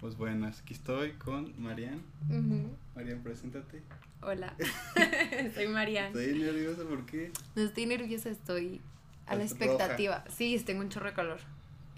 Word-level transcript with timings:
Pues 0.00 0.16
buenas, 0.16 0.60
aquí 0.60 0.72
estoy 0.74 1.12
con 1.12 1.52
Marian. 1.62 2.00
Ujú. 2.28 2.70
Marian, 2.96 3.20
preséntate. 3.22 3.82
Hola, 4.22 4.54
soy 5.54 5.68
Marian. 5.68 6.06
Estoy 6.06 6.38
nerviosa, 6.38 6.82
¿por 6.84 7.04
qué? 7.06 7.32
No 7.54 7.62
estoy 7.62 7.86
nerviosa, 7.86 8.30
estoy 8.30 8.80
a 9.26 9.34
la 9.36 9.44
expectativa. 9.44 10.24
Sí, 10.28 10.58
tengo 10.64 10.80
un 10.80 10.88
chorro 10.88 11.06
de 11.06 11.12
calor. 11.14 11.38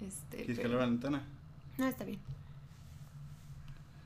Este, 0.01 0.37
¿Quieres 0.37 0.57
pero- 0.57 0.69
abra 0.73 0.85
la 0.85 0.91
ventana? 0.91 1.23
No, 1.77 1.87
está 1.87 2.03
bien. 2.03 2.19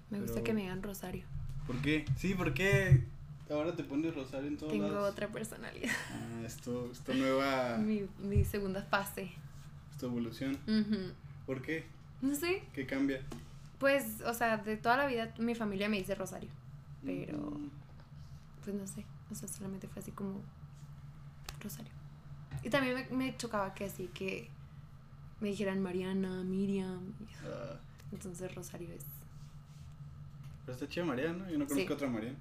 Me 0.10 0.22
gusta 0.22 0.42
que 0.44 0.54
me 0.54 0.62
digan 0.62 0.82
Rosario. 0.84 1.24
¿Por 1.66 1.78
qué? 1.82 2.06
Sí, 2.18 2.34
¿por 2.34 2.54
qué 2.54 3.04
ahora 3.50 3.76
te 3.76 3.84
pones 3.84 4.16
rosario 4.16 4.48
en 4.48 4.58
todos 4.58 4.72
Tengo 4.72 4.88
lados? 4.90 5.12
otra 5.12 5.28
personalidad. 5.28 5.92
Ah, 6.12 6.44
esto, 6.46 6.90
esta 6.92 7.14
nueva 7.14 7.78
Mi, 7.84 8.06
mi 8.20 8.46
segunda 8.46 8.84
fase. 8.84 9.32
esta 9.92 10.06
evolución. 10.06 10.58
¿Por 11.46 11.62
qué? 11.62 11.84
No 12.22 12.34
sé. 12.36 12.64
¿Qué 12.74 12.86
cambia? 12.86 13.22
Pues, 13.80 14.22
o 14.22 14.34
sea, 14.34 14.58
de 14.58 14.78
toda 14.78 14.98
la 14.98 15.06
vida 15.08 15.34
mi 15.40 15.54
familia 15.56 15.88
me 15.90 15.98
dice 15.98 16.16
Rosario. 16.16 16.50
Pero, 17.06 17.60
pues 18.64 18.76
no 18.76 18.88
sé. 18.88 19.06
O 19.32 19.36
sea, 19.36 19.48
solamente 19.48 19.88
fue 19.88 20.02
así 20.02 20.12
como 20.12 20.42
Rosario. 21.62 21.92
Y 22.64 22.70
también 22.70 22.96
me, 23.12 23.16
me 23.18 23.38
chocaba 23.38 23.74
que 23.74 23.86
así 23.86 24.08
que 24.14 24.50
me 25.40 25.50
dijeran 25.50 25.82
Mariana, 25.82 26.44
Miriam. 26.44 27.14
ah, 27.46 27.78
Entonces 28.12 28.54
Rosario 28.56 28.90
es. 28.94 29.06
pero 30.66 30.74
está 30.74 30.88
chida 30.88 31.06
Marian, 31.06 31.38
¿no? 31.38 31.50
Yo 31.50 31.58
no 31.60 31.68
conozco 31.68 31.88
Sí. 31.88 31.94
otra 31.94 32.10
Marian. 32.10 32.36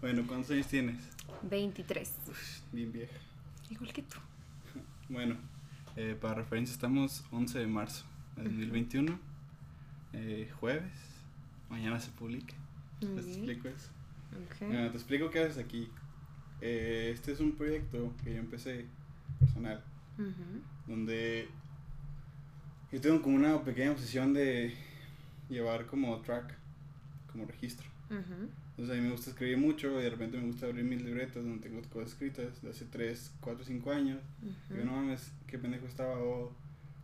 bueno, 0.00 0.24
¿cuántos 0.26 0.50
años 0.52 0.66
tienes? 0.66 0.96
23. 1.42 2.14
Uf, 2.28 2.60
bien 2.72 2.92
vieja. 2.92 3.12
Igual 3.70 3.92
que 3.92 4.02
tú. 4.02 4.16
Bueno, 5.08 5.36
eh, 5.96 6.16
para 6.20 6.34
referencia 6.34 6.72
estamos 6.72 7.24
11 7.30 7.58
de 7.58 7.66
marzo 7.66 8.04
de 8.36 8.44
2021, 8.44 9.18
eh, 10.12 10.50
jueves, 10.60 10.92
mañana 11.68 11.98
se 11.98 12.10
publica, 12.10 12.54
Muy 13.00 13.16
les 13.16 13.26
explico 13.26 13.68
eso. 13.68 13.90
Bueno, 14.60 14.90
te 14.90 14.96
explico 14.96 15.30
qué 15.30 15.40
haces 15.40 15.58
aquí. 15.58 15.90
Eh, 16.60 17.10
este 17.12 17.32
es 17.32 17.40
un 17.40 17.52
proyecto 17.52 18.12
que 18.22 18.34
yo 18.34 18.40
empecé 18.40 18.86
personal, 19.38 19.82
donde 20.86 21.48
yo 22.92 23.00
tengo 23.00 23.20
como 23.22 23.36
una 23.36 23.62
pequeña 23.62 23.92
obsesión 23.92 24.32
de 24.32 24.74
llevar 25.48 25.86
como 25.86 26.20
track, 26.20 26.56
como 27.32 27.46
registro. 27.46 27.88
Entonces 28.80 28.96
a 28.96 29.02
mí 29.02 29.08
me 29.08 29.12
gusta 29.12 29.28
escribir 29.28 29.58
mucho 29.58 30.00
y 30.00 30.04
de 30.04 30.08
repente 30.08 30.38
me 30.38 30.46
gusta 30.46 30.64
abrir 30.64 30.86
mis 30.86 31.02
libretas 31.02 31.44
donde 31.44 31.68
tengo 31.68 31.82
cosas 31.90 32.12
escritas 32.12 32.62
de 32.62 32.70
hace 32.70 32.86
3, 32.86 33.32
4, 33.42 33.64
5 33.66 33.90
años 33.92 34.18
Ujú. 34.40 34.74
Digo, 34.74 34.86
no 34.86 34.92
mames, 34.92 35.32
qué 35.46 35.58
pendejo 35.58 35.84
estaba, 35.84 36.18
o 36.18 36.50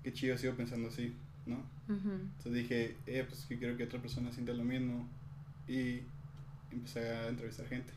qué 0.03 0.11
chido 0.11 0.39
sigo 0.39 0.55
pensando 0.55 0.89
así, 0.89 1.15
¿no? 1.45 1.59
Entonces 1.87 2.55
dije, 2.55 2.97
eh, 3.07 3.27
pues 3.29 3.45
que 3.45 3.59
quiero 3.59 3.77
que 3.77 3.85
otra 3.85 4.01
persona 4.01 4.33
sienta 4.33 4.55
lo 4.55 4.65
mismo 4.65 5.07
y 5.69 6.01
empecé 6.73 7.11
a 7.11 7.29
entrevistar 7.29 7.67
gente. 7.67 7.93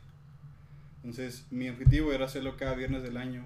Entonces 0.97 1.47
mi 1.49 1.69
objetivo 1.69 2.11
era 2.11 2.25
hacerlo 2.25 2.57
cada 2.57 2.75
viernes 2.75 3.01
del 3.01 3.15
año, 3.15 3.45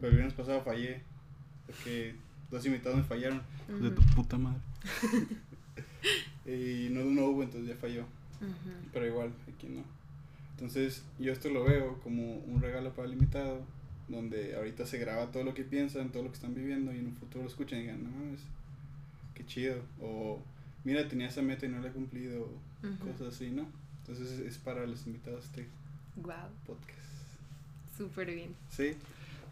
pero 0.00 0.08
el 0.08 0.14
viernes 0.14 0.32
pasado 0.32 0.62
fallé, 0.62 1.02
porque 1.66 2.14
dos 2.50 2.64
invitados 2.64 2.96
me 2.96 3.04
fallaron. 3.04 3.42
De 3.68 3.90
tu 3.90 4.00
puta 4.14 4.38
madre. 4.38 4.62
y 6.46 6.88
no, 6.88 7.04
no 7.04 7.26
hubo, 7.26 7.42
entonces 7.42 7.68
ya 7.68 7.76
falló, 7.76 8.06
Pero 8.92 9.06
igual, 9.06 9.32
aquí 9.54 9.68
no. 9.68 9.82
Entonces 10.52 11.02
yo 11.18 11.32
esto 11.32 11.48
lo 11.50 11.64
veo 11.64 11.98
como 12.00 12.36
un 12.38 12.60
regalo 12.60 12.92
para 12.94 13.06
el 13.08 13.14
invitado, 13.14 13.62
donde 14.08 14.56
ahorita 14.56 14.86
se 14.86 14.98
graba 14.98 15.30
todo 15.30 15.44
lo 15.44 15.54
que 15.54 15.62
piensan, 15.64 16.10
todo 16.10 16.22
lo 16.24 16.28
que 16.30 16.34
están 16.36 16.54
viviendo 16.54 16.92
y 16.92 16.98
en 16.98 17.06
un 17.06 17.16
futuro 17.16 17.44
lo 17.44 17.48
escuchan 17.50 17.78
y 17.78 17.82
digan, 17.82 18.02
no 18.04 18.10
mames, 18.10 18.40
qué 19.34 19.46
chido. 19.46 19.76
O 20.02 20.40
mira, 20.84 21.08
tenía 21.08 21.28
esa 21.28 21.42
meta 21.42 21.66
y 21.66 21.68
no 21.70 21.80
la 21.80 21.88
he 21.88 21.92
cumplido, 21.92 22.48
cosas 23.04 23.34
así, 23.34 23.50
¿no? 23.50 23.66
Entonces 24.00 24.40
es- 24.40 24.58
para 24.58 24.86
los 24.86 25.06
invitados 25.06 25.44
este 25.44 25.66
Guau, 26.16 26.48
podcast. 26.66 26.98
súper 27.96 28.34
bien. 28.34 28.54
¿Sí? 28.70 28.92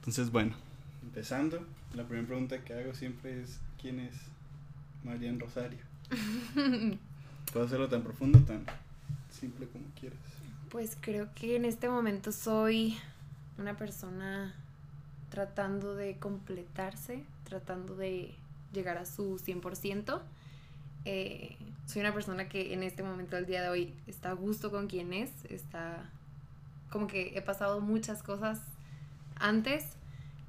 Entonces, 0.00 0.30
bueno, 0.30 0.54
empezando, 1.02 1.64
la 1.94 2.04
primera 2.06 2.26
pregunta 2.26 2.62
que 2.64 2.74
hago 2.74 2.92
siempre 2.94 3.40
es, 3.42 3.60
¿quién 3.80 4.00
es 4.00 4.14
Marian 5.04 5.38
Rosario? 5.38 5.78
Puedo 7.52 7.66
hacerlo 7.66 7.88
tan 7.88 8.02
profundo, 8.02 8.38
tan 8.40 8.64
simple 9.30 9.66
como 9.68 9.84
quieras. 9.98 10.18
Pues 10.70 10.96
creo 11.00 11.28
que 11.34 11.56
en 11.56 11.64
este 11.64 11.88
momento 11.88 12.30
soy 12.30 12.98
una 13.58 13.76
persona 13.76 14.54
tratando 15.30 15.94
de 15.94 16.16
completarse, 16.16 17.24
tratando 17.44 17.96
de 17.96 18.34
llegar 18.72 18.98
a 18.98 19.06
su 19.06 19.38
100%. 19.38 20.20
Eh, 21.04 21.56
soy 21.86 22.00
una 22.00 22.12
persona 22.12 22.48
que 22.48 22.74
en 22.74 22.82
este 22.82 23.02
momento 23.02 23.36
del 23.36 23.46
día 23.46 23.62
de 23.62 23.70
hoy 23.70 23.94
está 24.06 24.30
a 24.30 24.34
gusto 24.34 24.70
con 24.70 24.88
quien 24.88 25.12
es, 25.12 25.30
está 25.48 26.10
como 26.90 27.06
que 27.06 27.36
he 27.36 27.42
pasado 27.42 27.80
muchas 27.80 28.22
cosas 28.22 28.60
antes 29.36 29.84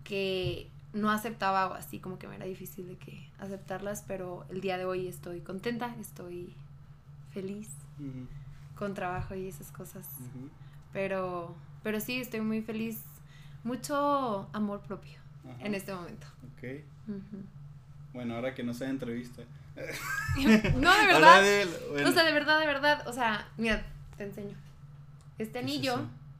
que 0.03 0.67
no 0.93 1.11
aceptaba 1.11 1.67
o 1.67 1.73
así 1.73 1.99
como 1.99 2.17
que 2.17 2.27
me 2.27 2.35
era 2.35 2.45
difícil 2.45 2.87
de 2.87 2.97
que 2.97 3.29
aceptarlas, 3.39 4.03
pero 4.07 4.45
el 4.49 4.61
día 4.61 4.77
de 4.77 4.85
hoy 4.85 5.07
estoy 5.07 5.41
contenta, 5.41 5.95
estoy 5.99 6.53
feliz 7.33 7.69
con 8.75 8.93
trabajo 8.93 9.35
y 9.35 9.47
esas 9.47 9.71
cosas. 9.71 10.05
Pero, 10.93 11.55
pero 11.83 11.99
sí, 11.99 12.19
estoy 12.21 12.41
muy 12.41 12.61
feliz. 12.61 13.01
Mucho 13.63 14.49
amor 14.53 14.79
propio 14.81 15.19
ajá, 15.43 15.65
en 15.65 15.75
este 15.75 15.93
momento. 15.93 16.25
Ok. 16.55 16.81
Bueno, 18.13 18.35
ahora 18.35 18.55
que 18.55 18.63
no 18.63 18.73
sea 18.73 18.89
entrevista. 18.89 19.43
No, 20.35 20.97
de 20.97 21.05
verdad. 21.07 21.41
de 21.41 21.61
él, 21.63 21.69
bueno. 21.91 22.09
O 22.09 22.11
sea, 22.11 22.23
de 22.25 22.33
verdad, 22.33 22.59
de 22.59 22.65
verdad. 22.65 23.07
O 23.07 23.13
sea, 23.13 23.47
mira, 23.57 23.85
te 24.17 24.23
enseño. 24.25 24.55
Este 25.37 25.53
¿Qué 25.53 25.59
es 25.59 25.63
anillo, 25.65 25.97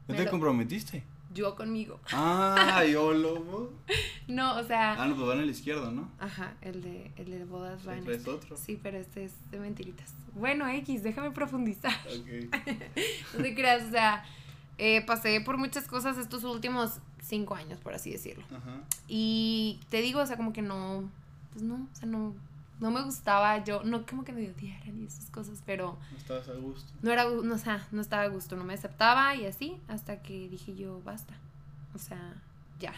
me 0.08 0.14
te 0.14 0.24
lo- 0.24 0.30
comprometiste? 0.30 1.02
yo 1.32 1.54
conmigo. 1.56 2.00
Ah, 2.12 2.82
yo 2.90 3.12
lobo. 3.14 3.72
No, 4.28 4.58
o 4.58 4.64
sea, 4.64 5.00
Ah, 5.00 5.06
no, 5.06 5.14
pues 5.14 5.26
van 5.28 5.38
a 5.38 5.42
la 5.42 5.50
izquierda, 5.50 5.90
¿no? 5.90 6.10
ajá, 6.18 6.54
el 6.60 6.82
de, 6.82 7.10
el 7.16 7.30
de 7.30 7.44
bodas 7.44 7.86
va 7.86 7.96
en 7.96 8.04
Traes 8.04 8.18
este. 8.18 8.30
otro. 8.30 8.56
Sí, 8.56 8.78
pero 8.82 8.98
este 8.98 9.24
es 9.24 9.32
de 9.50 9.58
mentiritas. 9.60 10.12
Bueno, 10.34 10.66
X, 10.68 11.02
déjame 11.02 11.30
profundizar. 11.30 11.92
Ok. 12.08 12.54
No 13.36 13.42
te 13.42 13.54
creas, 13.54 13.84
o 13.84 13.90
sea, 13.90 14.24
eh, 14.78 15.02
pasé 15.06 15.40
por 15.40 15.56
muchas 15.58 15.86
cosas 15.86 16.18
estos 16.18 16.44
últimos 16.44 16.98
cinco 17.22 17.54
años, 17.54 17.78
por 17.80 17.94
así 17.94 18.10
decirlo. 18.10 18.44
Ajá. 18.50 18.80
Y 19.08 19.78
te 19.90 20.00
digo, 20.02 20.20
o 20.20 20.26
sea, 20.26 20.36
como 20.36 20.52
que 20.52 20.62
no, 20.62 21.08
pues 21.52 21.62
no, 21.62 21.74
o 21.74 21.96
sea, 21.96 22.08
no, 22.08 22.34
no 22.80 22.90
me 22.90 23.02
gustaba, 23.02 23.62
yo, 23.62 23.82
no 23.84 24.06
como 24.06 24.24
que 24.24 24.32
me 24.32 24.48
odiaran 24.50 25.00
y 25.02 25.06
esas 25.06 25.28
cosas, 25.30 25.62
pero 25.66 25.98
No 26.12 26.16
estabas 26.18 26.48
a 26.48 26.54
gusto. 26.54 26.90
no 27.02 27.10
era, 27.12 27.24
no, 27.24 27.54
o 27.54 27.58
sea, 27.58 27.86
no 27.92 28.00
estaba 28.00 28.22
a 28.22 28.28
gusto, 28.28 28.56
no 28.56 28.64
me 28.64 28.72
aceptaba 28.74 29.34
y 29.34 29.44
así, 29.46 29.76
hasta 29.88 30.22
que 30.22 30.48
dije 30.48 30.74
yo, 30.74 31.00
basta, 31.04 31.34
o 31.94 31.98
sea, 31.98 32.34
ya, 32.78 32.94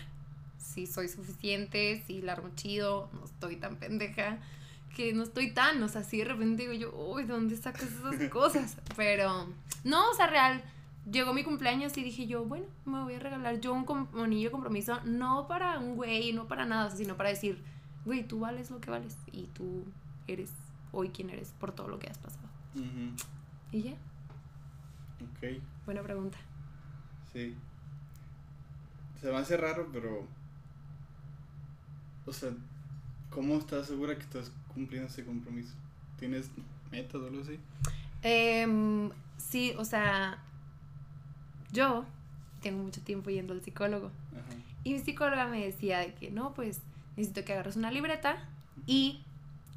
sí 0.57 0.87
soy 0.87 1.09
suficiente, 1.09 2.03
sí 2.07 2.23
la 2.23 2.35
armo 2.35 2.51
chido, 2.55 3.11
no 3.13 3.25
estoy 3.25 3.57
tan 3.57 3.77
pendeja, 3.77 4.39
que 4.95 5.13
no 5.13 5.23
estoy 5.23 5.53
tan, 5.53 5.83
o 5.83 5.89
sea, 5.89 6.03
sí 6.05 6.19
de 6.19 6.25
repente 6.25 6.63
digo 6.69 6.73
yo, 6.75 6.95
uy, 6.97 7.25
¿de 7.25 7.33
dónde 7.33 7.57
sacas 7.57 7.85
esas 7.85 8.29
cosas? 8.31 8.77
Pero, 8.97 9.49
no, 9.85 10.11
o 10.11 10.15
sea, 10.15 10.27
real, 10.27 10.63
llegó 11.11 11.33
mi 11.35 11.45
cumpleaños 11.45 11.97
y 11.97 12.03
dije 12.05 12.27
yo, 12.27 12.45
bueno, 12.45 12.67
me 12.85 13.03
voy 13.03 13.15
a 13.15 13.19
regalar 13.19 13.61
yo 13.61 13.73
un, 13.73 13.85
com- 13.85 14.09
un 14.13 14.21
anillo 14.21 14.49
de 14.49 14.53
compromiso, 14.53 15.01
no 15.05 15.47
para 15.49 15.79
un 15.79 15.97
güey, 15.97 16.33
no 16.33 16.47
para 16.49 16.65
nada, 16.67 16.91
sino 16.91 17.17
para 17.17 17.31
decir, 17.31 17.63
güey, 18.05 18.27
tú 18.27 18.41
vales 18.41 18.71
lo 18.71 18.81
que 18.81 18.91
vales 18.91 19.17
y 19.33 19.47
tú 19.55 19.85
eres 20.27 20.51
hoy 20.93 21.09
quien 21.09 21.31
eres 21.31 21.53
por 21.59 21.73
todo 21.73 21.89
lo 21.89 21.99
que 21.99 22.09
has 22.11 22.19
pasado. 22.19 22.49
Ujú, 22.75 23.15
Y 23.73 23.83
ya, 23.83 23.93
Ok. 23.93 25.61
buena 25.87 26.03
pregunta. 26.03 26.37
Sí. 27.33 27.57
Se 29.21 29.31
me 29.31 29.37
hace 29.39 29.57
raro, 29.57 29.89
pero. 29.93 30.27
O 32.27 32.33
sea, 32.33 32.51
¿cómo 33.31 33.57
estás 33.57 33.87
segura 33.87 34.15
que 34.17 34.23
estás 34.23 34.53
cumpliendo 34.75 35.09
ese 35.09 35.25
compromiso? 35.25 35.75
¿Tienes 36.19 36.51
metas 36.91 37.21
o 37.21 37.27
algo 37.27 37.43
así? 37.43 37.59
Em, 38.23 39.11
sí, 39.37 39.75
o 39.77 39.85
sea, 39.85 40.39
yo 41.73 42.05
tengo 42.61 42.83
mucho 42.83 43.01
tiempo 43.01 43.31
yendo 43.31 43.53
al 43.53 43.63
psicólogo 43.63 44.11
Ajá. 44.33 44.55
y 44.85 44.93
mi 44.93 45.01
psicóloga 45.01 45.47
me 45.49 45.65
decía 45.65 45.99
de 45.99 46.15
que 46.15 46.31
no, 46.31 46.55
pues 46.55 46.81
necesito 47.17 47.45
que 47.45 47.53
agarres 47.53 47.77
una 47.77 47.91
libreta 47.91 48.49
y 48.87 49.21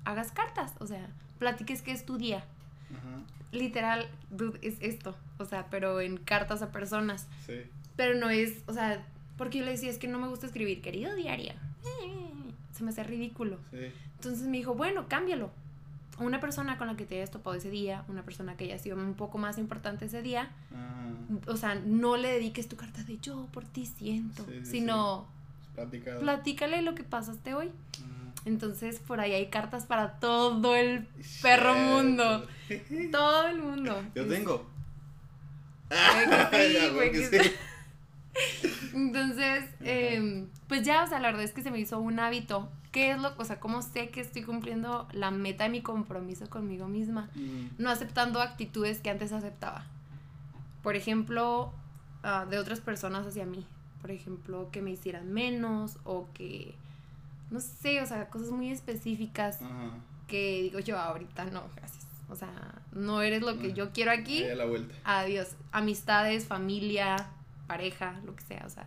hagas 0.04 0.32
cartas, 0.32 0.74
o 0.80 0.86
sea, 0.88 1.10
platiques 1.40 1.82
qué 1.82 1.92
es 1.92 2.06
tu 2.06 2.18
día. 2.18 2.46
Ajá. 2.92 3.22
Literal, 3.52 4.08
dude, 4.30 4.60
es 4.62 4.78
esto, 4.82 5.16
o 5.40 5.46
sea, 5.46 5.68
pero 5.70 6.00
en 6.02 6.18
cartas 6.18 6.62
a 6.62 6.72
personas. 6.72 7.28
Sí. 7.46 7.62
Pero 7.96 8.20
no 8.20 8.30
es, 8.30 8.64
o 8.68 8.74
sea, 8.74 9.04
porque 9.38 9.60
yo 9.60 9.66
le 9.66 9.72
decía, 9.72 9.90
es 9.90 9.98
que 9.98 10.08
no 10.08 10.20
me 10.20 10.28
gusta 10.28 10.46
escribir, 10.46 10.82
querido 10.82 11.16
diario. 11.16 11.54
Se 12.74 12.84
me 12.84 12.90
hace 12.90 13.04
ridículo. 13.04 13.58
Sí. 13.72 13.88
Entonces 14.26 14.48
me 14.48 14.58
dijo, 14.58 14.74
bueno, 14.74 15.08
cámbialo. 15.08 15.52
Una 16.18 16.40
persona 16.40 16.78
con 16.78 16.88
la 16.88 16.96
que 16.96 17.06
te 17.06 17.16
hayas 17.16 17.30
topado 17.32 17.56
ese 17.58 17.70
día, 17.70 18.06
una 18.08 18.24
persona 18.24 18.56
que 18.56 18.64
haya 18.66 18.80
sido 18.80 18.96
un 18.98 19.16
poco 19.16 19.38
más 19.38 19.58
importante 19.58 20.06
ese 20.06 20.22
día, 20.22 20.50
Ah, 20.74 21.10
o 21.48 21.58
sea, 21.58 21.76
no 21.76 22.16
le 22.16 22.30
dediques 22.30 22.68
tu 22.70 22.78
carta 22.78 23.04
de 23.04 23.18
yo 23.18 23.48
por 23.52 23.66
ti 23.66 23.86
siento, 23.86 24.46
Sí, 24.46 24.60
sí, 24.64 24.66
sino 24.66 25.28
platicado. 25.76 26.22
platícale 26.22 26.82
lo 26.84 26.96
que 26.96 27.04
pasaste 27.04 27.54
hoy. 27.54 27.68
Ajá. 27.98 28.32
Entonces 28.46 29.00
por 29.00 29.20
ahí 29.20 29.34
hay 29.34 29.50
cartas 29.50 29.86
para 29.86 30.14
todo 30.20 30.76
el 30.76 31.06
perro 31.42 31.76
mundo. 31.76 32.48
Todo 33.12 33.48
el 33.48 33.62
mundo. 33.62 34.02
Yo 34.16 34.26
tengo. 34.28 34.66
Entonces, 38.94 39.66
eh, 39.82 40.46
pues 40.68 40.84
ya, 40.84 41.04
o 41.04 41.08
sea, 41.08 41.20
la 41.20 41.28
verdad 41.28 41.44
es 41.44 41.52
que 41.52 41.62
se 41.62 41.72
me 41.72 41.80
hizo 41.80 42.00
un 42.00 42.20
hábito. 42.20 42.70
¿Qué 42.96 43.12
es 43.12 43.20
lo, 43.20 43.34
o 43.38 43.44
sea, 43.44 43.60
cómo 43.60 43.82
sé 43.82 44.08
que 44.08 44.22
estoy 44.22 44.44
cumpliendo 44.44 45.06
la 45.12 45.30
meta 45.30 45.66
de 45.66 45.70
mi 45.70 45.82
compromiso 45.82 46.50
conmigo 46.50 46.88
misma? 46.88 47.30
Mm, 47.36 47.66
No 47.78 47.90
aceptando 47.90 48.40
actitudes 48.42 49.02
que 49.02 49.10
antes 49.10 49.34
aceptaba. 49.34 49.86
Por 50.82 50.96
ejemplo, 50.96 51.74
ah, 52.24 52.46
de 52.50 52.58
otras 52.58 52.80
personas 52.80 53.28
hacia 53.28 53.46
mí. 53.46 53.66
Por 54.00 54.12
ejemplo, 54.12 54.70
que 54.72 54.82
me 54.82 54.92
hicieran 54.92 55.34
menos 55.34 55.98
o 56.06 56.30
que, 56.34 56.74
no 57.52 57.60
sé, 57.60 58.02
o 58.02 58.06
sea, 58.06 58.30
cosas 58.30 58.52
muy 58.52 58.70
específicas 58.72 59.62
Ajá. 59.62 59.90
que 60.30 60.62
digo 60.62 60.80
yo 60.80 60.98
ahorita 60.98 61.44
no, 61.46 61.64
gracias. 61.76 62.08
O 62.30 62.36
sea, 62.38 62.82
no 62.94 63.22
eres 63.22 63.42
lo 63.42 63.60
que 63.60 63.68
Ah, 63.72 63.74
yo 63.74 63.92
quiero 63.92 64.12
aquí. 64.12 64.42
Ahí 64.44 64.52
a 64.52 64.56
la 64.56 64.66
vuelta. 64.66 64.96
Adiós. 65.04 65.50
Amistades, 65.74 66.46
familia, 66.48 67.28
pareja, 67.68 68.22
lo 68.26 68.36
que 68.38 68.44
sea, 68.46 68.64
o 68.66 68.70
sea, 68.70 68.86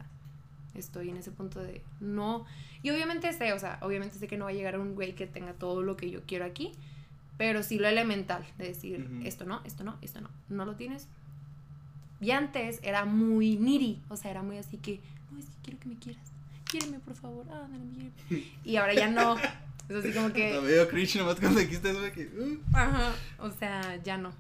estoy 0.81 1.11
en 1.11 1.17
ese 1.17 1.31
punto 1.31 1.61
de 1.63 1.83
no. 2.01 2.47
Y 2.83 2.91
obviamente 2.91 3.33
sé, 3.33 3.53
o 3.53 3.59
sea, 3.59 3.79
obviamente 3.83 4.19
sé 4.19 4.29
que 4.29 4.37
no 4.37 4.45
va 4.45 4.51
a 4.51 4.55
llegar 4.55 4.79
un 4.79 4.95
güey 4.95 5.15
que 5.15 5.27
tenga 5.27 5.53
todo 5.53 5.83
lo 5.83 5.97
que 5.97 6.11
yo 6.11 6.23
quiero 6.27 6.45
aquí, 6.45 6.73
pero 7.37 7.63
sí 7.63 7.79
lo 7.79 7.89
elemental, 7.89 8.45
de 8.59 8.67
decir, 8.67 9.09
Ujú. 9.11 9.27
esto 9.27 9.45
no, 9.45 9.63
esto 9.65 9.85
no, 9.85 9.97
esto 10.03 10.21
no, 10.21 10.31
no 10.49 10.65
lo 10.65 10.77
tienes. 10.77 11.09
Y 12.21 12.33
antes 12.33 12.81
era 12.83 13.05
muy 13.05 13.57
niri, 13.57 14.01
o 14.09 14.17
sea, 14.17 14.31
era 14.31 14.43
muy 14.43 14.59
así 14.59 14.77
que, 14.77 15.01
no, 15.31 15.39
es 15.39 15.47
que 15.47 15.53
quiero 15.63 15.79
que 15.79 15.89
me 15.89 15.97
quieras, 15.99 16.23
quiéreme 16.69 16.99
por 16.99 17.15
favor, 17.15 17.47
quiéreme". 17.47 18.45
Y 18.65 18.77
ahora 18.77 18.95
ya 18.95 19.09
no, 19.09 19.37
es 19.89 19.97
así 19.97 20.13
como 20.13 20.33
que, 20.33 20.61
medio 20.61 20.89
cringe 20.89 21.17
nomás 21.17 21.39
cuando 21.41 21.61
dijiste 21.61 21.91
eso 21.91 22.01
de 22.03 22.13
que. 22.13 22.27
uh, 22.27 22.59
ajá, 22.73 23.15
o 23.39 23.51
sea, 23.51 23.97
ya 24.03 24.19
no. 24.19 24.33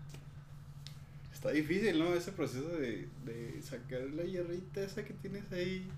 Está 1.32 1.50
difícil, 1.50 1.96
¿no? 2.00 2.12
Ese 2.14 2.32
proceso 2.32 2.68
de, 2.68 3.06
de 3.24 3.62
sacar 3.62 4.00
la 4.16 4.24
hierrita 4.24 4.82
esa 4.82 5.04
que 5.04 5.14
tienes 5.14 5.50
ahí. 5.52 5.88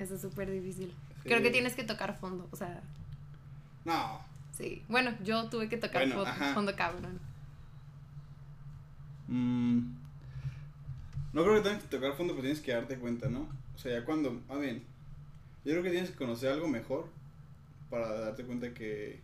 Eso 0.00 0.14
es 0.16 0.20
súper 0.22 0.50
difícil. 0.50 0.88
Sí. 1.22 1.28
Creo 1.28 1.42
que 1.42 1.50
tienes 1.50 1.74
que 1.74 1.84
tocar 1.84 2.18
fondo, 2.18 2.48
o 2.50 2.56
sea, 2.56 2.82
No. 3.84 4.20
Sí, 4.52 4.82
bueno, 4.88 5.12
yo 5.24 5.48
tuve 5.48 5.68
que 5.68 5.76
tocar 5.78 6.06
Bueno, 6.06 6.22
fo- 6.22 6.26
ajá. 6.26 6.52
fondo 6.54 6.74
cabrón. 6.76 7.18
Mm, 9.28 9.78
no 11.32 11.42
creo 11.42 11.54
que 11.56 11.60
tengas 11.62 11.82
que 11.82 11.88
tocar 11.88 12.14
fondo, 12.14 12.32
pero 12.34 12.42
tienes 12.42 12.60
que 12.60 12.72
darte 12.72 12.96
cuenta, 12.98 13.28
¿no? 13.28 13.48
O 13.74 13.78
sea, 13.78 13.98
ya 14.00 14.04
cuando. 14.04 14.40
Ah, 14.48 14.56
bien. 14.56 14.82
Yo 15.64 15.72
creo 15.72 15.82
que 15.82 15.90
tienes 15.90 16.10
que 16.10 16.16
conocer 16.16 16.50
algo 16.52 16.68
mejor 16.68 17.08
para 17.90 18.20
darte 18.20 18.44
cuenta 18.44 18.72
que, 18.74 19.20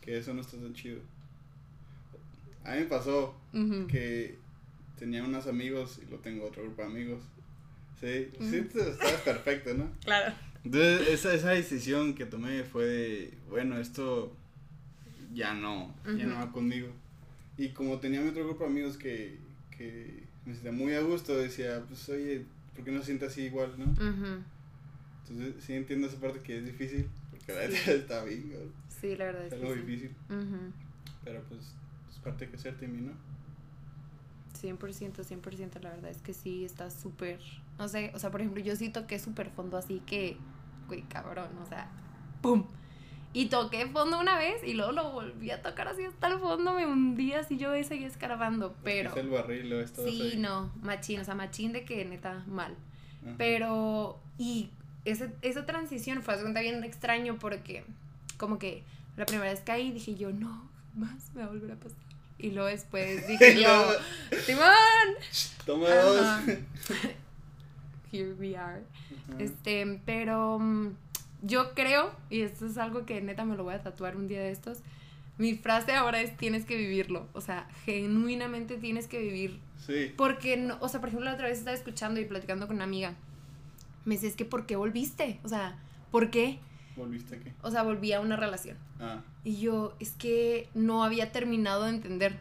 que 0.00 0.18
eso 0.18 0.32
no 0.34 0.40
está 0.40 0.56
tan 0.56 0.74
chido. 0.74 1.00
A 2.64 2.72
mí 2.72 2.78
me 2.80 2.86
pasó 2.86 3.34
que 3.88 4.38
tenía 4.98 5.22
unos 5.22 5.46
amigos 5.46 6.00
y 6.02 6.10
lo 6.10 6.18
tengo 6.18 6.46
otro 6.46 6.62
grupo 6.62 6.82
de 6.82 6.88
amigos. 6.88 7.22
Sí, 8.04 8.30
sí, 8.38 8.60
Ujú. 8.60 8.68
tú 8.70 8.80
estabas 8.80 9.20
perfecto, 9.22 9.74
¿no? 9.74 9.90
Claro. 10.04 10.34
Entonces, 10.64 11.08
esa, 11.08 11.34
esa 11.34 11.50
decisión 11.50 12.14
que 12.14 12.24
tomé 12.26 12.64
fue 12.64 12.84
de, 12.86 13.34
bueno, 13.50 13.78
esto 13.78 14.34
ya 15.34 15.52
no, 15.54 15.94
ya 16.16 16.26
no 16.26 16.36
va 16.36 16.52
conmigo. 16.52 16.88
Y 17.58 17.68
como 17.70 17.98
tenía 18.00 18.20
mi 18.20 18.28
otro 18.30 18.44
grupo 18.46 18.64
de 18.64 18.70
amigos 18.70 18.96
que, 18.96 19.38
que 19.76 20.22
me 20.46 20.54
sentía 20.54 20.72
muy 20.72 20.94
a 20.94 21.00
gusto, 21.00 21.36
decía, 21.36 21.82
pues 21.86 22.08
oye, 22.08 22.46
¿por 22.74 22.84
qué 22.84 22.90
no 22.92 23.00
se 23.00 23.06
siente 23.06 23.26
así 23.26 23.42
igual, 23.42 23.74
no? 23.78 23.84
Ujú. 23.92 24.42
Entonces, 25.28 25.62
sí 25.64 25.74
entiendo 25.74 26.06
esa 26.06 26.18
parte 26.18 26.40
que 26.40 26.58
es 26.58 26.64
difícil, 26.64 27.08
porque 27.30 27.52
la 27.52 27.66
Sí. 27.66 27.72
neta 27.74 27.92
está 27.92 28.24
bien, 28.24 28.48
güey, 28.50 28.68
Sí, 29.00 29.16
la 29.16 29.24
verdad 29.26 29.46
es 29.46 29.52
es 29.52 29.60
algo 29.60 29.74
sí. 29.74 29.80
difícil, 29.80 30.10
Ujú. 30.30 30.72
pero 31.24 31.42
pues 31.48 31.60
es 32.10 32.18
parte 32.22 32.46
de 32.46 32.50
crecer, 32.52 32.74
mí, 32.88 33.02
¿no? 33.02 33.12
100%, 34.62 35.24
100%, 35.24 35.80
la 35.82 35.90
verdad 35.90 36.10
es 36.10 36.18
que 36.22 36.32
sí, 36.32 36.64
está 36.64 36.90
súper, 36.90 37.38
no 37.78 37.88
sé, 37.88 38.12
o 38.14 38.18
sea, 38.18 38.30
por 38.30 38.40
ejemplo, 38.40 38.62
yo 38.62 38.76
sí 38.76 38.88
toqué 38.88 39.18
súper 39.18 39.50
fondo 39.50 39.76
así 39.76 40.02
que, 40.06 40.36
güey, 40.86 41.02
cabrón, 41.02 41.48
o 41.62 41.66
sea, 41.66 41.88
¡pum! 42.40 42.66
Y 43.32 43.46
toqué 43.46 43.86
fondo 43.86 44.20
una 44.20 44.38
vez 44.38 44.62
y 44.62 44.74
luego 44.74 44.92
lo 44.92 45.10
volví 45.10 45.50
a 45.50 45.60
tocar 45.60 45.88
así 45.88 46.04
hasta 46.04 46.28
el 46.28 46.38
fondo, 46.38 46.72
me 46.74 46.86
hundí 46.86 47.32
así, 47.32 47.56
yo 47.56 47.70
seguía 47.82 48.06
escarbando, 48.06 48.76
pero... 48.84 49.10
Es 49.10 49.16
el 49.16 49.28
barril, 49.28 49.70
lo 49.70 49.80
estabas 49.80 50.10
Sí, 50.10 50.34
no, 50.36 50.70
machín, 50.82 51.18
o 51.20 51.24
sea, 51.24 51.34
machín 51.34 51.72
de 51.72 51.84
que 51.84 52.04
neta 52.04 52.44
mal. 52.46 52.76
Ajá. 53.22 53.34
Pero, 53.36 54.20
y 54.38 54.70
ese, 55.04 55.30
esa 55.42 55.66
transición 55.66 56.22
fue 56.22 56.40
cuenta 56.40 56.60
bien 56.60 56.84
extraño 56.84 57.36
porque 57.40 57.84
como 58.38 58.58
que 58.58 58.84
la 59.16 59.26
primera 59.26 59.50
vez 59.50 59.60
caí 59.60 59.90
dije 59.90 60.14
yo, 60.14 60.32
no, 60.32 60.70
más 60.94 61.32
me 61.34 61.42
va 61.42 61.48
a 61.48 61.50
volver 61.50 61.72
a 61.72 61.76
pasar. 61.76 61.98
Y 62.38 62.50
luego 62.50 62.68
después 62.68 63.26
dije 63.26 63.60
yo, 63.60 63.86
Simón, 64.44 64.68
Toma 65.66 65.88
dos. 65.88 66.40
here 68.14 68.34
we 68.34 68.56
are. 68.56 68.82
Este, 69.38 70.00
pero 70.06 70.58
mm, 70.58 70.90
yo 71.42 71.74
creo, 71.74 72.10
y 72.30 72.40
esto 72.42 72.66
es 72.66 72.78
algo 72.78 73.04
que 73.06 73.20
neta 73.20 73.44
me 73.44 73.56
lo 73.56 73.64
voy 73.64 73.74
a 73.74 73.82
tatuar 73.82 74.16
un 74.16 74.28
día 74.28 74.40
de 74.40 74.50
estos, 74.50 74.78
mi 75.36 75.54
frase 75.54 75.92
ahora 75.92 76.20
es 76.20 76.36
tienes 76.36 76.64
que 76.64 76.76
vivirlo, 76.76 77.26
o 77.32 77.40
sea, 77.40 77.68
genuinamente 77.84 78.76
tienes 78.76 79.08
que 79.08 79.18
vivir 79.18 79.58
Sí. 79.84 80.12
porque, 80.16 80.56
no, 80.56 80.78
o 80.80 80.88
sea, 80.88 81.00
por 81.00 81.08
ejemplo, 81.10 81.28
la 81.28 81.34
otra 81.34 81.48
vez 81.48 81.58
estaba 81.58 81.76
escuchando 81.76 82.20
y 82.20 82.24
platicando 82.24 82.66
con 82.66 82.76
una 82.76 82.84
amiga. 82.84 83.14
Me 84.06 84.14
decía, 84.14 84.28
es 84.30 84.36
que 84.36 84.44
¿por 84.44 84.64
qué 84.66 84.76
volviste? 84.76 85.40
O 85.44 85.48
sea, 85.48 85.76
¿por 86.10 86.30
qué? 86.30 86.58
¿Volviste 86.96 87.36
aquí? 87.36 87.50
O 87.62 87.70
sea, 87.70 87.82
volví 87.82 88.12
a 88.12 88.20
una 88.20 88.36
relación. 88.36 88.76
Ah, 89.00 89.20
Y 89.42 89.56
yo, 89.60 89.94
es 90.00 90.12
que 90.12 90.68
no 90.74 91.02
había 91.04 91.32
terminado 91.32 91.84
de 91.84 91.90
entender. 91.90 92.38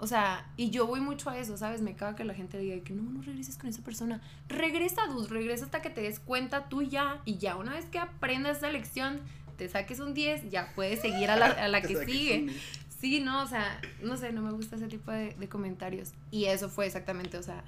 O 0.00 0.06
sea, 0.06 0.46
y 0.56 0.70
yo 0.70 0.86
voy 0.86 1.00
mucho 1.00 1.28
a 1.28 1.38
eso, 1.38 1.56
¿sabes? 1.58 1.82
Me 1.82 1.94
caga 1.94 2.16
que 2.16 2.24
la 2.24 2.34
gente 2.34 2.56
diga 2.58 2.82
que 2.82 2.94
no, 2.94 3.02
no 3.02 3.20
regreses 3.22 3.58
con 3.58 3.68
esa 3.68 3.82
persona. 3.82 4.20
Regresa, 4.48 5.06
Dus, 5.08 5.28
regresa 5.28 5.66
hasta 5.66 5.82
que 5.82 5.90
te 5.90 6.00
des 6.00 6.18
cuenta 6.20 6.68
tú 6.68 6.82
ya. 6.82 7.20
Y 7.26 7.36
ya 7.36 7.56
una 7.56 7.72
vez 7.72 7.84
que 7.84 7.98
aprendas 7.98 8.58
esa 8.58 8.70
lección, 8.70 9.20
te 9.58 9.68
saques 9.68 10.00
un 10.00 10.14
10, 10.14 10.50
ya 10.50 10.72
puedes 10.74 11.00
seguir 11.00 11.30
a 11.30 11.36
la, 11.36 11.46
a 11.46 11.68
la 11.68 11.82
que 11.82 12.04
sigue. 12.06 12.50
Sí, 12.98 13.20
no, 13.20 13.42
o 13.42 13.46
sea, 13.46 13.80
no 14.02 14.16
sé, 14.16 14.32
no 14.32 14.42
me 14.42 14.52
gusta 14.52 14.76
ese 14.76 14.88
tipo 14.88 15.10
de, 15.10 15.34
de 15.34 15.48
comentarios. 15.48 16.12
Y 16.30 16.46
eso 16.46 16.68
fue 16.68 16.86
exactamente, 16.86 17.36
o 17.36 17.42
sea, 17.42 17.62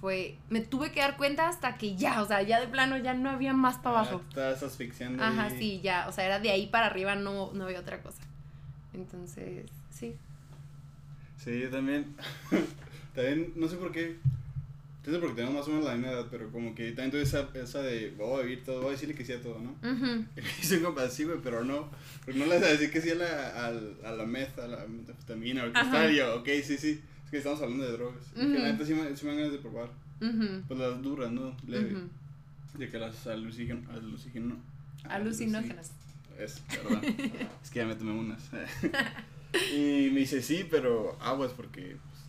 fue, 0.00 0.36
me 0.50 0.60
tuve 0.60 0.90
que 0.90 1.00
dar 1.00 1.16
cuenta 1.16 1.48
hasta 1.48 1.76
que 1.78 1.94
ya, 1.94 2.22
o 2.22 2.26
sea, 2.26 2.42
ya 2.42 2.60
de 2.60 2.66
plano 2.66 2.96
ya 2.96 3.14
no 3.14 3.30
había 3.30 3.52
más 3.52 3.78
para 3.78 4.00
abajo. 4.00 4.20
Estabas 4.28 4.62
asfixiando. 4.62 5.22
Ajá, 5.22 5.50
sí, 5.50 5.80
ya, 5.80 6.08
o 6.08 6.12
sea, 6.12 6.26
era 6.26 6.40
de 6.40 6.50
ahí 6.50 6.66
para 6.66 6.86
arriba, 6.86 7.14
no, 7.14 7.52
no 7.52 7.64
había 7.64 7.78
otra 7.78 8.02
cosa. 8.02 8.20
Entonces, 8.92 9.70
sí. 9.90 10.16
Sí, 11.42 11.60
yo 11.60 11.70
también. 11.70 12.06
también, 13.14 13.52
no 13.56 13.68
sé 13.68 13.76
por 13.76 13.92
qué. 13.92 14.16
Sé 15.04 15.18
porque 15.18 15.34
tenemos 15.34 15.56
más 15.56 15.66
o 15.66 15.70
menos 15.70 15.84
la 15.84 15.94
misma 15.94 16.12
edad, 16.12 16.26
pero 16.30 16.48
como 16.52 16.76
que 16.76 16.92
también 16.92 17.10
tuve 17.10 17.22
esa, 17.22 17.48
esa 17.54 17.82
de, 17.82 18.12
voy 18.16 18.38
a 18.40 18.44
vivir 18.44 18.62
todo, 18.64 18.82
voy 18.82 18.90
a 18.90 18.92
decirle 18.92 19.16
que 19.16 19.24
sí 19.24 19.32
a 19.32 19.42
todo, 19.42 19.58
¿no? 19.58 19.70
Ujú, 19.82 20.24
Y 20.62 20.74
me 20.76 20.80
compa 20.80 21.02
así, 21.02 21.24
güey, 21.24 21.38
pero 21.42 21.64
no. 21.64 21.88
Pero 22.24 22.38
no 22.38 22.46
le 22.46 22.54
vas 22.54 22.62
a 22.68 22.70
decir 22.72 22.92
que 22.92 23.00
sí 23.00 23.10
a 23.10 23.16
la, 23.16 23.66
al- 23.66 23.96
a 24.04 24.12
la 24.12 24.24
meth, 24.24 24.56
a 24.60 24.68
la 24.68 24.86
metanfetamina 24.86 25.64
o 25.64 25.66
el 25.66 25.72
Ajá. 25.76 25.80
cristal. 25.90 26.12
Y 26.12 26.16
yo, 26.18 26.36
ok, 26.36 26.48
sí, 26.64 26.78
sí. 26.78 27.00
Es 27.24 27.30
que 27.32 27.38
estamos 27.38 27.60
hablando 27.62 27.84
de 27.84 27.92
drogas. 27.92 28.24
Es 28.36 28.44
Ujú. 28.44 28.52
Que 28.52 28.58
la 28.60 28.72
neta 28.72 28.86
sí 28.86 28.94
me, 28.94 29.16
sí 29.16 29.24
me 29.24 29.30
dan 29.32 29.38
ganas 29.38 29.52
de 29.52 29.58
probar. 29.58 29.90
ujú, 30.20 30.62
Pues 30.68 30.78
las 30.78 31.02
duras, 31.02 31.32
¿no? 31.32 31.56
Leve. 31.66 31.96
De 32.78 32.88
que 32.88 32.98
las. 33.00 33.26
Alucígeno, 33.26 33.82
Alucinógenas. 35.08 35.90
Es, 36.38 36.60
perdón. 36.60 37.00
es 37.64 37.70
que 37.70 37.80
ya 37.80 37.86
me 37.86 37.96
tomé 37.96 38.12
unas. 38.12 38.40
Y 39.72 40.10
me 40.12 40.20
dice, 40.20 40.42
sí, 40.42 40.66
pero 40.70 41.16
aguas 41.20 41.52
porque 41.52 41.96
pues, 42.10 42.24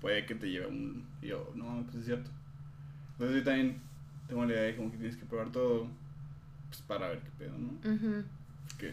puede 0.00 0.26
que 0.26 0.34
te 0.34 0.50
lleve 0.50 0.66
un... 0.66 1.04
Y 1.22 1.28
yo, 1.28 1.52
no, 1.54 1.82
pues 1.84 1.96
es 1.98 2.04
cierto. 2.06 2.30
Entonces 3.12 3.38
yo 3.38 3.44
también 3.44 3.80
tengo 4.28 4.44
la 4.44 4.52
idea 4.52 4.62
de 4.62 4.76
como 4.76 4.90
que 4.90 4.98
tienes 4.98 5.16
que 5.16 5.24
probar 5.24 5.50
todo 5.50 5.88
pues, 6.68 6.82
para 6.82 7.08
ver 7.08 7.20
qué 7.20 7.30
pedo, 7.38 7.56
¿no? 7.58 7.70
Porque 8.68 8.92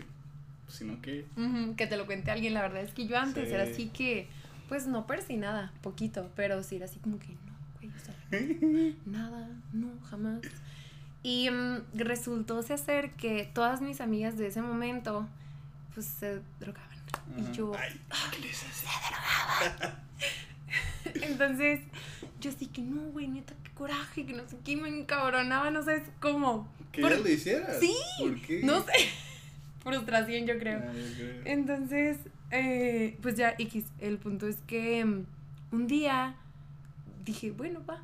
pues, 0.65 0.77
si 0.77 0.85
no, 0.85 1.01
¿qué? 1.01 1.25
ujú, 1.35 1.75
Que 1.75 1.87
te 1.87 1.97
lo 1.97 2.05
cuente 2.05 2.31
alguien, 2.31 2.53
la 2.53 2.61
verdad 2.61 2.81
es 2.83 2.93
que 2.93 3.07
yo 3.07 3.17
antes 3.17 3.49
Sí. 3.49 3.53
era 3.53 3.63
así 3.63 3.87
que, 3.89 4.27
pues 4.69 4.87
no 4.87 5.05
percí 5.05 5.35
nada, 5.35 5.73
poquito, 5.81 6.31
pero 6.35 6.63
sí 6.63 6.77
era 6.77 6.85
así 6.85 6.99
como 6.99 7.19
que 7.19 7.27
no, 7.27 7.53
güey, 7.79 7.89
o 7.89 7.99
sea, 7.99 8.15
Nada, 9.05 9.49
no, 9.73 9.89
jamás. 10.09 10.39
Y 11.21 11.49
mm, 11.49 11.97
resultó 11.97 12.61
ser 12.63 13.11
que 13.11 13.49
todas 13.53 13.81
mis 13.81 14.01
amigas 14.01 14.37
de 14.37 14.47
ese 14.47 14.61
momento, 14.61 15.27
pues 15.93 16.05
se 16.05 16.41
drogaban. 16.59 16.92
Y 17.37 17.55
yo, 17.55 17.71
Ay, 17.77 17.99
¿qué 18.31 18.39
le 18.39 18.47
dices? 18.47 18.83
entonces, 21.15 21.81
yo 22.39 22.49
así 22.51 22.67
que 22.67 22.81
no, 22.81 23.01
güey, 23.11 23.27
neta, 23.27 23.53
qué 23.63 23.71
coraje, 23.71 24.25
que 24.25 24.33
no 24.33 24.47
sé 24.47 24.57
qué, 24.63 24.75
me 24.75 24.89
encabronaba, 24.89 25.69
no 25.71 25.83
sabes 25.83 26.03
cómo. 26.19 26.71
Que 26.91 27.01
Por- 27.01 27.17
lo 27.19 27.27
hicieras. 27.27 27.79
Sí, 27.79 27.95
¿Por 28.19 28.41
qué? 28.41 28.61
No 28.63 28.83
sé, 28.83 28.91
frustración, 29.83 30.45
yo 30.45 30.57
creo. 30.59 30.79
Ah, 30.83 30.93
yo 30.93 31.15
creo. 31.15 31.41
Entonces, 31.45 32.17
eh, 32.51 33.17
pues 33.21 33.35
ya, 33.35 33.55
X, 33.57 33.85
el 33.99 34.17
punto 34.17 34.47
es 34.47 34.57
que 34.67 35.03
mm, 35.03 35.25
un 35.71 35.87
día 35.87 36.35
dije, 37.25 37.51
bueno, 37.51 37.83
va, 37.85 38.01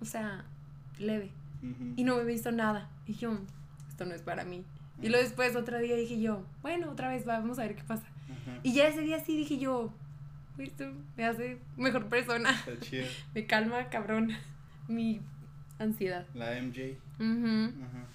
o 0.00 0.04
sea, 0.04 0.44
leve. 0.98 1.30
Y 1.94 2.02
no 2.02 2.16
me 2.16 2.22
he 2.22 2.24
visto 2.24 2.50
nada. 2.50 2.90
Y 3.06 3.14
yo, 3.14 3.38
esto 3.88 4.04
no 4.04 4.14
es 4.14 4.22
para 4.22 4.44
mí. 4.44 4.64
Y 5.00 5.08
luego 5.10 5.22
después 5.22 5.54
otro 5.54 5.78
día 5.78 5.94
dije 5.94 6.20
yo, 6.20 6.44
bueno, 6.60 6.90
otra 6.90 7.08
vez 7.08 7.24
vamos 7.24 7.60
a 7.60 7.62
ver 7.62 7.76
qué 7.76 7.84
pasa. 7.84 8.02
Y 8.62 8.74
ya 8.74 8.88
ese 8.88 9.02
día 9.02 9.18
sí 9.20 9.36
dije 9.36 9.58
yo, 9.58 9.92
esto 10.58 10.84
me 11.16 11.24
hace 11.24 11.58
mejor 11.76 12.08
persona. 12.08 12.50
Está 12.50 12.78
chido. 12.80 13.06
me 13.34 13.46
calma, 13.46 13.88
cabrón, 13.88 14.32
mi 14.88 15.20
ansiedad. 15.78 16.26
La 16.34 16.60
MJ. 16.60 16.96
Ajá. 17.18 18.06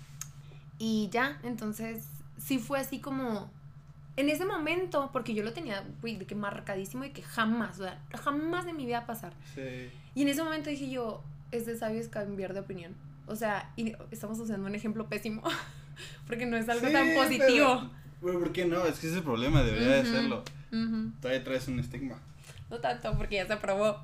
Y 0.79 1.09
ya, 1.12 1.39
entonces 1.43 2.05
sí 2.38 2.59
fue 2.59 2.79
así 2.79 3.00
como 3.00 3.51
en 4.15 4.29
ese 4.29 4.45
momento, 4.45 5.12
porque 5.13 5.33
yo 5.33 5.43
lo 5.43 5.53
tenía, 5.53 5.83
güey, 6.01 6.17
de 6.17 6.25
que 6.25 6.36
marcadísimo 6.36 7.05
y 7.05 7.12
que 7.12 7.21
jamás, 7.21 7.79
o 7.79 7.83
sea, 7.83 8.01
jamás 8.15 8.65
de 8.65 8.74
mi 8.74 8.86
vida 8.86 9.05
pasar. 9.05 9.33
Sí. 9.53 9.89
Y 10.15 10.24
en 10.24 10.27
ese 10.27 10.43
momento 10.43 10.69
dije 10.69 10.89
yo, 10.89 11.24
es 11.51 11.65
de 11.65 11.77
sabios 11.77 12.07
cambiar 12.07 12.53
de 12.53 12.62
opinión. 12.62 12.95
O 13.27 13.36
sea, 13.36 13.71
y 13.75 13.93
estamos 14.09 14.39
usando 14.39 14.67
un 14.67 14.74
ejemplo 14.74 15.07
pésimo, 15.07 15.43
porque 16.27 16.45
no 16.45 16.57
es 16.57 16.67
algo 16.67 16.88
Sí, 16.88 16.93
tan 16.93 17.13
positivo. 17.13 17.47
Pero, 17.47 17.91
¿por 18.21 18.51
qué 18.51 18.65
no? 18.65 18.86
Es 18.86 19.00
que 19.00 19.07
ese 19.07 19.09
es 19.09 19.15
el 19.17 19.24
problema, 19.24 19.63
debería 19.63 19.88
de 19.95 20.01
Ujú. 20.01 20.12
serlo. 20.12 20.43
Todavía 21.21 21.43
traes 21.43 21.67
un 21.67 21.79
estigma. 21.79 22.19
No 22.69 22.79
tanto, 22.79 23.15
porque 23.17 23.36
ya 23.36 23.47
se 23.47 23.53
aprobó. 23.53 24.03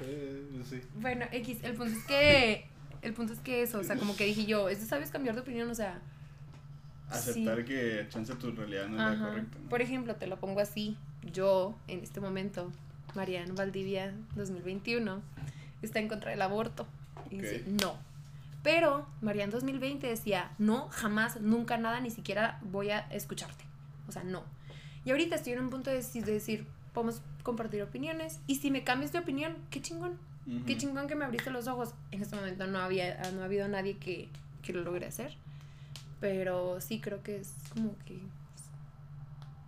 Eh, 0.00 0.62
sí. 0.68 0.80
Bueno, 0.96 1.26
X, 1.32 1.58
el 1.62 1.74
punto 1.74 1.96
es 1.98 2.04
que, 2.04 2.66
el 3.02 3.12
punto 3.14 3.32
es 3.32 3.38
que 3.40 3.62
eso, 3.62 3.78
o 3.78 3.84
sea, 3.84 3.96
como 3.96 4.16
que 4.16 4.24
dije 4.24 4.44
yo, 4.46 4.68
es 4.68 4.80
de 4.80 4.86
sabios 4.86 5.10
cambiar 5.10 5.34
de 5.34 5.40
opinión, 5.42 5.70
o 5.70 5.74
sea, 5.74 6.00
Aceptar 7.08 7.58
Sí. 7.58 7.64
que 7.66 8.06
chance 8.08 8.34
tu 8.34 8.50
realidad 8.50 8.88
no 8.88 8.94
es 8.94 8.98
la 8.98 9.12
Ajá. 9.12 9.28
correcta. 9.28 9.58
¿no? 9.62 9.68
Por 9.68 9.80
ejemplo, 9.80 10.16
te 10.16 10.26
lo 10.26 10.38
pongo 10.40 10.58
así. 10.58 10.96
Yo, 11.32 11.78
en 11.86 12.00
este 12.00 12.20
momento, 12.20 12.72
Mariana 13.14 13.54
Valdivia 13.54 14.12
2021, 14.34 15.22
está 15.82 16.00
en 16.00 16.08
contra 16.08 16.32
del 16.32 16.42
aborto. 16.42 16.84
Y 17.30 17.38
dice, 17.38 17.62
no. 17.80 17.96
Pero 18.66 19.06
Mariana 19.20 19.52
2020 19.52 20.08
decía, 20.08 20.50
no, 20.58 20.88
jamás, 20.90 21.40
nunca, 21.40 21.76
nada, 21.76 22.00
ni 22.00 22.10
siquiera 22.10 22.58
voy 22.64 22.90
a 22.90 22.98
escucharte. 23.12 23.64
O 24.08 24.12
sea, 24.12 24.24
no. 24.24 24.42
Y 25.04 25.12
ahorita 25.12 25.36
estoy 25.36 25.52
en 25.52 25.60
un 25.60 25.70
punto 25.70 25.88
de, 25.90 26.00
deci- 26.00 26.24
de 26.24 26.32
decir, 26.32 26.66
podemos 26.92 27.22
compartir 27.44 27.80
opiniones. 27.84 28.40
Y 28.48 28.56
si 28.56 28.72
me 28.72 28.82
cambias 28.82 29.12
de 29.12 29.20
opinión, 29.20 29.54
qué 29.70 29.80
chingón. 29.80 30.18
Qué 30.66 30.76
chingón 30.76 31.06
que 31.06 31.14
me 31.14 31.24
abriste 31.24 31.50
los 31.52 31.68
ojos. 31.68 31.94
En 32.10 32.22
este 32.22 32.34
momento 32.34 32.66
no 32.66 32.78
había 32.80 33.30
no 33.32 33.42
ha 33.42 33.44
habido 33.44 33.68
nadie 33.68 33.98
que, 33.98 34.28
que 34.62 34.72
lo 34.72 34.82
logre 34.82 35.06
hacer. 35.06 35.36
Pero 36.20 36.80
sí 36.80 37.00
creo 37.00 37.22
que 37.22 37.36
es 37.38 37.54
como 37.72 37.94
que 38.04 38.18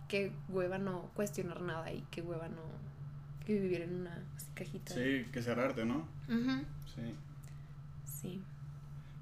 que 0.09 0.31
hueva 0.49 0.77
no 0.77 1.03
cuestionar 1.13 1.61
nada 1.61 1.91
y 1.93 2.01
que 2.11 2.21
hueva 2.21 2.47
no 2.49 2.61
que 3.45 3.59
vivir 3.59 3.81
en 3.81 4.01
una 4.01 4.23
cajita. 4.55 4.93
Sí, 4.93 5.25
que 5.31 5.41
cerrarte, 5.41 5.85
¿no? 5.85 6.05
Sí. 6.95 7.15
Sí. 8.05 8.41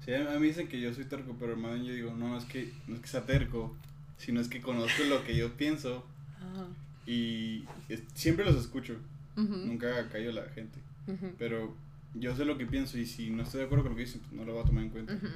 Sí, 0.08 0.14
a 0.14 0.38
mí 0.38 0.46
dicen 0.46 0.68
que 0.68 0.80
yo 0.80 0.94
soy 0.94 1.04
terco, 1.04 1.36
pero 1.38 1.52
hermano, 1.52 1.76
yo 1.84 1.92
digo, 1.92 2.14
no, 2.14 2.38
es 2.38 2.44
que 2.46 2.72
no 2.86 2.94
es 2.94 3.02
que 3.02 3.08
sea 3.08 3.26
terco, 3.26 3.76
sino 4.16 4.40
es 4.40 4.48
que 4.48 4.62
conozco 4.62 5.04
lo 5.04 5.22
que 5.22 5.36
yo 5.36 5.52
pienso 5.58 6.02
Ajá. 6.38 6.66
y 7.06 7.64
es- 7.90 8.02
siempre 8.14 8.46
los 8.46 8.56
escucho. 8.56 8.96
Ujú, 9.36 9.54
Nunca 9.54 10.08
callo 10.08 10.30
a 10.30 10.32
la 10.32 10.48
gente. 10.48 10.78
ujú, 11.06 11.34
Pero 11.38 11.74
yo 12.14 12.34
sé 12.34 12.46
lo 12.46 12.56
que 12.56 12.64
pienso 12.64 12.96
y 12.96 13.04
si 13.04 13.28
no 13.28 13.42
estoy 13.42 13.60
de 13.60 13.66
acuerdo 13.66 13.84
con 13.84 13.92
lo 13.92 13.96
que 13.96 14.04
dicen, 14.06 14.22
pues 14.22 14.32
no 14.32 14.46
lo 14.46 14.54
voy 14.54 14.62
a 14.62 14.66
tomar 14.66 14.84
en 14.84 14.90
cuenta. 14.90 15.12
ujú, 15.14 15.26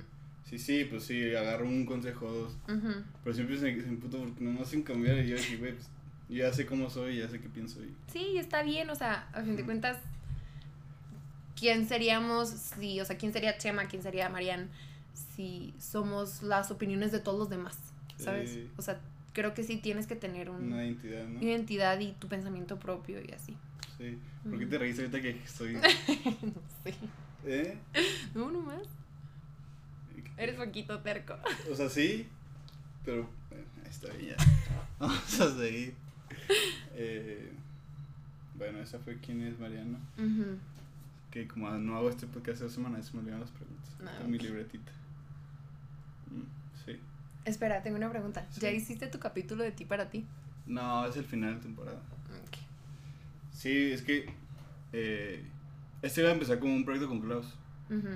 Sí, 0.49 0.59
sí, 0.59 0.87
pues 0.89 1.05
sí, 1.05 1.35
agarro 1.35 1.67
un 1.69 1.85
consejo 1.85 2.27
o 2.27 2.33
dos. 2.33 2.57
Pero 3.23 3.35
siempre 3.35 3.57
se, 3.59 3.79
se 3.79 3.89
emputo 3.89 4.19
porque 4.21 4.43
no 4.43 4.53
me 4.53 4.61
hacen 4.61 4.83
cambiar 4.83 5.19
y 5.19 5.29
yo 5.29 5.37
dije, 5.37 5.57
güey, 5.59 5.73
pues 5.75 5.89
yo 6.31 6.37
ya 6.39 6.53
sé 6.53 6.65
cómo 6.65 6.89
soy, 6.89 7.19
ya 7.19 7.29
sé 7.29 7.41
qué 7.41 7.49
pienso 7.51 7.85
y... 7.85 7.93
Sí, 8.11 8.39
está 8.39 8.63
bien, 8.63 8.89
o 8.89 8.95
sea, 8.95 9.29
a 9.35 9.43
fin 9.43 9.55
de 9.55 9.65
cuentas, 9.65 9.99
¿quién 11.59 11.89
seríamos 11.89 12.49
si, 12.49 13.01
o 13.01 13.05
sea, 13.05 13.17
quién 13.17 13.33
sería 13.33 13.59
Chema, 13.59 13.87
quién 13.87 14.03
sería 14.03 14.29
Marian 14.29 14.69
si 15.37 15.75
somos 15.79 16.43
las 16.43 16.71
opiniones 16.71 17.13
de 17.13 17.21
todos 17.21 17.39
los 17.39 17.49
demás, 17.49 17.79
¿sabes? 18.19 18.51
Sí. 18.51 18.71
O 18.77 18.83
sea, 18.83 19.01
creo 19.33 19.55
que 19.55 19.63
sí 19.63 19.77
tienes 19.77 20.07
que 20.07 20.17
tener 20.17 20.51
un, 20.51 20.73
Una 20.73 20.85
identidad, 20.85 21.27
¿no? 21.27 21.43
identidad 21.43 21.99
y 22.01 22.13
tu 22.13 22.29
pensamiento 22.29 22.79
propio 22.79 23.21
y 23.21 23.33
así. 23.33 23.57
Sí. 23.99 24.19
¿Por 24.49 24.59
qué 24.59 24.67
te 24.67 24.79
reíste 24.79 25.03
ahorita 25.03 25.21
que 25.21 25.31
estoy... 25.31 25.75
no 26.43 26.63
sé. 26.85 26.95
¿Eh? 27.45 27.77
No, 28.35 28.51
nomás. 28.51 28.83
Eres 30.37 30.57
poquito 30.57 30.99
terco. 31.01 31.37
O 31.71 31.75
sea, 31.75 31.89
sí, 31.89 32.27
pero 33.05 33.29
bueno, 33.51 33.65
ahí 33.85 33.91
está 33.91 34.13
bien 34.15 34.35
ya. 34.37 34.45
Vamos 34.99 35.41
a 35.41 35.57
seguir. 35.57 35.95
Eh, 36.95 37.51
bueno, 38.55 38.79
esa 38.79 38.99
fue 38.99 39.19
quién 39.19 39.43
es 39.43 39.59
Mariano. 39.59 39.99
Ujú. 40.17 40.59
Que 41.33 41.49
como 41.49 41.69
no 41.71 41.97
hago 41.97 42.11
este 42.11 42.27
podcast 42.29 42.61
esta 42.63 42.69
semana, 42.75 43.03
se 43.03 43.13
me 43.15 43.21
olvidan 43.21 43.41
las 43.41 43.51
preguntas. 43.51 43.97
Ah, 44.05 44.19
Con 44.21 44.31
mi 44.31 44.39
libretita. 44.39 44.93
Mm, 46.31 46.43
sí. 46.85 46.99
Espera, 47.45 47.83
tengo 47.83 47.97
una 47.97 48.11
pregunta. 48.11 48.47
¿Ya 48.61 48.71
Sí. 48.71 48.77
hiciste 48.77 49.07
tu 49.09 49.19
capítulo 49.19 49.65
de 49.65 49.73
ti 49.73 49.85
para 49.85 50.11
ti? 50.11 50.27
No, 50.67 51.05
es 51.07 51.17
el 51.17 51.25
final 51.25 51.55
de 51.57 51.61
temporada. 51.63 51.99
Ok. 52.47 52.59
Sí, 53.51 53.93
es 53.93 54.03
que 54.03 54.33
eh, 54.93 55.43
este 56.03 56.21
iba 56.21 56.31
a 56.31 56.35
empezar 56.35 56.59
como 56.61 56.75
un 56.75 56.85
proyecto 56.85 57.09
con 57.09 57.21
Klaus, 57.21 57.47
Ujú. 57.91 58.09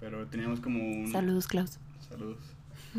pero 0.00 0.26
teníamos 0.26 0.60
como 0.60 0.82
un... 0.84 1.10
Saludos, 1.12 1.46
Klaus. 1.46 1.78
Saludos. 2.08 2.38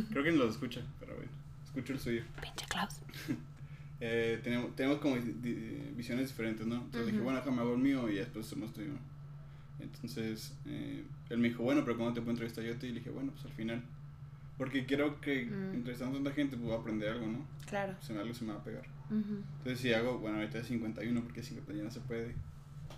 Creo 0.10 0.24
que 0.24 0.32
no 0.32 0.38
los 0.38 0.52
escucha, 0.56 0.82
pero 1.00 1.16
bueno, 1.16 1.30
escucho 1.66 1.94
el 1.94 2.00
suyo. 2.00 2.24
Pinche 2.42 2.66
Klaus. 2.68 2.96
Eh, 4.06 4.42
tenemos, 4.44 4.76
tenemos 4.76 4.98
como 5.00 5.16
visiones 5.96 6.28
diferentes, 6.28 6.68
¿no? 6.68 6.76
Entonces 6.76 7.06
dije, 7.06 7.18
Ujú. 7.20 7.24
bueno, 7.24 7.40
déjame 7.40 7.62
hago 7.62 7.72
el 7.76 7.80
mío 7.80 8.10
y 8.10 8.16
después 8.16 8.46
hacemos 8.48 8.74
tuyo. 8.74 8.92
Entonces, 9.80 10.54
eh, 10.66 11.04
él 11.30 11.38
me 11.40 11.50
dijo, 11.50 11.64
bueno, 11.64 11.84
pero 11.84 11.98
¿cuándo 11.98 12.14
te 12.14 12.22
puedo 12.22 12.32
entrevistar 12.32 12.64
yo 12.64 12.74
a 12.74 12.78
ti? 12.78 12.88
Y 12.88 12.92
le 12.92 13.00
dije, 13.00 13.10
bueno, 13.10 13.32
pues 13.32 13.46
al 13.46 13.52
final. 13.52 13.84
Porque 14.58 14.86
quiero 14.86 15.20
que 15.20 15.46
Mm. 15.46 15.74
entrevistando 15.76 16.18
a 16.18 16.22
tanta 16.24 16.32
gente, 16.36 16.56
pues 16.56 16.68
voy 16.68 16.78
a 16.78 16.80
aprender 16.80 17.10
algo, 17.10 17.28
¿no? 17.28 17.46
Claro. 17.68 17.96
Se 18.02 18.14
me, 18.14 18.20
algo 18.22 18.34
se 18.34 18.46
me 18.46 18.54
va 18.54 18.60
a 18.60 18.64
pegar. 18.64 18.86
Ujú. 19.10 19.42
Entonces, 19.58 19.80
si 19.80 19.94
hago, 19.94 20.20
bueno, 20.20 20.38
ahorita 20.38 20.60
es 20.60 20.68
51, 20.68 21.22
porque 21.24 21.42
50 21.44 21.74
ya 21.74 21.84
no 21.84 21.92
se 21.92 22.00
puede. 22.02 22.36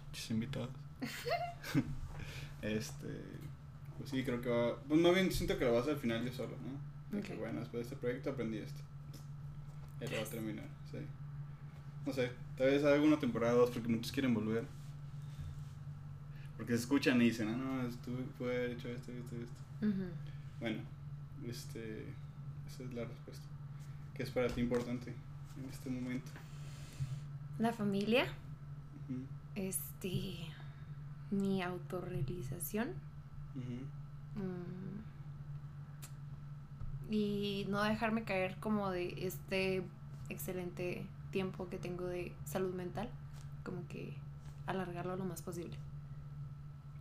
Muchos 0.09 0.31
invitados. 0.31 0.69
este, 2.61 3.07
pues 3.97 4.09
sí, 4.09 4.23
creo 4.23 4.41
que 4.41 4.49
va. 4.49 4.75
Pues 4.87 4.99
más 4.99 5.13
bien 5.13 5.31
siento 5.31 5.57
que 5.57 5.65
lo 5.65 5.71
vas 5.73 5.79
a 5.79 5.83
hacer 5.83 5.93
al 5.95 5.99
final 6.01 6.25
yo 6.25 6.31
solo, 6.33 6.55
¿no? 6.57 7.17
De 7.17 7.23
que, 7.23 7.33
Ok. 7.33 7.39
bueno, 7.39 7.59
después 7.59 7.79
de 7.81 7.81
este 7.83 7.95
proyecto 7.95 8.29
aprendí 8.31 8.57
esto. 8.57 8.81
Y 10.01 10.07
lo 10.09 10.17
va 10.17 10.23
a 10.23 10.29
terminar, 10.29 10.65
sí. 10.91 10.97
No 12.05 12.13
sé, 12.13 12.29
tal 12.57 12.67
vez 12.67 12.83
haga 12.83 13.01
una 13.01 13.19
temporada 13.19 13.53
dos 13.53 13.71
porque 13.71 13.87
muchos 13.87 14.11
quieren 14.11 14.33
volver. 14.33 14.65
Porque 16.57 16.73
se 16.73 16.79
escuchan 16.79 17.21
y 17.21 17.25
dicen, 17.25 17.49
ah, 17.49 17.57
no, 17.57 17.87
estuve, 17.87 18.23
pude 18.37 18.55
haber 18.55 18.71
hecho 18.71 18.89
esto, 18.89 19.11
esto, 19.11 19.35
esto. 19.35 19.87
Ujú. 19.87 20.07
Bueno, 20.59 20.81
este, 21.47 22.05
esa 22.67 22.83
es 22.83 22.93
la 22.93 23.03
respuesta. 23.05 23.45
¿Qué 24.15 24.23
es 24.23 24.31
para 24.31 24.47
ti 24.47 24.61
importante 24.61 25.13
en 25.57 25.69
este 25.69 25.89
momento? 25.89 26.31
La 27.59 27.73
familia, 27.73 28.25
este, 29.55 30.35
mi 31.31 31.61
autorrealización 31.61 32.89
mm, 34.35 34.95
y 37.13 37.65
no 37.69 37.83
dejarme 37.83 38.23
caer 38.23 38.57
como 38.57 38.91
de 38.91 39.25
este 39.25 39.83
excelente 40.29 41.05
tiempo 41.31 41.69
que 41.69 41.77
tengo 41.77 42.05
de 42.07 42.33
salud 42.45 42.73
mental, 42.73 43.09
como 43.63 43.87
que 43.87 44.13
alargarlo 44.67 45.15
lo 45.15 45.25
más 45.25 45.41
posible, 45.41 45.75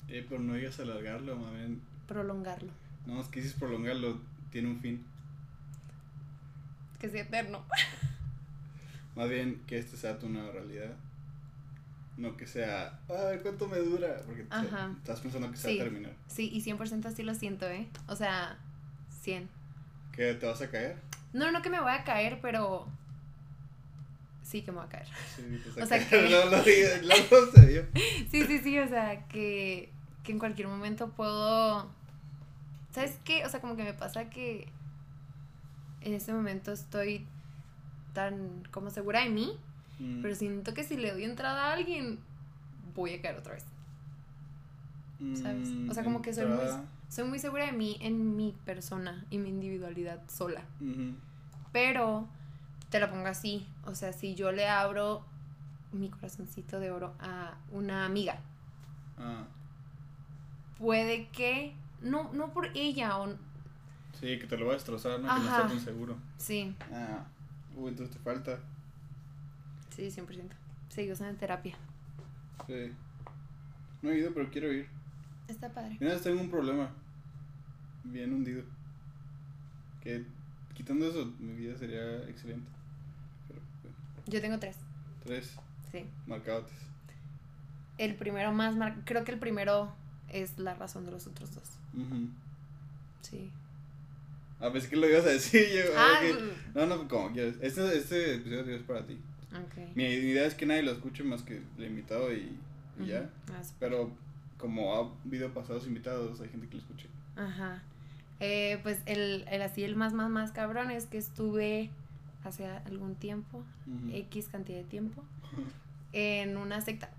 Eh, 0.09 0.25
pero 0.29 0.41
no 0.41 0.55
digas 0.55 0.79
alargarlo, 0.81 1.37
más 1.37 1.53
bien. 1.55 1.81
prolongarlo, 2.07 2.71
No, 3.07 3.21
es 3.21 3.29
que 3.29 3.41
dices 3.41 3.57
prolongarlo, 3.59 4.21
tiene 4.51 4.69
un 4.69 4.81
fin. 4.81 5.05
que 7.01 7.09
sea 7.09 7.23
eterno. 7.23 7.65
Más 9.17 9.29
bien 9.29 9.63
que 9.67 9.79
este 9.79 9.97
sea 9.97 10.19
tu 10.19 10.29
nueva 10.29 10.51
realidad. 10.53 10.93
No 12.17 12.37
que 12.37 12.47
sea, 12.47 12.99
ay, 13.09 13.39
¿cuánto 13.43 13.69
me 13.69 13.79
dura? 13.79 14.21
Porque 14.27 14.43
te- 14.45 14.55
Ajá. 14.55 14.93
estás 14.99 15.21
pensando 15.21 15.51
que 15.51 15.57
se 15.57 15.69
Sí. 15.69 15.77
va 15.79 15.83
a 15.83 15.85
terminar. 15.87 16.13
Sí, 16.29 16.51
y 16.53 16.61
100% 16.63 17.07
así 17.07 17.23
lo 17.23 17.35
siento, 17.35 17.69
¿eh? 17.69 17.89
O 18.09 18.17
sea, 18.17 18.59
100. 19.23 19.49
¿Que 20.13 20.35
te 20.35 20.47
vas 20.47 20.61
a 20.63 20.71
caer? 20.71 20.97
No, 21.33 21.51
no 21.53 21.61
que 21.63 21.71
me 21.71 21.81
voy 21.81 21.93
a 21.93 22.05
caer, 22.05 22.39
pero 22.41 22.89
sí 24.43 24.63
que 24.63 24.71
me 24.73 24.79
voy 24.79 24.87
a 24.87 24.89
caer. 24.91 25.07
Sí, 25.37 25.61
a 25.81 25.85
O 25.85 25.87
sea 25.87 26.09
que- 26.09 26.23
No 26.31 26.51
no 26.51 26.63
se. 26.63 27.89
Sí, 28.31 28.45
sí, 28.47 28.59
sí, 28.61 28.79
o 28.79 28.89
sea, 28.89 29.27
que, 29.29 29.93
que 30.25 30.33
en 30.33 30.39
cualquier 30.39 30.69
momento 30.69 31.11
puedo... 31.11 31.89
¿Sabes 32.93 33.19
qué? 33.25 33.45
O 33.45 33.49
sea, 33.49 33.61
como 33.61 33.77
que 33.77 33.85
me 33.85 33.95
pasa 33.95 34.31
que 34.31 34.69
en 36.01 36.15
este 36.15 36.33
momento 36.33 36.73
estoy 36.73 37.27
tan 38.13 38.63
como 38.71 38.91
segura 38.91 39.23
de 39.23 39.31
mí, 39.31 39.59
Mm, 39.99 40.23
pero 40.23 40.35
siento 40.35 40.75
que 40.75 40.85
si 40.85 40.97
le 40.97 41.13
doy 41.13 41.25
entrada 41.25 41.69
a 41.69 41.73
alguien, 41.73 42.19
voy 42.95 43.15
a 43.15 43.23
caer 43.23 43.37
otra 43.37 43.55
vez. 43.55 43.65
¿sabes? 45.41 45.69
mm, 45.69 45.89
O 45.91 45.95
sea, 45.95 46.05
como 46.05 46.21
que 46.21 46.35
soy 46.35 46.47
muy, 46.47 46.67
soy 47.09 47.25
muy 47.25 47.39
segura 47.39 47.67
de 47.67 47.73
mí 47.73 47.97
en 48.01 48.37
mi 48.37 48.53
persona 48.65 49.25
y 49.31 49.39
mi 49.39 49.49
individualidad 49.49 50.21
sola. 50.29 50.63
Pero 51.73 52.27
te 52.91 53.01
lo 53.01 53.09
pongo 53.09 53.27
así, 53.27 53.67
o 53.85 53.95
sea, 53.95 54.13
si 54.13 54.35
yo 54.35 54.53
le 54.53 54.69
abro 54.69 55.25
mi 55.93 56.11
corazoncito 56.11 56.81
de 56.81 56.91
oro 56.91 57.15
a 57.21 57.57
una 57.71 58.05
amiga, 58.05 58.39
ah, 59.19 59.45
puede 60.85 61.29
que 61.31 61.75
no 62.03 62.31
no 62.35 62.53
por 62.53 62.67
ella 62.75 63.19
o 63.19 63.35
Sí, 64.21 64.39
que 64.39 64.47
te 64.47 64.57
lo 64.59 64.67
va 64.67 64.73
a 64.73 64.75
destrozar, 64.75 65.19
¿no? 65.19 65.27
Que 65.35 65.41
no 65.41 65.45
está 65.49 65.67
tan 65.67 65.81
seguro. 65.81 66.17
Sí, 66.39 66.77
Ah, 66.93 67.25
uy, 67.75 67.89
entonces 67.89 68.15
te 68.17 68.23
falta. 68.23 68.59
sí, 69.97 70.09
100%. 70.11 70.51
Sí, 70.91 71.11
usan 71.11 71.31
en 71.31 71.37
terapia. 71.37 71.75
Sí. 72.67 72.93
No 74.03 74.11
he 74.11 74.19
ido, 74.19 74.33
pero 74.35 74.51
quiero 74.51 74.71
ir. 74.73 74.87
Está 75.49 75.69
padre. 75.71 75.97
Mira, 76.01 76.19
tengo 76.21 76.41
un 76.41 76.51
problema. 76.51 76.91
Bien 78.05 78.33
hundido. 78.33 78.63
Que 80.03 80.25
quitando 80.75 81.09
eso, 81.09 81.25
mi 81.41 81.55
vida 81.55 81.77
sería 81.77 82.19
excelente. 82.29 82.71
Pero, 83.49 83.61
bueno, 83.83 83.97
Yo 84.27 84.41
tengo 84.41 84.59
tres. 84.59 84.77
tres 85.25 85.57
Sí. 85.91 86.05
marcadotes. 86.27 86.77
El 87.99 88.15
primero 88.17 88.53
más 88.53 88.77
mar... 88.77 88.97
Creo 89.05 89.25
que 89.25 89.33
el 89.33 89.39
primero 89.39 89.93
es 90.35 90.59
la 90.59 90.75
razón 90.75 91.07
de 91.07 91.13
los 91.13 91.27
otros 91.27 91.55
dos. 91.55 91.69
Ujú. 91.95 92.29
Sí. 93.23 93.51
A 94.61 94.69
ver, 94.69 94.87
que 94.89 94.97
lo 94.97 95.09
ibas 95.09 95.25
a 95.25 95.31
decir 95.31 95.67
yo. 95.75 95.93
Ah. 95.97 96.21
No, 96.75 96.87
no, 96.87 97.09
como 97.09 97.33
quieras. 97.33 97.57
Este, 97.61 97.97
este 97.97 98.35
episodio 98.37 98.77
es 98.77 98.83
para 98.83 99.07
ti. 99.07 99.19
ok. 99.53 99.95
Mi 99.95 100.05
idea 100.05 100.47
es 100.47 100.55
que 100.55 100.67
nadie 100.67 100.83
lo 100.83 100.93
escuche 100.93 101.23
más 101.25 101.43
que 101.43 101.63
el 101.79 101.85
invitado 101.85 102.33
y, 102.33 102.57
y 103.01 103.07
ya. 103.07 103.21
Ujú. 103.21 103.29
Ah, 103.59 103.63
sí. 103.65 103.75
Pero 103.81 104.11
como 104.59 104.95
ha 104.95 105.11
habido 105.27 105.53
pasados 105.53 105.87
invitados, 105.87 106.41
hay 106.41 106.49
gente 106.49 106.67
que 106.69 106.75
lo 106.75 106.81
escuche. 106.81 107.07
Ajá. 107.37 107.83
Eh, 108.41 108.81
pues 108.83 108.99
el, 109.07 109.45
el 109.51 109.63
así, 109.63 109.85
el 109.85 109.97
más, 109.97 110.13
más, 110.13 110.31
más 110.31 110.51
cabrón 110.53 110.91
es 110.91 111.07
que 111.07 111.19
estuve 111.19 111.91
hace 112.45 112.67
algún 112.67 113.15
tiempo. 113.15 113.63
X 114.13 114.49
cantidad 114.49 114.79
de 114.79 114.85
tiempo, 114.85 115.23
en 116.13 116.57
una 116.57 116.81
secta. 116.81 117.11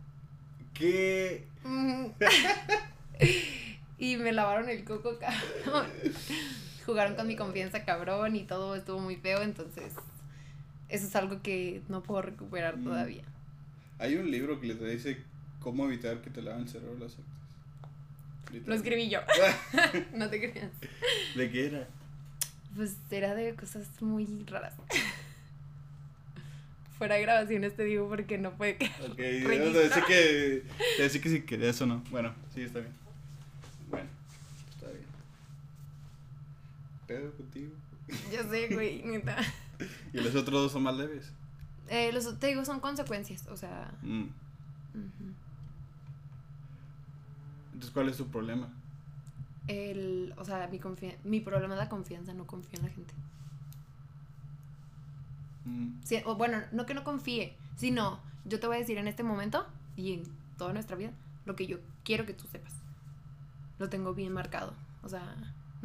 ¿Qué? 0.74 1.48
Y 3.98 4.17
me 4.17 4.34
lavaron 4.34 4.67
el 4.69 4.84
coco, 4.84 5.17
cabrón. 5.19 5.88
Jugaron 6.86 7.15
con 7.15 7.27
mi 7.27 7.38
confianza, 7.38 7.86
cabrón, 7.86 8.36
y 8.36 8.43
todo 8.43 8.75
estuvo 8.75 9.00
muy 9.00 9.15
feo, 9.15 9.41
entonces 9.41 9.93
eso 10.89 11.07
es 11.07 11.15
algo 11.15 11.41
que 11.41 11.81
no 11.88 12.03
puedo 12.03 12.22
recuperar 12.22 12.77
Mm. 12.77 12.84
todavía. 12.84 13.24
Hay 13.98 14.15
un 14.15 14.29
libro 14.29 14.60
que 14.60 14.74
te 14.75 14.86
dice 14.88 15.24
cómo 15.62 15.86
evitar 15.86 16.22
que 16.22 16.29
te 16.29 16.41
laven 16.41 16.63
el 16.63 16.69
cerebro 16.69 16.98
las 17.00 17.13
sectas. 17.13 18.67
Lo 18.67 18.75
escribí 18.75 19.10
yo, 19.10 19.19
no 20.13 20.29
te 20.29 20.39
creas. 20.51 20.72
¿De 21.36 21.50
qué 21.50 21.67
era? 21.67 21.88
Pues 22.75 22.98
era 23.10 23.34
de 23.34 23.55
cosas 23.55 23.88
muy 24.01 24.27
raras. 24.45 24.74
Fuera 26.98 27.15
de 27.15 27.22
grabaciones 27.22 27.75
te 27.77 27.84
digo 27.86 28.07
porque 28.10 28.38
no 28.38 28.51
puede 28.51 28.75
quedar 28.77 29.01
Ok, 29.10 29.15
te 29.15 29.39
decía 29.74 30.03
que, 30.05 30.63
te 30.98 31.03
decía 31.03 31.22
que 31.22 31.29
si 31.29 31.41
querías 31.43 31.79
o 31.81 31.86
no. 31.86 32.03
Bueno, 32.12 32.34
sí, 32.53 32.62
está 32.62 32.79
bien. 32.79 32.93
Bueno, 33.89 34.07
está 34.72 34.88
bien. 34.88 35.05
Pedo 37.07 37.31
contigo. 37.35 37.74
Ya 38.31 38.43
sé, 38.43 38.74
güey, 38.74 39.03
neta. 39.05 39.38
Y 40.13 40.19
los 40.19 40.35
otros 40.35 40.63
dos 40.63 40.71
son 40.71 40.83
más 40.83 40.95
leves. 40.95 41.31
Eh, 41.89 42.12
los, 42.12 42.39
te 42.39 42.47
digo, 42.47 42.65
son 42.65 42.79
consecuencias, 42.79 43.47
o 43.47 43.57
sea... 43.57 43.93
Mm. 44.01 44.25
Entonces, 47.74 47.91
¿cuál 47.91 48.09
es 48.09 48.17
tu 48.17 48.27
problema? 48.27 48.74
El, 49.67 50.33
o 50.38 50.45
sea, 50.45 50.67
mi, 50.67 50.79
mi 51.24 51.41
problema 51.41 51.74
es 51.74 51.79
la 51.79 51.89
confianza, 51.89 52.33
no 52.33 52.47
confío 52.47 52.79
en 52.79 52.85
la 52.85 52.91
gente. 52.91 53.13
Mm. 55.65 56.00
O 56.25 56.35
bueno, 56.35 56.59
no 56.71 56.85
que 56.85 56.93
no 56.93 57.03
confíe, 57.03 57.55
sino 57.75 58.19
yo 58.45 58.59
te 58.59 58.67
voy 58.67 58.77
a 58.77 58.79
decir 58.79 58.97
en 58.97 59.07
este 59.07 59.24
momento 59.24 59.67
y 59.95 60.13
en 60.13 60.24
toda 60.57 60.74
nuestra 60.74 60.95
vida 60.95 61.12
lo 61.45 61.55
que 61.55 61.67
yo 61.67 61.79
quiero 62.03 62.25
que 62.25 62.33
tú 62.33 62.45
sepas. 62.47 62.74
Lo 63.77 63.89
tengo 63.89 64.13
bien 64.13 64.31
marcado. 64.31 64.74
O 65.03 65.09
sea, 65.09 65.35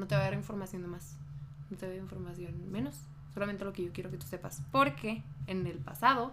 no 0.01 0.07
te 0.07 0.15
voy 0.15 0.23
a 0.23 0.25
dar 0.25 0.35
información 0.35 0.83
de 0.83 0.89
más. 0.89 1.17
No 1.71 1.77
te 1.77 1.87
doy 1.87 1.99
información 1.99 2.73
menos. 2.73 2.99
Solamente 3.35 3.65
lo 3.65 3.73
que 3.73 3.85
yo 3.85 3.93
quiero 3.93 4.11
que 4.11 4.17
tú 4.17 4.27
sepas. 4.27 4.63
Porque 4.73 5.23
en 5.47 5.67
el 5.67 5.79
pasado, 5.79 6.33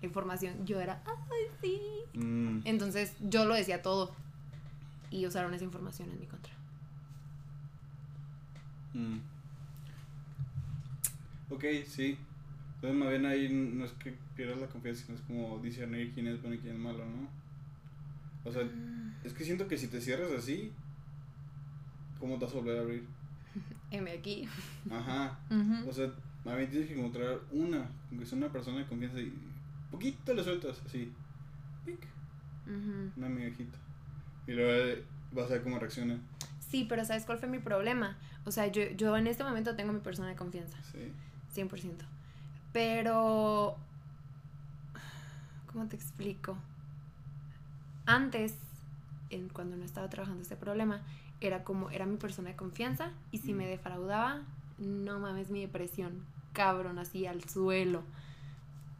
la 0.00 0.06
información 0.06 0.66
yo 0.66 0.80
era, 0.80 1.02
ay, 1.06 1.46
sí. 1.60 1.80
Mm. 2.18 2.60
Entonces 2.64 3.14
yo 3.20 3.44
lo 3.44 3.54
decía 3.54 3.82
todo. 3.82 4.14
Y 5.10 5.26
usaron 5.26 5.54
esa 5.54 5.64
información 5.64 6.10
en 6.10 6.18
mi 6.18 6.26
contra. 6.26 6.52
Mm. 8.94 9.18
Ok, 11.50 11.64
sí. 11.86 12.18
Entonces, 12.76 12.98
más 12.98 13.10
bien 13.10 13.26
ahí 13.26 13.48
no 13.48 13.84
es 13.84 13.92
que 13.92 14.14
pierdas 14.34 14.58
la 14.58 14.66
confianza, 14.66 15.04
sino 15.04 15.18
es 15.18 15.24
como 15.24 15.58
discernir 15.58 16.12
quién 16.14 16.26
es 16.26 16.40
bueno 16.40 16.56
y 16.56 16.58
quién 16.58 16.74
es 16.74 16.80
malo, 16.80 17.04
¿no? 17.04 17.28
O 18.48 18.52
sea, 18.52 18.62
es 19.22 19.32
que 19.32 19.44
siento 19.44 19.68
que 19.68 19.78
si 19.78 19.86
te 19.86 20.00
cierras 20.00 20.32
así, 20.32 20.72
¿cómo 22.18 22.38
te 22.38 22.44
vas 22.44 22.54
a 22.54 22.56
volver 22.58 22.78
a 22.78 22.80
abrir? 22.82 23.06
M 23.90 24.10
aquí. 24.10 24.48
Ajá. 24.90 25.38
O 25.88 25.92
sea, 25.92 26.10
más 26.44 26.56
bien 26.56 26.70
tienes 26.70 26.88
que 26.88 26.98
encontrar 26.98 27.40
una, 27.52 27.88
aunque 28.10 28.26
sea 28.26 28.38
una 28.38 28.48
persona 28.52 28.78
de 28.78 28.86
confianza 28.86 29.20
y 29.20 29.32
poquito 29.90 30.34
le 30.34 30.42
sueltas, 30.42 30.80
así. 30.84 31.12
Pic, 31.84 31.98
Ujú. 32.66 33.10
una 33.16 33.28
migajita. 33.28 33.78
Y 34.46 34.52
luego 34.52 35.02
vas 35.32 35.46
a 35.46 35.54
ver 35.54 35.62
cómo 35.62 35.78
reacciona. 35.78 36.18
Sí, 36.68 36.86
pero 36.88 37.04
¿sabes 37.04 37.24
cuál 37.24 37.38
fue 37.38 37.48
mi 37.48 37.60
problema? 37.60 38.16
O 38.44 38.50
sea, 38.50 38.66
yo, 38.66 38.82
yo 38.96 39.16
en 39.16 39.26
este 39.26 39.44
momento 39.44 39.76
tengo 39.76 39.92
mi 39.92 40.00
persona 40.00 40.28
de 40.28 40.36
confianza, 40.36 40.76
Sí. 40.92 41.12
100%. 41.54 42.04
Pero... 42.72 43.76
¿Cómo 45.72 45.86
te 45.86 45.96
explico? 45.96 46.56
Antes, 48.06 48.54
en, 49.30 49.48
cuando 49.48 49.76
no 49.76 49.84
estaba 49.84 50.08
trabajando 50.08 50.42
este 50.42 50.56
problema, 50.56 51.00
era 51.46 51.64
como, 51.64 51.90
era 51.90 52.06
mi 52.06 52.16
persona 52.16 52.50
de 52.50 52.56
confianza 52.56 53.10
y 53.30 53.38
si 53.38 53.52
me 53.52 53.64
Mm. 53.66 53.68
defraudaba, 53.70 54.42
no 54.78 55.18
mames, 55.20 55.50
mi 55.50 55.60
depresión, 55.60 56.24
cabrón, 56.52 56.98
así 56.98 57.26
al 57.26 57.42
suelo. 57.48 58.02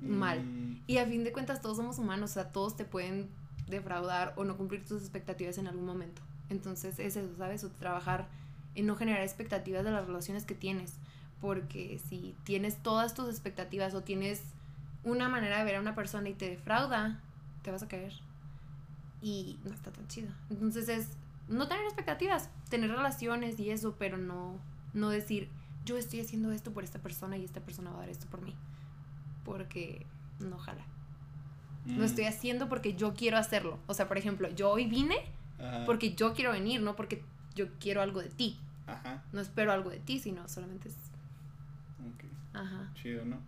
Mal. 0.00 0.42
Mm, 0.44 0.82
Y 0.86 0.98
a 0.98 1.06
fin 1.06 1.24
de 1.24 1.32
cuentas 1.32 1.62
todos 1.62 1.76
somos 1.78 1.98
humanos, 1.98 2.30
o 2.30 2.34
sea, 2.34 2.52
todos 2.52 2.76
te 2.76 2.84
pueden 2.84 3.28
defraudar 3.68 4.34
o 4.36 4.44
no 4.44 4.56
cumplir 4.56 4.84
tus 4.84 5.00
expectativas 5.00 5.56
en 5.58 5.66
algún 5.66 5.86
momento. 5.86 6.20
Entonces 6.50 6.98
es 6.98 7.16
eso, 7.16 7.34
¿sabes? 7.38 7.64
O 7.64 7.70
trabajar 7.70 8.26
en 8.74 8.86
no 8.86 8.96
generar 8.96 9.22
expectativas 9.22 9.82
de 9.84 9.90
las 9.92 10.06
relaciones 10.06 10.44
que 10.44 10.54
tienes. 10.54 10.92
Porque 11.40 11.98
si 12.08 12.34
tienes 12.44 12.76
todas 12.82 13.14
tus 13.14 13.28
expectativas 13.28 13.94
o 13.94 14.02
tienes 14.02 14.42
una 15.04 15.28
manera 15.28 15.58
de 15.58 15.64
ver 15.64 15.76
a 15.76 15.80
una 15.80 15.94
persona 15.94 16.28
y 16.28 16.34
te 16.34 16.50
defrauda, 16.50 17.20
te 17.62 17.70
vas 17.70 17.82
a 17.82 17.88
caer. 17.88 18.12
Y 19.22 19.58
no 19.64 19.72
está 19.72 19.90
tan 19.90 20.06
chido. 20.08 20.28
Entonces 20.50 20.88
es 20.88 21.08
no 21.48 21.68
tener 21.68 21.84
expectativas, 21.84 22.50
tener 22.68 22.90
relaciones 22.90 23.58
y 23.60 23.70
eso, 23.70 23.96
pero 23.98 24.16
no, 24.18 24.58
no 24.92 25.10
decir, 25.10 25.48
yo 25.84 25.96
estoy 25.98 26.20
haciendo 26.20 26.52
esto 26.52 26.72
por 26.72 26.84
esta 26.84 26.98
persona 27.00 27.36
y 27.36 27.44
esta 27.44 27.60
persona 27.60 27.90
va 27.90 27.96
a 27.98 28.00
dar 28.00 28.08
esto 28.08 28.26
por 28.28 28.40
mí. 28.42 28.54
Porque 29.44 30.06
no 30.40 30.58
jala. 30.58 30.84
mm. 31.86 31.98
Lo 31.98 32.04
estoy 32.04 32.24
haciendo 32.24 32.68
porque 32.68 32.94
yo 32.94 33.14
quiero 33.14 33.36
hacerlo. 33.36 33.78
O 33.86 33.94
sea, 33.94 34.08
por 34.08 34.16
ejemplo, 34.18 34.48
yo 34.50 34.70
hoy 34.70 34.86
vine 34.86 35.16
Ajá. 35.58 35.84
porque 35.84 36.14
yo 36.14 36.32
quiero 36.32 36.52
venir, 36.52 36.80
no 36.80 36.96
porque 36.96 37.22
yo 37.54 37.66
quiero 37.78 38.00
algo 38.00 38.20
de 38.22 38.30
ti. 38.30 38.58
Ajá. 38.86 39.22
No 39.32 39.40
espero 39.40 39.72
algo 39.72 39.90
de 39.90 39.98
ti, 40.00 40.18
sino 40.18 40.46
solamente 40.48 40.88
es. 40.88 40.94
Ok. 42.14 42.24
Ajá. 42.54 42.90
Chido, 42.94 43.24
¿no? 43.24 43.38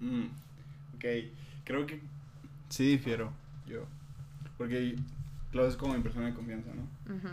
Mm, 0.00 0.24
ok, 0.96 1.04
creo 1.64 1.86
que 1.86 2.00
sí 2.68 2.84
difiero 2.84 3.32
yo. 3.66 3.84
Porque 4.58 4.96
Claudio 5.52 5.70
es 5.70 5.76
como 5.76 5.94
mi 5.94 6.02
persona 6.02 6.26
de 6.26 6.34
confianza, 6.34 6.70
¿no? 6.74 7.14
Ujú. 7.14 7.28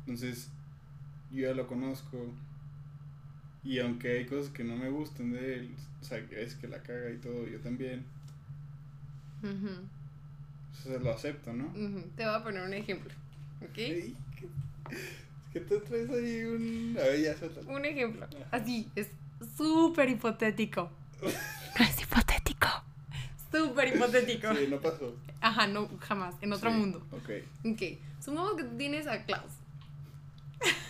Entonces, 0.00 0.48
yo 1.30 1.48
ya 1.48 1.54
lo 1.54 1.66
conozco. 1.66 2.32
Y 3.62 3.78
aunque 3.78 4.18
hay 4.18 4.26
cosas 4.26 4.50
que 4.50 4.64
no 4.64 4.74
me 4.76 4.88
gustan 4.88 5.32
de 5.32 5.54
él, 5.56 5.74
o 6.00 6.04
sea, 6.04 6.18
es 6.18 6.54
que 6.56 6.66
la 6.66 6.82
caga 6.82 7.10
y 7.10 7.18
todo, 7.18 7.46
yo 7.46 7.60
también. 7.60 8.04
Ujú. 9.42 9.68
O 10.72 10.82
sea, 10.82 10.98
lo 10.98 11.10
acepto, 11.12 11.52
¿no? 11.52 11.66
Ujú. 11.66 12.02
Te 12.16 12.24
voy 12.24 12.34
a 12.34 12.42
poner 12.42 12.62
un 12.62 12.72
ejemplo. 12.74 13.12
¿Ok? 13.62 13.72
¿qué- 13.74 14.14
Es 14.90 15.52
que 15.52 15.60
tú 15.60 15.80
traes 15.80 16.08
ahí 16.10 16.44
un. 16.44 16.96
A 16.98 17.02
ver, 17.02 17.20
ya 17.22 17.36
suéltalo. 17.36 17.68
Un 17.70 17.84
ejemplo. 17.84 18.26
Así, 18.50 18.88
es 18.96 19.08
súper 19.56 20.08
hipotético. 20.08 20.90
Súper 23.68 23.94
hipotético. 23.94 24.54
Sí, 24.54 24.66
no 24.68 24.80
pasó. 24.80 25.14
Ajá, 25.40 25.66
no, 25.66 25.88
jamás. 26.00 26.34
En 26.40 26.52
otro 26.52 26.70
Sí, 26.70 26.76
mundo. 26.76 27.06
Ok. 27.12 27.30
Ok. 27.72 27.82
Supongamos 28.20 28.54
que 28.56 28.64
tú 28.64 28.76
tienes 28.76 29.06
a 29.06 29.24
Klaus. 29.24 29.52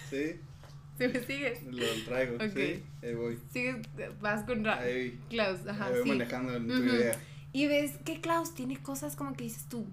Sí, 0.08 0.36
Si 0.98 1.08
me 1.08 1.20
sigues, 1.24 1.62
lo 1.64 1.86
traigo. 2.04 2.36
Ok. 2.36 2.52
Sí, 2.54 2.82
ahí 3.02 3.14
voy. 3.14 3.38
sigues, 3.52 3.76
vas 4.20 4.44
con 4.44 4.64
Ra- 4.64 4.80
Ahí, 4.80 5.18
Klaus. 5.30 5.60
Ajá, 5.66 5.86
ahí 5.86 5.92
voy 5.94 6.02
sí. 6.02 6.08
manejando 6.10 6.54
en 6.56 6.66
tu 6.68 6.74
idea. 6.74 7.18
Y 7.52 7.66
ves 7.66 7.92
que 8.04 8.20
Klaus 8.20 8.54
tiene 8.54 8.76
cosas 8.82 9.16
como 9.16 9.32
que 9.34 9.44
dices 9.44 9.64
tú, 9.68 9.86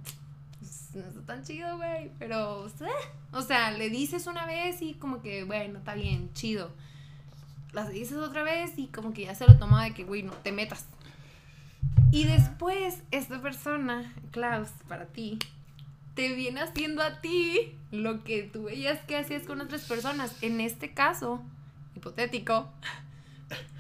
"Pues, 0.60 0.90
no 0.96 1.02
está 1.08 1.22
tan 1.22 1.44
chido, 1.44 1.78
güey, 1.78 2.12
pero, 2.20 2.68
eh". 2.68 2.72
o 3.32 3.42
sea, 3.42 3.72
le 3.72 3.90
dices 3.90 4.28
una 4.28 4.46
vez 4.46 4.82
y 4.82 4.96
como 4.96 5.22
que, 5.22 5.44
bueno, 5.46 5.80
está 5.80 5.96
bien, 5.96 6.32
chido. 6.34 6.72
Las 7.74 7.90
dices 7.90 8.18
otra 8.18 8.44
vez 8.44 8.72
y 8.78 8.88
como 8.88 9.14
que 9.14 9.24
ya 9.24 9.34
se 9.36 9.46
lo 9.48 9.58
toma 9.58 9.84
de 9.86 9.94
que, 9.94 10.04
güey, 10.04 10.24
no 10.24 10.34
te 10.34 10.52
metas. 10.52 10.86
Y 12.12 12.24
después, 12.26 13.04
esta 13.12 13.42
persona, 13.42 14.14
Klaus, 14.32 14.70
para 14.88 15.06
ti, 15.06 15.40
te 16.16 16.34
viene 16.34 16.62
haciendo 16.62 17.04
a 17.04 17.22
ti 17.22 17.74
lo 17.92 18.24
que 18.24 18.44
tú 18.44 18.64
veías 18.64 19.00
que 19.02 19.18
hacías 19.18 19.44
con 19.44 19.62
otras 19.62 19.84
personas. 19.86 20.36
En 20.42 20.62
este 20.62 20.94
caso, 20.94 21.42
hipotético, 21.96 22.70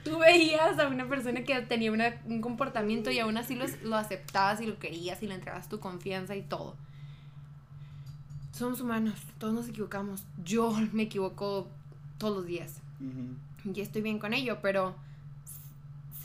tú 0.03 0.19
veías 0.19 0.77
a 0.77 0.87
una 0.87 1.07
persona 1.07 1.43
que 1.43 1.59
tenía 1.61 1.91
una- 1.91 2.15
un 2.25 2.41
comportamiento 2.41 3.09
y 3.11 3.19
aún 3.19 3.37
así 3.37 3.57
lo 3.83 3.95
aceptabas 3.95 4.61
y 4.61 4.65
lo 4.67 4.77
querías 4.77 5.23
y 5.23 5.27
le 5.27 5.35
entregabas 5.35 5.69
tu 5.69 5.79
confianza 5.79 6.35
y 6.35 6.41
todo. 6.43 6.75
Somos 8.51 8.81
humanos, 8.81 9.15
todos 9.37 9.53
nos 9.53 9.69
equivocamos. 9.69 10.23
Yo 10.43 10.71
me 10.91 11.03
equivoco 11.03 11.67
todos 12.17 12.37
los 12.37 12.45
días 12.45 12.81
y 13.73 13.81
estoy 13.81 14.01
bien 14.01 14.19
con 14.19 14.33
ello, 14.33 14.59
pero 14.61 14.95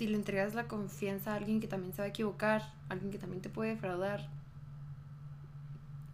si 0.02 0.08
le 0.08 0.16
entregas 0.16 0.52
la 0.54 0.66
confianza 0.66 1.32
a 1.32 1.36
alguien 1.36 1.60
que 1.60 1.68
también 1.68 1.92
se 1.92 2.02
va 2.02 2.06
a 2.06 2.08
equivocar, 2.08 2.74
alguien 2.88 3.12
que 3.12 3.18
también 3.18 3.40
te 3.40 3.48
puede 3.48 3.70
defraudar. 3.70 4.28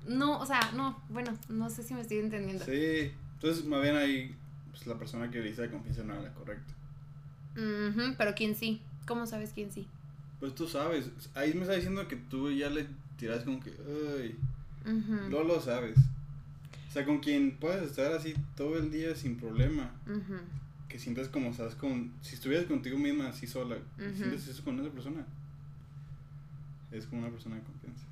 No, 0.06 0.38
o 0.38 0.44
sea, 0.44 0.60
no, 0.74 1.02
bueno, 1.08 1.32
no 1.48 1.70
sé 1.70 1.82
si 1.82 1.94
me 1.94 2.02
estoy 2.02 2.18
entendiendo. 2.18 2.66
Sí, 2.66 3.10
entonces 3.32 3.64
más 3.64 3.80
bien 3.80 3.96
ahí 3.96 4.36
pues, 4.72 4.86
la 4.86 4.98
persona 4.98 5.30
que 5.30 5.38
le 5.38 5.48
dice 5.48 5.62
la 5.62 5.70
confianza 5.70 6.02
no 6.02 6.12
era 6.12 6.22
la 6.24 6.34
correcta. 6.34 6.74
Ujú, 7.56 8.14
pero 8.18 8.34
quién 8.34 8.54
sí. 8.54 8.82
¿Cómo 9.06 9.26
sabes 9.26 9.52
quién 9.54 9.72
sí? 9.72 9.86
Pues 10.38 10.54
tú 10.54 10.68
sabes, 10.68 11.10
ahí 11.34 11.54
me 11.54 11.62
está 11.62 11.72
diciendo 11.72 12.06
que 12.08 12.16
tú 12.16 12.52
ya 12.52 12.68
le 12.68 12.86
tiras 13.16 13.42
como 13.42 13.58
que, 13.58 13.72
ay, 14.20 14.38
no 15.30 15.44
lo 15.44 15.62
sabes. 15.62 15.96
O 15.96 16.92
sea, 16.92 17.06
con 17.06 17.20
quien 17.20 17.56
puedes 17.56 17.84
estar 17.84 18.12
así 18.12 18.34
todo 18.54 18.76
el 18.76 18.90
día 18.90 19.14
sin 19.16 19.38
problema, 19.38 19.90
ujú, 20.06 20.40
que 20.88 20.98
sientas 20.98 21.28
como, 21.28 21.52
sabes, 21.52 21.74
con, 21.74 22.12
si 22.22 22.34
estuvieras 22.34 22.66
contigo 22.66 22.98
misma 22.98 23.28
así 23.28 23.46
sola, 23.46 23.76
y 23.98 24.02
Ujú. 24.06 24.16
sientes 24.16 24.48
eso 24.48 24.64
con 24.64 24.78
esa 24.80 24.90
persona, 24.90 25.24
es 26.90 27.06
como 27.06 27.20
una 27.22 27.30
persona 27.30 27.56
de 27.56 27.62
confianza. 27.62 28.04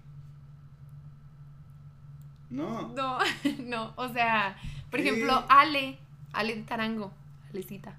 No, 2.51 2.89
No, 2.95 3.19
no, 3.65 3.93
o 3.97 4.09
sea, 4.13 4.57
por 4.91 5.01
Sí. 5.01 5.09
ejemplo, 5.09 5.45
Ale, 5.49 5.99
Ale 6.33 6.57
de 6.57 6.63
Tarango, 6.63 7.13
Alecita, 7.51 7.97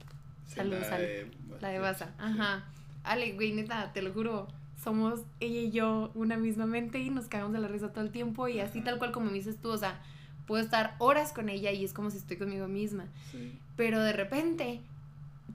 Sí, 0.48 0.56
saludos, 0.56 0.88
la 0.90 0.96
Ale. 0.96 1.06
de- 1.08 1.32
la 1.60 1.68
de 1.70 1.80
Baza, 1.80 2.06
sí. 2.08 2.12
ajá. 2.20 2.66
Ale, 3.04 3.34
güey, 3.34 3.54
neta, 3.54 3.92
te 3.94 4.02
lo 4.02 4.14
juro, 4.14 4.48
somos 4.82 5.22
ella 5.40 5.60
y 5.62 5.72
yo 5.72 6.12
una 6.14 6.38
misma 6.38 6.66
mente 6.66 7.00
y 7.00 7.10
nos 7.10 7.26
cagamos 7.28 7.54
de 7.54 7.60
la 7.60 7.68
risa 7.68 7.92
todo 7.92 8.04
el 8.04 8.12
tiempo 8.12 8.48
y 8.48 8.60
así 8.60 8.82
tal 8.82 9.00
cual 9.00 9.12
como 9.12 9.28
me 9.28 9.34
dices 9.34 9.58
tú, 9.62 9.70
o 9.70 9.78
sea, 9.78 10.02
puedo 10.46 10.64
estar 10.64 10.96
horas 11.00 11.34
con 11.34 11.50
ella 11.50 11.72
y 11.72 11.84
es 11.84 11.94
como 11.94 12.10
si 12.12 12.18
estoy 12.18 12.38
conmigo 12.38 12.68
misma, 12.68 13.06
Sí. 13.32 13.58
Pero 13.78 14.02
de 14.02 14.12
repente 14.12 14.82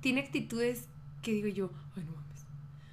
tiene 0.00 0.22
actitudes 0.22 0.86
que 1.20 1.32
digo 1.32 1.48
yo, 1.48 1.70
ay, 1.96 2.04
no 2.04 2.12
mames. 2.12 2.46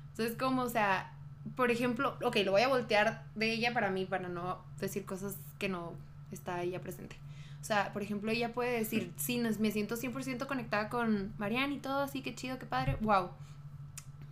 Entonces, 0.09 0.35
como, 0.35 0.63
o 0.63 0.69
sea, 0.69 1.13
por 1.55 1.71
ejemplo, 1.71 2.17
ok, 2.23 2.37
lo 2.43 2.51
voy 2.51 2.63
a 2.63 2.67
voltear 2.67 3.25
de 3.35 3.53
ella 3.53 3.73
para 3.73 3.89
mí, 3.91 4.05
para 4.05 4.27
no 4.27 4.59
decir 4.79 5.05
cosas 5.05 5.37
que 5.57 5.69
no 5.69 5.93
está 6.31 6.61
ella 6.63 6.81
presente. 6.81 7.15
O 7.61 7.63
sea, 7.63 7.93
por 7.93 8.01
ejemplo, 8.01 8.31
ella 8.31 8.53
puede 8.53 8.77
decir, 8.77 9.13
sí, 9.17 9.37
nos, 9.37 9.59
me 9.59 9.71
siento 9.71 9.95
100% 9.95 10.47
conectada 10.47 10.89
con 10.89 11.33
Marianne 11.37 11.75
y 11.75 11.79
todo, 11.79 12.01
así 12.01 12.21
que 12.21 12.35
chido, 12.35 12.59
qué 12.59 12.65
padre, 12.65 12.97
wow. 13.01 13.29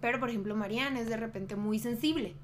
Pero, 0.01 0.19
por 0.19 0.29
ejemplo, 0.29 0.55
Marianne 0.55 0.99
es 1.01 1.07
de 1.07 1.17
repente 1.17 1.55
muy 1.55 1.79
sensible. 1.79 2.35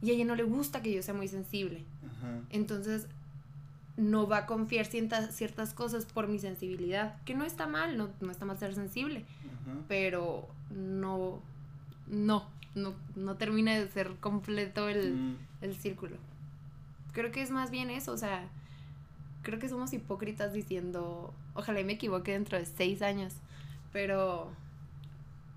Y 0.00 0.10
a 0.10 0.14
ella 0.14 0.24
no 0.24 0.36
le 0.36 0.44
gusta 0.44 0.80
que 0.80 0.92
yo 0.92 1.02
sea 1.02 1.14
muy 1.14 1.26
sensible. 1.26 1.84
Ajá. 2.06 2.40
Entonces, 2.50 3.08
no 3.98 4.26
va 4.26 4.38
a 4.38 4.46
confiar 4.46 4.86
ciertas, 4.86 5.34
ciertas 5.34 5.74
cosas 5.74 6.06
por 6.06 6.26
mi 6.28 6.38
sensibilidad. 6.38 7.20
Que 7.24 7.34
no 7.34 7.44
está 7.44 7.66
mal, 7.66 7.98
no, 7.98 8.08
no 8.20 8.30
está 8.30 8.44
mal 8.46 8.56
ser 8.58 8.74
sensible. 8.74 9.24
Pero 9.88 10.48
no, 10.70 11.42
no, 12.06 12.46
no, 12.74 12.94
no 13.16 13.36
termina 13.36 13.74
de 13.78 13.88
ser 13.88 14.14
completo 14.20 14.88
el, 14.88 15.14
Mm, 15.16 15.36
el 15.62 15.74
círculo. 15.76 16.16
Creo 17.12 17.30
que 17.32 17.42
es 17.42 17.50
más 17.50 17.70
bien 17.70 17.90
eso, 17.90 18.12
o 18.12 18.16
sea, 18.16 18.48
creo 19.42 19.58
que 19.58 19.68
somos 19.68 19.92
hipócritas 19.92 20.52
diciendo, 20.52 21.34
ojalá 21.54 21.80
y 21.80 21.84
me 21.84 21.94
equivoque 21.94 22.32
dentro 22.32 22.56
de 22.56 22.66
seis 22.66 23.02
años, 23.02 23.34
pero, 23.92 24.50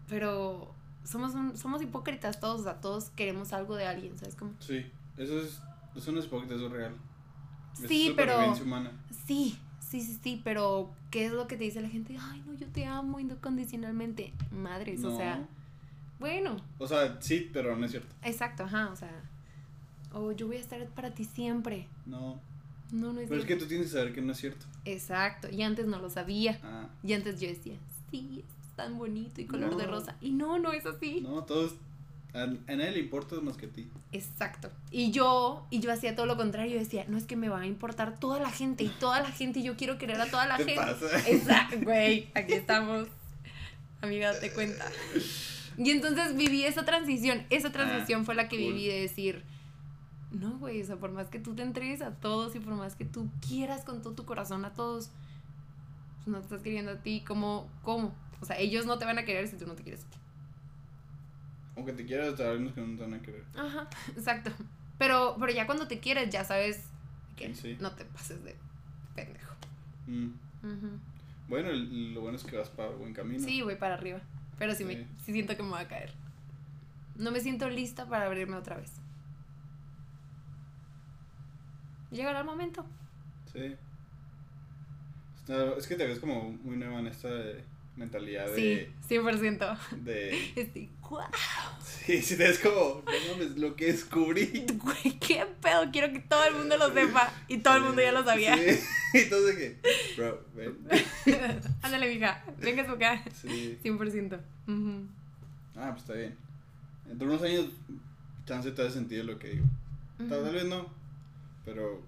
pero 0.10 0.73
somos, 1.04 1.34
un- 1.36 1.58
somos 1.58 1.82
hipócritas 1.82 2.39
todos, 2.39 2.62
o 2.62 2.63
sea, 2.63 2.82
todos 2.82 3.10
queremos 3.12 3.54
algo 3.54 3.75
de 3.75 3.86
alguien, 3.86 4.17
¿sabes 4.17 4.36
cómo? 4.36 4.51
Sí, 4.60 4.86
eso 5.17 5.39
es, 5.41 5.62
eso 5.95 6.12
no 6.12 6.19
es 6.19 6.25
hipócrita, 6.25 6.56
eso 6.56 6.65
es 6.67 6.71
real. 6.71 6.95
Es 7.81 7.88
Sí, 7.88 8.13
pero, 8.15 8.53
humana. 8.62 8.91
sí, 9.27 9.57
sí, 9.79 10.01
sí, 10.01 10.17
sí, 10.23 10.41
pero 10.43 10.91
¿qué 11.10 11.25
es 11.27 11.31
lo 11.31 11.47
que 11.47 11.57
te 11.57 11.63
dice 11.65 11.81
la 11.81 11.89
gente? 11.89 12.17
Ay, 12.19 12.41
no, 12.45 12.53
yo 12.53 12.67
te 12.67 12.86
amo 12.86 13.19
incondicionalmente, 13.19 14.34
madres, 14.51 15.03
o 15.03 15.15
sea, 15.15 15.38
No. 15.38 15.47
bueno, 16.19 16.57
O 16.79 16.88
sea, 16.88 17.17
sí, 17.21 17.49
pero 17.53 17.75
no 17.75 17.86
es 17.86 17.91
cierto. 17.91 18.13
exacto, 18.23 18.63
ajá, 18.63 18.89
o 18.91 18.95
sea, 18.95 19.12
o 20.13 20.31
yo 20.31 20.47
voy 20.47 20.57
a 20.57 20.60
estar 20.60 20.86
para 20.89 21.12
ti 21.12 21.23
siempre, 21.25 21.88
No. 22.05 22.39
no, 22.91 23.13
no 23.13 23.19
es 23.21 23.29
Pero 23.29 23.41
es 23.41 23.45
cierto. 23.45 23.47
que 23.47 23.55
tú 23.57 23.65
tienes 23.67 23.88
que 23.88 23.93
saber 23.97 24.13
que 24.13 24.21
no 24.21 24.31
es 24.34 24.38
cierto. 24.39 24.65
Exacto, 24.86 25.47
y 25.49 25.62
antes 25.62 25.86
no 25.88 25.99
lo 25.99 26.10
sabía. 26.10 26.60
Ah, 26.63 26.88
Y 27.03 27.13
antes 27.13 27.39
yo 27.39 27.47
decía, 27.47 27.77
sí, 28.10 28.43
es 28.45 28.75
tan 28.75 28.97
bonito 28.97 29.39
y 29.41 29.45
color 29.45 29.75
de 29.77 29.86
rosa. 29.88 30.15
Y 30.21 30.31
no, 30.31 30.57
no 30.60 30.71
es 30.73 30.86
así. 30.86 31.21
no, 31.21 31.43
todos. 31.43 31.75
A, 32.34 32.44
a 32.44 32.76
nadie 32.76 32.91
le 32.91 33.00
importa 33.00 33.36
más 33.41 33.58
que 33.58 33.65
a 33.65 33.70
ti. 33.70 33.89
Exacto. 34.13 34.70
Y 34.89 35.12
yo, 35.12 35.67
y 35.70 35.80
yo 35.82 35.91
hacía 35.91 36.15
todo 36.15 36.26
lo 36.26 36.38
contrario. 36.38 36.80
Decía, 36.80 37.04
no 37.10 37.17
es 37.17 37.26
que 37.26 37.36
me 37.36 37.50
va 37.50 37.60
a 37.62 37.65
importar 37.67 38.20
toda 38.20 38.39
la 38.39 38.50
gente 38.52 38.84
y 38.86 38.89
toda 38.89 39.20
la 39.22 39.32
gente 39.32 39.60
y 39.60 39.63
yo 39.63 39.76
quiero 39.76 39.98
querer 39.98 40.20
a 40.22 40.28
toda 40.32 40.46
la 40.46 40.58
¿Qué 40.58 40.63
gente. 40.63 40.82
pasa? 40.82 41.06
Exacto, 41.30 41.78
güey, 41.82 42.30
aquí 42.34 42.54
estamos. 42.54 43.08
Amiga, 44.02 44.32
date 44.34 44.52
cuenta. 44.54 44.86
Y 45.78 45.91
entonces 45.91 46.36
viví 46.36 46.63
esa 46.63 46.86
transición. 46.86 47.46
Esa 47.50 47.72
transición 47.72 48.22
Ah, 48.22 48.26
fue 48.26 48.36
la 48.36 48.48
que 48.48 48.58
cool. 48.58 48.74
viví 48.74 48.88
de 48.88 49.02
decir, 49.02 49.44
no, 50.32 50.58
güey, 50.58 50.82
o 50.82 50.86
sea, 50.86 50.96
por 50.96 51.12
más 51.12 51.28
que 51.28 51.39
tú 51.39 51.54
te 51.56 51.63
entregues 51.63 52.02
a 52.02 52.12
todos 52.15 52.56
y 52.56 52.60
por 52.60 52.74
más 52.76 52.96
que 52.96 53.04
tú 53.06 53.30
quieras 53.48 53.84
con 53.84 54.02
todo 54.02 54.13
tu 54.13 54.26
corazón 54.26 54.63
a 54.65 54.74
todos, 54.74 55.12
pues 56.17 56.28
no 56.28 56.38
te 56.38 56.44
estás 56.46 56.62
queriendo 56.62 56.91
a 56.94 56.96
ti. 56.98 57.24
¿Cómo? 57.28 57.70
¿Cómo? 57.84 58.13
O 58.41 58.46
sea, 58.46 58.58
ellos 58.58 58.86
no 58.86 58.98
te 58.98 59.06
van 59.06 59.17
a 59.20 59.26
querer 59.26 59.48
si 59.50 59.58
tú 59.58 59.67
no 59.67 59.74
te 59.76 59.84
quieres 59.84 60.04
a 60.06 60.10
ti. 60.10 60.17
Aunque 61.75 61.93
te 61.93 62.05
quieras, 62.05 62.38
sabemos 62.38 62.73
que 62.73 62.81
no 62.81 62.97
te 62.97 63.03
van 63.03 63.13
a 63.13 63.21
querer. 63.21 63.43
Ajá, 63.55 63.88
exacto. 64.15 64.51
Pero, 64.97 65.36
pero 65.39 65.51
ya 65.51 65.65
cuando 65.65 65.88
te 65.88 65.99
quieres, 65.99 66.29
ya 66.29 66.43
sabes 66.43 66.84
que 67.36 67.53
Sí. 67.55 67.77
no 67.79 67.91
te 67.93 68.05
pases 68.05 68.43
de 68.43 68.55
pendejo. 69.15 69.55
Mm. 70.07 70.29
Bueno, 71.47 71.69
el- 71.69 72.13
lo 72.13 72.21
bueno 72.21 72.38
es 72.38 72.43
que 72.43 72.55
vas 72.57 72.69
para 72.69 72.89
buen 72.89 73.13
camino. 73.13 73.43
Sí, 73.43 73.62
voy 73.62 73.75
para 73.75 73.95
arriba. 73.95 74.19
Pero 74.60 74.75
sí, 74.75 74.86
me, 74.86 74.95
Sí. 74.95 75.07
sí 75.25 75.34
siento 75.34 75.55
que 75.57 75.63
me 75.63 75.69
voy 75.69 75.79
a 75.81 75.88
caer. 75.88 76.13
No 77.15 77.31
me 77.31 77.39
siento 77.39 77.69
lista 77.69 78.05
para 78.07 78.25
abrirme 78.27 78.55
otra 78.57 78.77
vez. 78.77 78.91
Llegará 82.12 82.39
el 82.41 82.45
momento. 82.45 82.86
Sí. 83.53 83.75
Es 85.77 85.88
que 85.88 85.95
te 85.95 86.05
ves 86.07 86.19
como 86.19 86.51
muy 86.63 86.77
nueva 86.77 86.99
en 86.99 87.07
esta 87.07 87.29
mentalidad 87.95 88.47
Sí, 88.55 88.75
de. 88.75 88.91
100%. 89.07 89.77
de 90.03 90.51
Estoy, 90.55 90.89
guau, 91.12 91.30
sí, 91.84 92.21
sí, 92.21 92.36
ves 92.36 92.60
como. 92.60 93.04
No 93.06 93.32
mames, 93.34 93.58
lo 93.58 93.76
que 93.76 93.86
descubrí. 93.91 94.65
güey, 94.76 95.19
qué 95.19 95.45
pedo. 95.62 95.91
Quiero 95.91 96.12
que 96.12 96.19
todo 96.19 96.43
el 96.45 96.56
mundo 96.56 96.78
lo 96.78 96.91
sepa. 96.93 97.32
Y 97.47 97.58
todo 97.60 97.76
el 97.78 97.84
mundo 97.84 98.02
ya 98.02 98.12
lo 98.12 98.24
sabía. 98.24 98.56
Sí. 98.58 98.80
Entonces, 99.13 99.56
que. 99.58 100.15
Bro, 100.17 100.45
ven. 100.56 100.78
Ándale, 101.82 102.13
mija. 102.13 102.43
Venga 102.60 102.86
su 102.86 102.91
acá. 102.93 103.24
Sí. 103.39 103.78
100%. 103.84 104.39
Ujú. 104.67 105.06
Ah, 105.76 105.89
pues 105.91 106.02
está 106.02 106.13
bien. 106.13 106.36
Entre 107.10 107.28
unos 107.28 107.41
años, 107.43 107.65
chance 108.45 108.71
te 108.71 108.82
hace 108.82 108.91
sentido 108.93 109.24
lo 109.24 109.38
que 109.38 109.50
digo. 109.50 109.65
Tal, 110.30 110.43
vez 110.54 110.65
no, 110.65 110.88
pero 111.65 112.02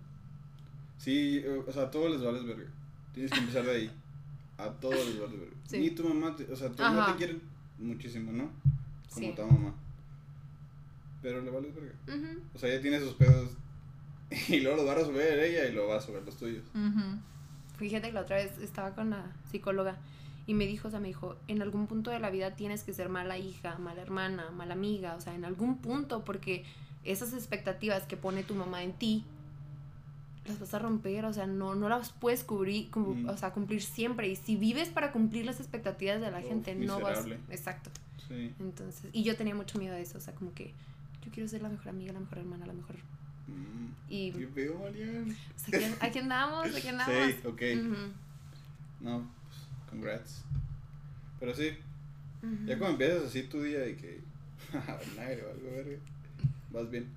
sí, 0.98 1.44
o 1.68 1.72
sea, 1.72 1.84
a 1.84 1.92
todos 1.92 2.12
les 2.12 2.22
vales 2.24 2.46
verga. 2.46 2.70
Tienes 3.14 3.32
que 3.32 3.40
empezar 3.40 3.64
de 3.64 3.72
ahí. 3.72 3.92
A 4.58 4.70
todos 4.70 4.96
les 5.08 5.20
vales 5.20 5.40
verga. 5.40 5.56
Sí. 5.68 5.80
Ni 5.80 5.90
tu 5.92 6.08
mamá, 6.08 6.36
te- 6.36 6.52
o 6.52 6.56
sea, 6.56 6.70
tu 6.70 6.82
mamá 6.84 7.12
te 7.12 7.18
quiere 7.18 7.38
muchísimo, 7.80 8.32
¿no? 8.32 8.52
Como 9.14 9.28
Sí. 9.28 9.34
tu 9.36 9.46
mamá. 9.46 9.74
Pero 11.22 11.42
le 11.42 11.52
vales 11.52 11.74
verga. 11.74 11.94
O 12.54 12.58
sea, 12.60 12.70
ella 12.70 12.82
tiene 12.82 13.00
sus 13.00 13.14
pedos 13.14 13.52
y 14.50 14.60
luego 14.62 14.78
los 14.78 14.88
va 14.88 14.92
a 14.94 14.96
resolver 14.96 15.40
ella 15.40 15.66
y 15.66 15.72
lo 15.74 15.88
va 15.88 15.96
a 15.96 16.00
resolver 16.00 16.24
los 16.24 16.38
tuyos. 16.38 16.64
Fíjate 17.78 18.08
que 18.08 18.14
la 18.14 18.22
otra 18.22 18.38
vez 18.38 18.58
estaba 18.60 18.94
con 18.96 19.10
la 19.10 19.26
psicóloga 19.52 19.98
y 20.46 20.54
me 20.54 20.66
dijo, 20.66 20.88
o 20.88 20.92
sea, 20.92 21.00
me 21.00 21.08
dijo, 21.08 21.38
en 21.48 21.62
algún 21.62 21.88
punto 21.88 22.12
de 22.12 22.20
la 22.20 22.30
vida 22.30 22.56
tienes 22.56 22.84
que 22.84 22.94
ser 22.94 23.10
mala 23.10 23.38
hija, 23.38 23.78
mala 23.78 24.02
hermana, 24.02 24.52
mala 24.52 24.74
amiga, 24.74 25.16
o 25.16 25.22
sea, 25.22 25.34
en 25.36 25.46
algún 25.46 25.78
punto, 25.78 26.24
porque 26.26 26.66
esas 27.06 27.34
expectativas 27.34 28.04
que 28.04 28.18
pone 28.18 28.44
tu 28.44 28.54
mamá 28.56 28.84
en 28.84 28.94
ti, 28.94 29.24
las 30.46 30.60
vas 30.60 30.74
a 30.74 30.80
romper, 30.80 31.24
o 31.26 31.32
sea, 31.34 31.48
no, 31.48 31.76
no 31.76 31.88
las 31.88 32.12
puedes 32.12 32.44
cubrir, 32.44 32.92
cum- 32.92 33.24
Mm. 33.24 33.30
o 33.30 33.38
sea, 33.38 33.52
cumplir 33.54 33.82
siempre. 33.82 34.28
Y 34.28 34.36
si 34.36 34.58
vives 34.58 34.90
para 34.90 35.14
cumplir 35.14 35.46
las 35.46 35.60
expectativas 35.62 36.20
de 36.20 36.30
la 36.32 36.42
gente, 36.42 36.76
no 36.76 37.00
vas... 37.00 37.26
Exacto. 37.50 37.90
Sí. 38.28 38.54
Entonces, 38.60 39.10
y 39.12 39.24
yo 39.24 39.36
tenía 39.36 39.56
mucho 39.56 39.78
miedo 39.80 39.94
de 39.96 40.02
eso, 40.02 40.18
o 40.18 40.22
sea, 40.22 40.34
como 40.34 40.54
que 40.54 40.74
yo 41.26 41.32
quiero 41.32 41.48
ser 41.50 41.62
la 41.62 41.70
mejor 41.70 41.90
amiga, 41.90 42.14
la 42.14 42.20
mejor 42.20 42.38
hermana, 42.40 42.66
la 42.66 42.74
mejor... 42.74 42.96
Mm, 43.48 43.92
Y 44.10 44.32
Qué 44.32 44.48
feo, 44.48 44.80
Marian. 44.80 45.36
sea, 45.56 45.80
aquí, 45.80 45.96
aquí 46.00 46.20
andamos, 46.20 46.76
aquí 46.76 46.88
andamos. 46.88 47.16
Sí, 47.16 47.48
ok. 47.48 47.62
No, 49.02 49.30
pues, 49.48 49.90
congrats. 49.90 50.44
Pero 51.40 51.54
sí, 51.54 51.72
ya 52.66 52.78
cuando 52.80 52.92
empiezas 53.04 53.24
así 53.28 53.44
tu 53.44 53.62
día 53.62 53.86
y 53.88 53.96
que. 53.96 54.22
Nadie 55.18 55.44
o 55.44 55.50
algo, 55.52 55.72
verga. 55.72 55.98
Vas 56.72 56.90
bien. 56.90 57.10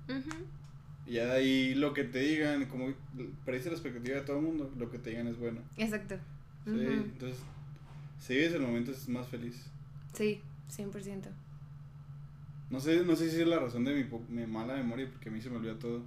Y 1.05 1.13
ya 1.13 1.27
de 1.27 1.31
ahí 1.31 1.75
lo 1.75 1.93
que 1.93 2.03
te 2.03 2.19
digan, 2.19 2.65
como 2.65 2.93
parece 3.45 3.69
la 3.69 3.75
expectativa 3.75 4.17
de 4.17 4.21
todo 4.23 4.37
el 4.37 4.43
mundo, 4.43 4.69
lo 4.77 4.91
que 4.91 4.99
te 4.99 5.11
digan 5.11 5.27
es 5.27 5.37
bueno. 5.39 5.61
Exacto. 5.77 6.15
Sí, 6.65 6.71
entonces, 6.73 7.39
si 8.19 8.33
vives 8.35 8.53
el 8.53 8.61
momento 8.61 8.91
es 8.91 9.07
más 9.07 9.25
feliz. 9.27 9.65
Sí, 10.13 10.41
100%. 10.75 11.21
No 12.69 12.79
sé, 12.79 13.03
no 13.05 13.15
sé 13.15 13.29
si 13.31 13.41
es 13.41 13.47
la 13.47 13.59
razón 13.59 13.85
de 13.85 13.93
mi, 13.93 14.19
mi 14.29 14.45
mala 14.45 14.75
memoria, 14.75 15.07
porque 15.09 15.29
a 15.29 15.31
mí 15.31 15.39
se 15.41 15.49
me 15.49 15.57
olvida 15.57 15.79
todo. 15.79 16.01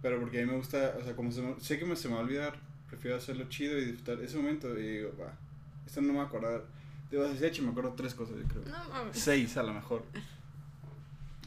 Pero 0.00 0.20
porque 0.20 0.40
a 0.42 0.46
mí 0.46 0.50
me 0.50 0.56
gusta, 0.56 0.94
o 1.00 1.04
sea, 1.04 1.14
como 1.16 1.30
se 1.32 1.42
me- 1.42 1.58
sé 1.60 1.78
que 1.78 1.84
me, 1.84 1.96
se 1.96 2.08
me 2.08 2.14
va 2.14 2.20
a 2.20 2.24
olvidar, 2.24 2.54
prefiero 2.88 3.16
hacerlo 3.16 3.48
chido 3.48 3.78
y 3.78 3.84
disfrutar 3.86 4.20
ese 4.22 4.36
momento. 4.36 4.78
Y 4.78 4.98
digo, 4.98 5.10
va, 5.20 5.32
esto 5.86 6.00
no 6.00 6.08
me 6.12 6.18
va 6.18 6.24
a 6.24 6.26
acordar. 6.26 6.64
De 7.10 7.18
Basis 7.18 7.60
me 7.62 7.70
acuerdo 7.70 7.92
tres 7.94 8.14
cosas, 8.14 8.36
yo 8.36 8.44
creo. 8.48 8.64
No 8.66 8.88
mames. 8.88 9.18
Seis 9.18 9.56
a 9.56 9.62
lo 9.62 9.74
mejor. 9.74 10.04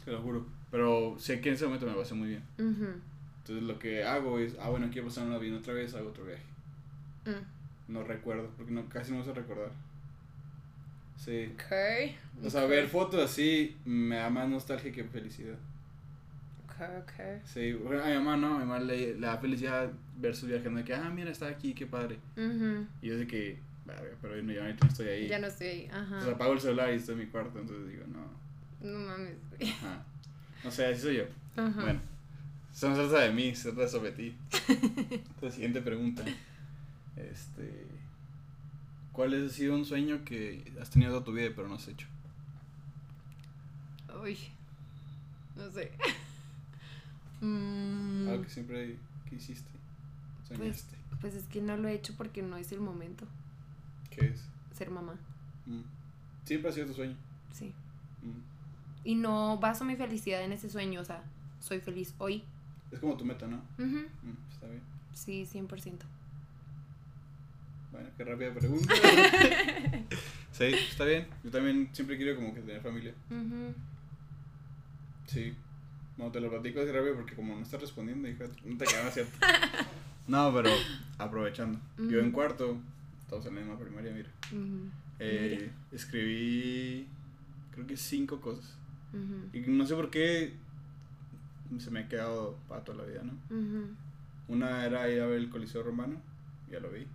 Te 0.03 0.11
lo 0.11 0.21
juro. 0.21 0.45
Pero 0.71 1.15
sé 1.17 1.39
que 1.41 1.49
en 1.49 1.55
ese 1.55 1.65
momento 1.65 1.85
me 1.85 1.93
va 1.93 1.99
a 1.99 2.03
hacer 2.03 2.17
muy 2.17 2.27
bien. 2.29 2.43
Ujú. 2.59 2.87
Entonces 3.39 3.63
lo 3.63 3.79
que 3.79 4.03
hago 4.03 4.39
es, 4.39 4.55
ah, 4.59 4.69
bueno, 4.69 4.89
quiero 4.91 5.07
pasar 5.07 5.25
una 5.27 5.37
bien 5.37 5.55
otra 5.55 5.73
vez, 5.73 5.93
hago 5.95 6.09
otro 6.09 6.25
viaje. 6.25 6.43
Mm. 7.25 7.93
No 7.93 8.03
recuerdo, 8.03 8.49
porque 8.57 8.71
no, 8.73 8.87
casi 8.89 9.11
no 9.11 9.19
me 9.19 9.23
sé 9.23 9.33
recordar. 9.33 9.71
Sí. 11.17 11.51
Ok. 11.53 12.45
O 12.45 12.49
sea, 12.49 12.65
ver 12.65 12.87
fotos 12.87 13.23
así 13.23 13.75
me 13.85 14.17
da 14.17 14.29
más 14.29 14.47
nostalgia 14.49 14.91
que 14.91 15.03
felicidad. 15.05 15.57
Ok, 16.65 16.81
ok. 17.03 17.45
Sí, 17.45 17.73
bueno, 17.73 18.03
a 18.03 18.07
mi 18.07 18.15
mamá 18.15 18.35
no, 18.37 18.55
a 18.55 18.59
mi 18.59 18.65
mamá 18.65 18.79
le, 18.79 19.13
le 19.15 19.25
da 19.27 19.37
felicidad 19.37 19.89
ver 20.17 20.35
su 20.35 20.45
viaje, 20.47 20.69
no 20.69 20.77
de 20.77 20.83
que, 20.83 20.93
ah, 20.93 21.09
mira, 21.09 21.31
está 21.31 21.47
aquí, 21.47 21.73
qué 21.73 21.85
padre. 21.85 22.17
Y 23.01 23.07
yo 23.07 23.17
sé 23.17 23.25
que, 23.27 23.57
"Verga, 23.85 24.15
pero 24.21 24.35
yo 24.35 24.43
no, 24.43 24.53
no 24.53 24.87
estoy 24.87 25.07
ahí. 25.07 25.27
Ya 25.27 25.39
no 25.39 25.47
estoy 25.47 25.67
ahí. 25.67 25.89
Ajá. 25.91 26.19
O 26.19 26.21
sea, 26.21 26.33
apago 26.33 26.53
el 26.53 26.59
celular 26.59 26.91
y 26.93 26.97
estoy 26.97 27.13
en 27.13 27.19
mi 27.21 27.25
cuarto, 27.27 27.59
entonces 27.59 27.89
digo, 27.89 28.03
no. 28.07 28.45
No 28.89 28.99
mames, 28.99 29.35
güey. 29.57 29.71
Ajá. 29.71 30.03
No 30.63 30.69
sé, 30.71 30.85
así 30.87 31.01
soy 31.01 31.17
yo. 31.17 31.23
Ajá. 31.55 31.81
Bueno, 31.81 32.01
eso 32.73 32.89
no 32.89 32.95
se 32.97 33.01
trata 33.07 33.23
de 33.23 33.31
mí, 33.31 33.55
se 33.55 33.71
trata 33.71 33.87
sobre 33.87 34.11
ti. 34.11 34.35
Entonces, 34.67 35.53
siguiente 35.53 35.81
pregunta. 35.81 36.23
Este. 37.15 37.85
¿Cuál 39.15 39.45
ha 39.45 39.49
sido 39.49 39.75
un 39.75 39.85
sueño 39.85 40.25
que 40.25 40.73
has 40.81 40.89
tenido 40.89 41.11
toda 41.13 41.23
tu 41.23 41.31
vida 41.31 41.49
pero 41.55 41.69
no 41.69 41.75
has 41.75 41.87
hecho? 41.87 42.07
Uy. 44.21 44.37
No 45.55 45.69
sé. 45.71 45.91
Mm, 47.41 48.29
Algo 48.29 48.43
que 48.43 48.49
siempre 48.49 48.95
quisiste, 49.29 49.69
soñaste. 50.47 50.95
pues 51.19 51.35
es 51.35 51.43
que 51.47 51.61
no 51.61 51.75
lo 51.75 51.89
he 51.89 51.93
hecho 51.93 52.13
porque 52.15 52.41
no 52.41 52.55
es 52.55 52.71
el 52.71 52.79
momento. 52.79 53.27
¿Qué 54.09 54.27
es? 54.27 54.47
Ser 54.73 54.89
mamá. 54.89 55.15
Mm. 55.65 55.81
Siempre 56.45 56.69
ha 56.69 56.73
sido 56.73 56.87
tu 56.87 56.93
sueño. 56.93 57.15
Sí. 57.51 57.73
Mm. 58.23 58.39
Y 59.03 59.15
no 59.15 59.59
baso 59.59 59.83
mi 59.83 59.95
felicidad 59.97 60.43
en 60.43 60.53
ese 60.53 60.69
sueño. 60.69 61.01
O 61.01 61.05
sea, 61.05 61.23
soy 61.59 61.81
feliz 61.81 62.15
hoy. 62.17 62.43
Es 62.89 62.99
como 62.99 63.17
tu 63.17 63.25
meta, 63.25 63.45
¿no? 63.47 63.57
Mm, 63.77 64.05
está 64.51 64.67
bien. 64.67 64.81
Sí, 65.13 65.45
100%. 65.45 65.99
Bueno, 67.95 68.09
qué 68.17 68.25
rápida 68.25 68.53
pregunta. 68.53 68.93
sí, 70.51 70.65
está 70.65 71.05
bien. 71.05 71.27
Yo 71.45 71.49
también 71.49 71.87
siempre 71.93 72.17
quiero 72.17 72.35
como 72.35 72.53
que 72.53 72.59
tener 72.59 72.81
familia. 72.81 73.13
Sí. 75.27 75.55
No, 76.17 76.29
te 76.29 76.41
lo 76.41 76.49
platico 76.49 76.81
así 76.81 76.91
rápido 76.91 77.15
porque 77.15 77.35
como 77.35 77.55
no 77.55 77.61
estás 77.61 77.79
respondiendo, 77.79 78.27
hija, 78.27 78.45
no 78.65 78.77
te 78.77 78.85
quedas 78.85 79.13
cierto. 79.13 79.37
No, 80.27 80.51
pero 80.51 80.71
aprovechando. 81.19 81.79
Yo 81.99 82.19
en 82.19 82.31
cuarto, 82.31 82.79
estamos 83.21 83.45
en 83.45 83.55
la 83.55 83.61
misma 83.61 83.77
primaria, 83.77 84.11
mira. 84.11 84.29
Eh, 85.19 85.69
escribí, 85.91 87.07
creo 87.71 87.85
que 87.85 87.95
cinco 87.95 88.41
cosas. 88.41 88.75
Y 89.53 89.59
no 89.59 89.85
sé 89.85 89.93
por 89.93 90.09
qué 90.09 90.51
se 91.77 91.91
me 91.91 91.99
ha 91.99 92.09
quedado 92.09 92.57
para 92.67 92.83
toda 92.83 93.03
la 93.03 93.03
vida, 93.03 93.21
¿no? 93.23 93.37
Una 94.47 94.83
era 94.83 95.07
ir 95.11 95.21
a 95.21 95.27
ver 95.27 95.37
el 95.37 95.49
Coliseo 95.51 95.83
Romano, 95.83 96.19
ya 96.71 96.79
lo 96.79 96.89
vi. 96.89 97.05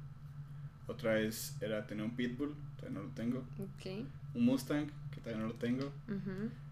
Otra 0.91 1.21
es, 1.21 1.57
era 1.61 1.87
tener 1.87 2.05
un 2.05 2.13
Pitbull, 2.17 2.55
todavía 2.77 3.01
no 3.01 3.07
lo 3.07 3.13
tengo. 3.13 3.45
Un 4.35 4.45
Mustang, 4.45 4.87
que 5.15 5.21
todavía 5.21 5.43
no 5.43 5.49
lo 5.49 5.55
tengo. 5.55 5.91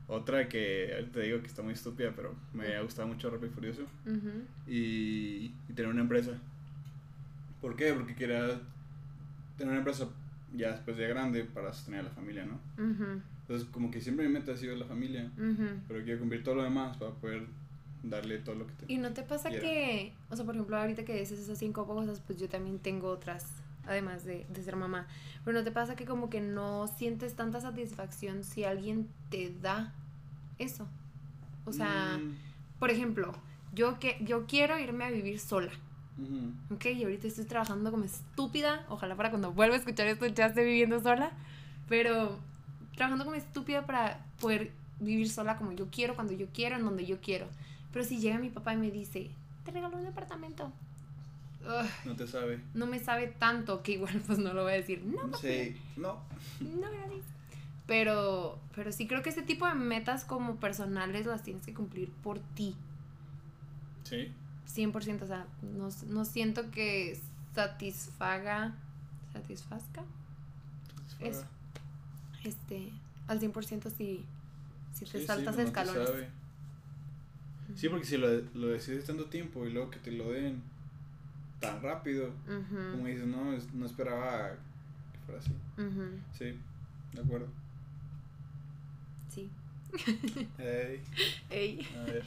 Otra 0.08 0.48
que 0.48 1.06
te 1.12 1.20
digo 1.20 1.40
que 1.40 1.46
está 1.46 1.62
muy 1.62 1.74
estúpida, 1.74 2.12
pero 2.16 2.34
me 2.54 2.74
ha 2.74 2.82
gustado 2.82 3.06
mucho 3.08 3.30
Rápido 3.30 3.48
y 3.48 3.54
Furioso. 3.54 3.82
Y, 4.66 5.52
y 5.68 5.72
tener 5.74 5.90
una 5.90 6.02
empresa. 6.02 6.32
¿Por 7.60 7.76
qué? 7.76 7.92
Porque 7.92 8.14
quería 8.14 8.60
tener 9.56 9.70
una 9.70 9.78
empresa 9.78 10.08
ya 10.56 10.72
después 10.72 10.96
de 10.96 11.08
grande 11.08 11.44
para 11.44 11.72
sostener 11.72 12.00
a 12.00 12.04
la 12.04 12.10
familia, 12.10 12.46
¿no? 12.46 12.58
Entonces, 13.42 13.68
como 13.70 13.90
que 13.90 14.00
siempre 14.00 14.26
mi 14.26 14.32
meta 14.32 14.52
ha 14.52 14.56
sido 14.56 14.76
la 14.76 14.84
familia, 14.84 15.30
pero 15.86 16.04
quiero 16.04 16.20
cumplir 16.20 16.42
todo 16.42 16.56
lo 16.56 16.62
demás 16.64 16.96
para 16.96 17.12
poder 17.12 17.46
darle 18.02 18.38
todo 18.38 18.54
lo 18.54 18.66
que 18.66 18.72
tengo. 18.74 18.92
¿Y 18.92 18.98
no 18.98 19.12
te 19.12 19.22
pasa 19.22 19.48
Quiera. 19.48 19.64
que, 19.64 20.12
o 20.30 20.36
sea, 20.36 20.44
por 20.44 20.54
ejemplo, 20.54 20.76
ahorita 20.76 21.04
que 21.04 21.18
dices 21.18 21.38
esas 21.38 21.58
cinco 21.58 21.86
cosas, 21.86 22.20
pues 22.26 22.38
yo 22.38 22.48
también 22.48 22.78
tengo 22.78 23.08
otras, 23.08 23.46
además 23.88 24.24
de, 24.24 24.46
de 24.48 24.62
ser 24.62 24.76
mamá, 24.76 25.06
pero 25.44 25.58
no 25.58 25.64
te 25.64 25.72
pasa 25.72 25.96
que 25.96 26.04
como 26.04 26.30
que 26.30 26.40
no 26.40 26.86
sientes 26.86 27.34
tanta 27.34 27.60
satisfacción 27.60 28.44
si 28.44 28.64
alguien 28.64 29.08
te 29.30 29.50
da 29.60 29.92
eso? 30.58 30.86
O 31.64 31.72
sea, 31.72 32.18
Mm, 32.18 32.36
por 32.78 32.90
ejemplo, 32.90 33.32
yo, 33.74 33.98
que, 33.98 34.16
yo 34.20 34.46
quiero 34.46 34.78
irme 34.78 35.04
a 35.04 35.10
vivir 35.10 35.40
sola, 35.40 35.72
ujú. 36.18 36.74
¿ok? 36.74 36.86
Y 36.86 37.02
ahorita 37.04 37.26
estoy 37.26 37.44
trabajando 37.44 37.90
como 37.90 38.04
estúpida, 38.04 38.84
ojalá 38.88 39.16
para 39.16 39.30
cuando 39.30 39.52
vuelva 39.52 39.74
a 39.74 39.78
escuchar 39.78 40.06
esto 40.06 40.26
ya 40.26 40.46
esté 40.46 40.64
viviendo 40.64 41.00
sola, 41.00 41.32
pero 41.88 42.38
trabajando 42.96 43.24
como 43.24 43.36
estúpida 43.36 43.86
para 43.86 44.24
poder 44.40 44.72
vivir 45.00 45.30
sola 45.30 45.56
como 45.56 45.72
yo 45.72 45.88
quiero, 45.90 46.14
cuando 46.14 46.32
yo 46.32 46.46
quiero, 46.52 46.76
en 46.76 46.84
donde 46.84 47.06
yo 47.06 47.20
quiero. 47.20 47.46
Pero 47.92 48.04
si 48.04 48.18
llega 48.18 48.38
mi 48.38 48.50
papá 48.50 48.74
y 48.74 48.76
me 48.76 48.90
dice, 48.90 49.30
te 49.64 49.70
regalo 49.70 49.96
un 49.96 50.04
departamento, 50.04 50.72
No 52.04 52.16
te 52.16 52.26
sabe. 52.26 52.60
no 52.74 52.86
me 52.86 52.98
sabe 53.00 53.26
tanto 53.26 53.82
que 53.82 53.92
igual 53.92 54.22
pues 54.26 54.38
no 54.38 54.52
lo 54.54 54.62
voy 54.62 54.72
a 54.72 54.76
decir, 54.76 55.02
no, 55.04 55.36
Sí, 55.38 55.76
no. 55.96 56.20
no, 56.60 56.90
gracias. 56.90 57.24
Pero, 57.86 58.58
pero 58.74 58.92
sí 58.92 59.06
creo 59.06 59.22
que 59.22 59.30
ese 59.30 59.42
tipo 59.42 59.66
de 59.66 59.74
metas 59.74 60.24
como 60.24 60.56
personales 60.56 61.24
las 61.26 61.42
tienes 61.42 61.64
que 61.64 61.72
cumplir 61.74 62.10
por 62.22 62.38
ti. 62.54 62.74
Sí. 64.04 64.30
100%, 64.74 65.22
o 65.22 65.26
sea, 65.26 65.46
no, 65.62 65.88
no 66.08 66.24
siento 66.26 66.70
que 66.70 67.18
satisfaga, 67.54 68.74
satisfazca, 69.32 70.04
Eso. 71.20 71.44
este, 72.44 72.90
al 73.26 73.40
100% 73.40 73.90
si, 73.90 74.24
si 74.92 75.04
te 75.06 75.20
Sí, 75.20 75.26
saltas 75.26 75.54
sí, 75.56 75.62
no 75.62 75.72
te 75.72 75.80
escalones. 75.80 76.28
Sí, 77.74 77.88
porque 77.88 78.04
si 78.06 78.16
lo, 78.18 78.28
lo 78.54 78.68
decides 78.68 79.04
tanto 79.06 79.26
tiempo 79.26 79.66
y 79.66 79.72
luego 79.72 79.90
que 79.90 79.98
te 79.98 80.12
lo 80.12 80.30
den 80.30 80.62
tan 81.60 81.82
rápido, 81.82 82.30
como 82.92 83.06
dices, 83.06 83.26
no, 83.26 83.52
no 83.74 83.86
esperaba 83.86 84.50
que 85.12 85.18
fuera 85.26 85.40
así. 85.40 85.52
Sí, 86.32 86.58
de 87.12 87.20
acuerdo. 87.20 87.48
sí. 89.28 89.50
Ey, 90.58 91.02
Ey. 91.50 91.88
a 91.98 92.02
ver. 92.04 92.24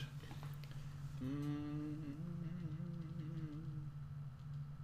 Mm. 1.22 1.91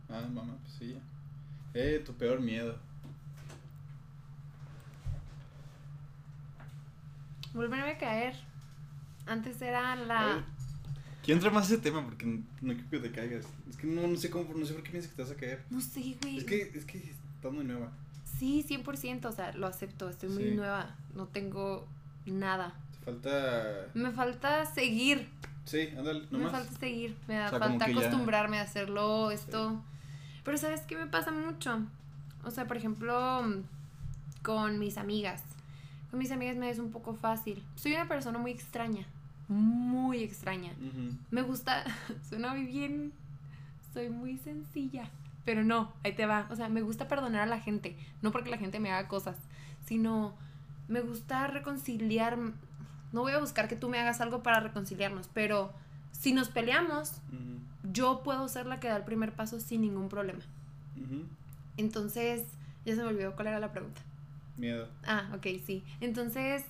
Ah, 0.09 0.21
mamá, 0.31 0.55
pues 0.61 0.73
sí. 0.73 0.93
ya. 0.93 0.99
Eh, 1.73 2.01
tu 2.05 2.13
peor 2.13 2.39
miedo. 2.39 2.77
Volverme 7.53 7.91
a 7.91 7.97
caer. 7.97 8.35
Antes 9.25 9.61
era 9.61 9.95
la... 9.95 10.45
Quiero 11.27 11.39
entrar 11.39 11.51
más 11.53 11.69
a 11.69 11.73
ese 11.73 11.81
tema 11.81 12.05
porque 12.05 12.25
no, 12.25 12.41
no 12.61 12.73
quiero 12.73 12.89
que 12.89 12.99
te 12.99 13.11
caigas. 13.11 13.43
Es 13.69 13.75
que 13.75 13.85
no, 13.85 14.07
no 14.07 14.15
sé 14.15 14.29
cómo, 14.29 14.53
no 14.53 14.65
sé 14.65 14.73
por 14.73 14.81
qué 14.81 14.91
piensas 14.91 15.11
que 15.11 15.17
te 15.17 15.23
vas 15.23 15.31
a 15.31 15.35
caer. 15.35 15.61
No 15.69 15.81
sé, 15.81 16.15
güey. 16.21 16.37
Es 16.37 16.45
que, 16.45 16.61
es 16.73 16.85
que 16.85 16.99
estás 16.99 17.51
muy 17.51 17.65
nueva. 17.65 17.91
Sí, 18.39 18.63
100%, 18.65 19.25
o 19.25 19.31
sea, 19.33 19.51
lo 19.51 19.67
acepto, 19.67 20.07
estoy 20.07 20.29
muy 20.29 20.43
Sí. 20.45 20.51
nueva, 20.51 20.95
no 21.15 21.27
tengo 21.27 21.85
nada. 22.25 22.73
Te 22.99 23.05
falta. 23.11 23.87
Me 23.93 24.11
falta 24.11 24.65
seguir, 24.65 25.27
Sí, 25.65 25.89
ándale, 25.97 26.21
me 26.31 26.37
nomás. 26.37 26.53
falta 26.53 26.79
seguir, 26.79 27.17
me 27.27 27.35
da 27.35 27.47
O 27.47 27.49
sea, 27.49 27.59
como 27.59 27.71
falta 27.71 27.87
ya- 27.91 27.97
acostumbrarme 27.99 28.59
a 28.59 28.61
hacerlo, 28.61 29.29
esto. 29.31 29.83
Pero 30.45 30.57
¿sabes 30.57 30.79
qué 30.83 30.95
me 30.95 31.07
pasa 31.07 31.31
mucho? 31.33 31.81
O 32.45 32.51
sea, 32.51 32.67
por 32.67 32.77
ejemplo, 32.77 33.43
con 34.43 34.79
mis 34.79 34.97
amigas. 34.97 35.43
Con 36.09 36.19
mis 36.19 36.31
amigas 36.31 36.55
me 36.55 36.69
es 36.69 36.79
un 36.79 36.91
poco 36.91 37.13
fácil. 37.15 37.61
Soy 37.75 37.93
una 37.95 38.07
persona 38.07 38.39
muy 38.39 38.51
extraña, 38.51 39.05
muy 39.47 40.23
extraña. 40.23 40.73
Me 41.31 41.41
gusta, 41.41 41.83
suena 42.29 42.53
muy 42.53 42.65
bien, 42.65 43.13
soy 43.93 44.09
muy 44.09 44.37
sencilla, 44.37 45.09
pero 45.45 45.63
no, 45.63 45.93
ahí 46.03 46.13
te 46.13 46.25
va. 46.25 46.47
O 46.49 46.55
sea, 46.55 46.69
me 46.69 46.81
gusta 46.81 47.07
perdonar 47.07 47.41
a 47.41 47.45
la 47.45 47.59
gente, 47.59 47.95
no 48.21 48.31
porque 48.31 48.49
la 48.49 48.57
gente 48.57 48.79
me 48.79 48.91
haga 48.91 49.07
cosas, 49.07 49.37
sino 49.85 50.35
me 50.87 51.01
gusta 51.01 51.47
reconciliar. 51.47 52.37
No 53.13 53.21
voy 53.21 53.31
a 53.31 53.39
buscar 53.39 53.67
que 53.67 53.75
tú 53.75 53.89
me 53.89 53.99
hagas 53.99 54.21
algo 54.21 54.43
para 54.43 54.59
reconciliarnos, 54.59 55.29
pero 55.33 55.73
si 56.11 56.33
nos 56.33 56.49
peleamos, 56.49 57.21
yo 57.91 58.21
puedo 58.23 58.47
ser 58.47 58.65
la 58.65 58.79
que 58.79 58.87
da 58.89 58.97
el 58.97 59.03
primer 59.03 59.33
paso 59.33 59.59
sin 59.59 59.81
ningún 59.81 60.09
problema. 60.09 60.41
Entonces, 61.77 62.43
ya 62.85 62.95
se 62.95 63.01
me 63.01 63.07
olvidó 63.07 63.35
cuál 63.35 63.47
era 63.47 63.59
la 63.59 63.71
pregunta. 63.71 64.01
Miedo. 64.57 64.87
Ah, 65.05 65.29
ok, 65.35 65.45
sí. 65.63 65.83
Entonces, 66.01 66.65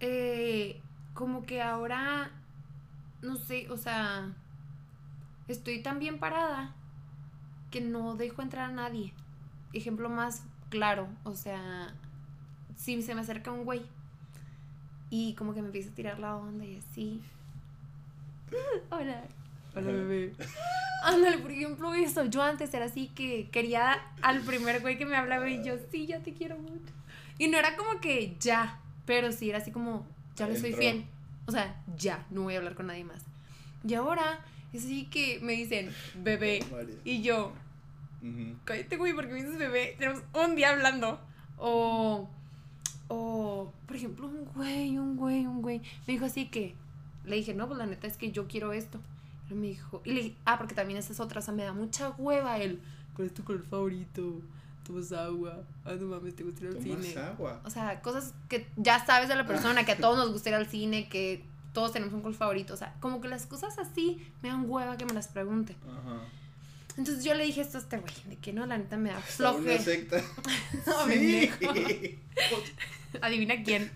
eh, 0.00 0.80
como 1.14 1.46
que 1.46 1.62
ahora 1.62 2.30
no 3.22 3.36
sé, 3.36 3.70
o 3.70 3.76
sea, 3.76 4.32
estoy 5.48 5.82
tan 5.82 5.98
bien 5.98 6.18
parada 6.18 6.74
que 7.70 7.80
no 7.80 8.16
dejo 8.16 8.42
entrar 8.42 8.70
a 8.70 8.72
nadie. 8.72 9.14
Ejemplo 9.72 10.08
más 10.10 10.44
claro, 10.68 11.08
o 11.24 11.34
sea, 11.34 11.94
si 12.76 13.00
se 13.02 13.14
me 13.14 13.22
acerca 13.22 13.50
un 13.50 13.64
güey 13.64 13.82
y 15.10 15.34
como 15.34 15.54
que 15.54 15.62
me 15.62 15.68
empieza 15.68 15.90
a 15.90 15.94
tirar 15.94 16.18
la 16.18 16.36
onda 16.36 16.64
y 16.64 16.76
así. 16.76 17.20
Hola. 18.90 19.22
Hola, 19.74 19.90
bebé. 19.90 20.32
Ándale, 21.02 21.38
por 21.38 21.50
ejemplo, 21.50 21.94
eso. 21.94 22.24
Yo 22.26 22.42
antes 22.42 22.72
era 22.74 22.86
así 22.86 23.08
que 23.08 23.48
quería 23.50 24.00
al 24.22 24.40
primer 24.40 24.80
güey 24.80 24.96
que 24.96 25.06
me 25.06 25.16
hablaba 25.16 25.48
y 25.48 25.64
yo, 25.64 25.74
sí, 25.90 26.06
ya 26.06 26.20
te 26.20 26.32
quiero 26.32 26.56
mucho. 26.58 26.92
Y 27.38 27.48
no 27.48 27.58
era 27.58 27.76
como 27.76 28.00
que 28.00 28.36
ya, 28.38 28.80
pero 29.04 29.32
sí 29.32 29.50
era 29.50 29.58
así 29.58 29.72
como, 29.72 30.06
ya 30.36 30.48
le 30.48 30.58
soy 30.58 30.72
fiel. 30.72 31.06
O 31.46 31.52
sea, 31.52 31.82
ya, 31.96 32.26
no 32.30 32.42
voy 32.42 32.54
a 32.54 32.58
hablar 32.58 32.74
con 32.74 32.86
nadie 32.86 33.04
más. 33.04 33.22
Y 33.86 33.94
ahora 33.94 34.40
es 34.72 34.84
así 34.84 35.06
que 35.06 35.40
me 35.40 35.52
dicen, 35.52 35.90
bebé. 36.22 36.64
María. 36.72 36.96
Y 37.04 37.22
yo, 37.22 37.52
cállate, 38.64 38.96
güey, 38.96 39.12
porque 39.12 39.32
me 39.32 39.42
dices 39.42 39.58
bebé. 39.58 39.94
Tenemos 39.98 40.22
un 40.32 40.56
día 40.56 40.70
hablando. 40.70 41.20
O, 41.58 42.28
o, 43.08 43.72
por 43.86 43.96
ejemplo, 43.96 44.26
un 44.26 44.44
güey, 44.54 44.98
un 44.98 45.16
güey, 45.16 45.46
un 45.46 45.62
güey. 45.62 45.80
Me 46.06 46.14
dijo 46.14 46.24
así 46.24 46.46
que, 46.46 46.74
le 47.24 47.36
dije, 47.36 47.54
no, 47.54 47.66
pues 47.66 47.78
la 47.78 47.86
neta 47.86 48.06
es 48.06 48.16
que 48.16 48.32
yo 48.32 48.48
quiero 48.48 48.72
esto. 48.72 49.00
Y 49.50 49.54
me 49.54 49.68
dijo, 49.68 50.00
y 50.04 50.12
le 50.12 50.22
dije, 50.22 50.36
ah, 50.46 50.58
porque 50.58 50.74
también 50.74 50.98
esa 50.98 51.12
es 51.12 51.20
otra, 51.20 51.40
o 51.40 51.42
sea, 51.42 51.54
me 51.54 51.64
da 51.64 51.72
mucha 51.72 52.10
hueva 52.10 52.58
él. 52.58 52.80
¿Cuál 53.14 53.28
es 53.28 53.34
tu 53.34 53.44
color 53.44 53.64
favorito? 53.66 54.40
¿Tomas 54.86 55.12
agua? 55.12 55.62
Ah, 55.84 55.92
no 55.98 56.06
mames, 56.06 56.36
te 56.36 56.42
gusta 56.44 56.60
ir 56.64 56.68
al 56.68 56.74
Tomas 56.74 57.04
cine. 57.06 57.20
agua. 57.20 57.60
O 57.64 57.70
sea, 57.70 58.00
cosas 58.02 58.34
que 58.48 58.66
ya 58.76 59.04
sabes 59.04 59.28
de 59.28 59.34
la 59.36 59.46
persona, 59.46 59.84
que 59.84 59.92
a 59.92 59.96
todos 59.98 60.16
nos 60.18 60.32
gusta 60.32 60.50
ir 60.50 60.54
al 60.56 60.66
cine, 60.68 61.08
que 61.08 61.42
todos 61.72 61.92
tenemos 61.92 62.14
un 62.14 62.20
color 62.20 62.36
favorito. 62.36 62.74
O 62.74 62.76
sea, 62.76 62.94
como 63.00 63.20
que 63.20 63.28
las 63.28 63.46
cosas 63.46 63.78
así 63.78 64.24
me 64.42 64.50
dan 64.50 64.68
hueva 64.68 64.96
que 64.96 65.04
me 65.06 65.12
las 65.14 65.28
pregunte. 65.28 65.74
Ajá. 65.88 66.20
Entonces 66.96 67.24
yo 67.24 67.34
le 67.34 67.44
dije 67.44 67.60
esto 67.60 67.78
a 67.78 67.80
este 67.80 67.96
güey, 67.98 68.14
de 68.28 68.36
que 68.36 68.52
no, 68.52 68.66
la 68.66 68.78
neta 68.78 68.96
me 68.96 69.10
da 69.10 69.18
Está 69.18 69.50
una 69.52 69.58
floje. 69.62 69.78
secta. 69.80 70.22
No, 70.86 71.06
sí. 71.08 71.50
Adivina 73.20 73.62
quién. 73.64 73.90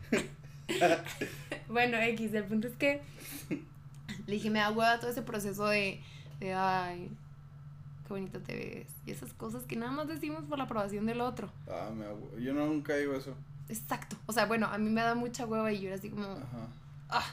bueno, 1.68 1.96
X, 1.98 2.34
el 2.34 2.44
punto 2.44 2.66
es 2.68 2.74
que 2.76 3.00
le 4.26 4.34
dije, 4.34 4.50
me 4.50 4.58
da 4.58 4.70
hueva 4.70 4.98
todo 5.00 5.10
ese 5.10 5.22
proceso 5.22 5.66
de, 5.66 6.00
de 6.40 6.54
ay, 6.54 7.10
qué 8.08 8.14
bonito 8.14 8.40
te 8.40 8.56
ves. 8.56 8.86
Y 9.06 9.10
esas 9.10 9.34
cosas 9.34 9.64
que 9.64 9.76
nada 9.76 9.92
más 9.92 10.08
decimos 10.08 10.44
por 10.44 10.56
la 10.56 10.64
aprobación 10.64 11.04
del 11.04 11.20
otro. 11.20 11.50
Ah, 11.70 11.90
me. 11.94 12.06
Yo 12.42 12.54
nunca 12.54 12.96
digo 12.96 13.14
eso. 13.14 13.34
Exacto. 13.68 14.16
O 14.26 14.32
sea, 14.32 14.46
bueno, 14.46 14.66
a 14.66 14.78
mí 14.78 14.88
me 14.88 15.02
da 15.02 15.14
mucha 15.14 15.44
hueva 15.44 15.70
y 15.70 15.80
yo 15.80 15.88
era 15.88 15.96
así 15.96 16.08
como, 16.08 16.24
Ajá. 16.24 16.68
ah. 17.10 17.24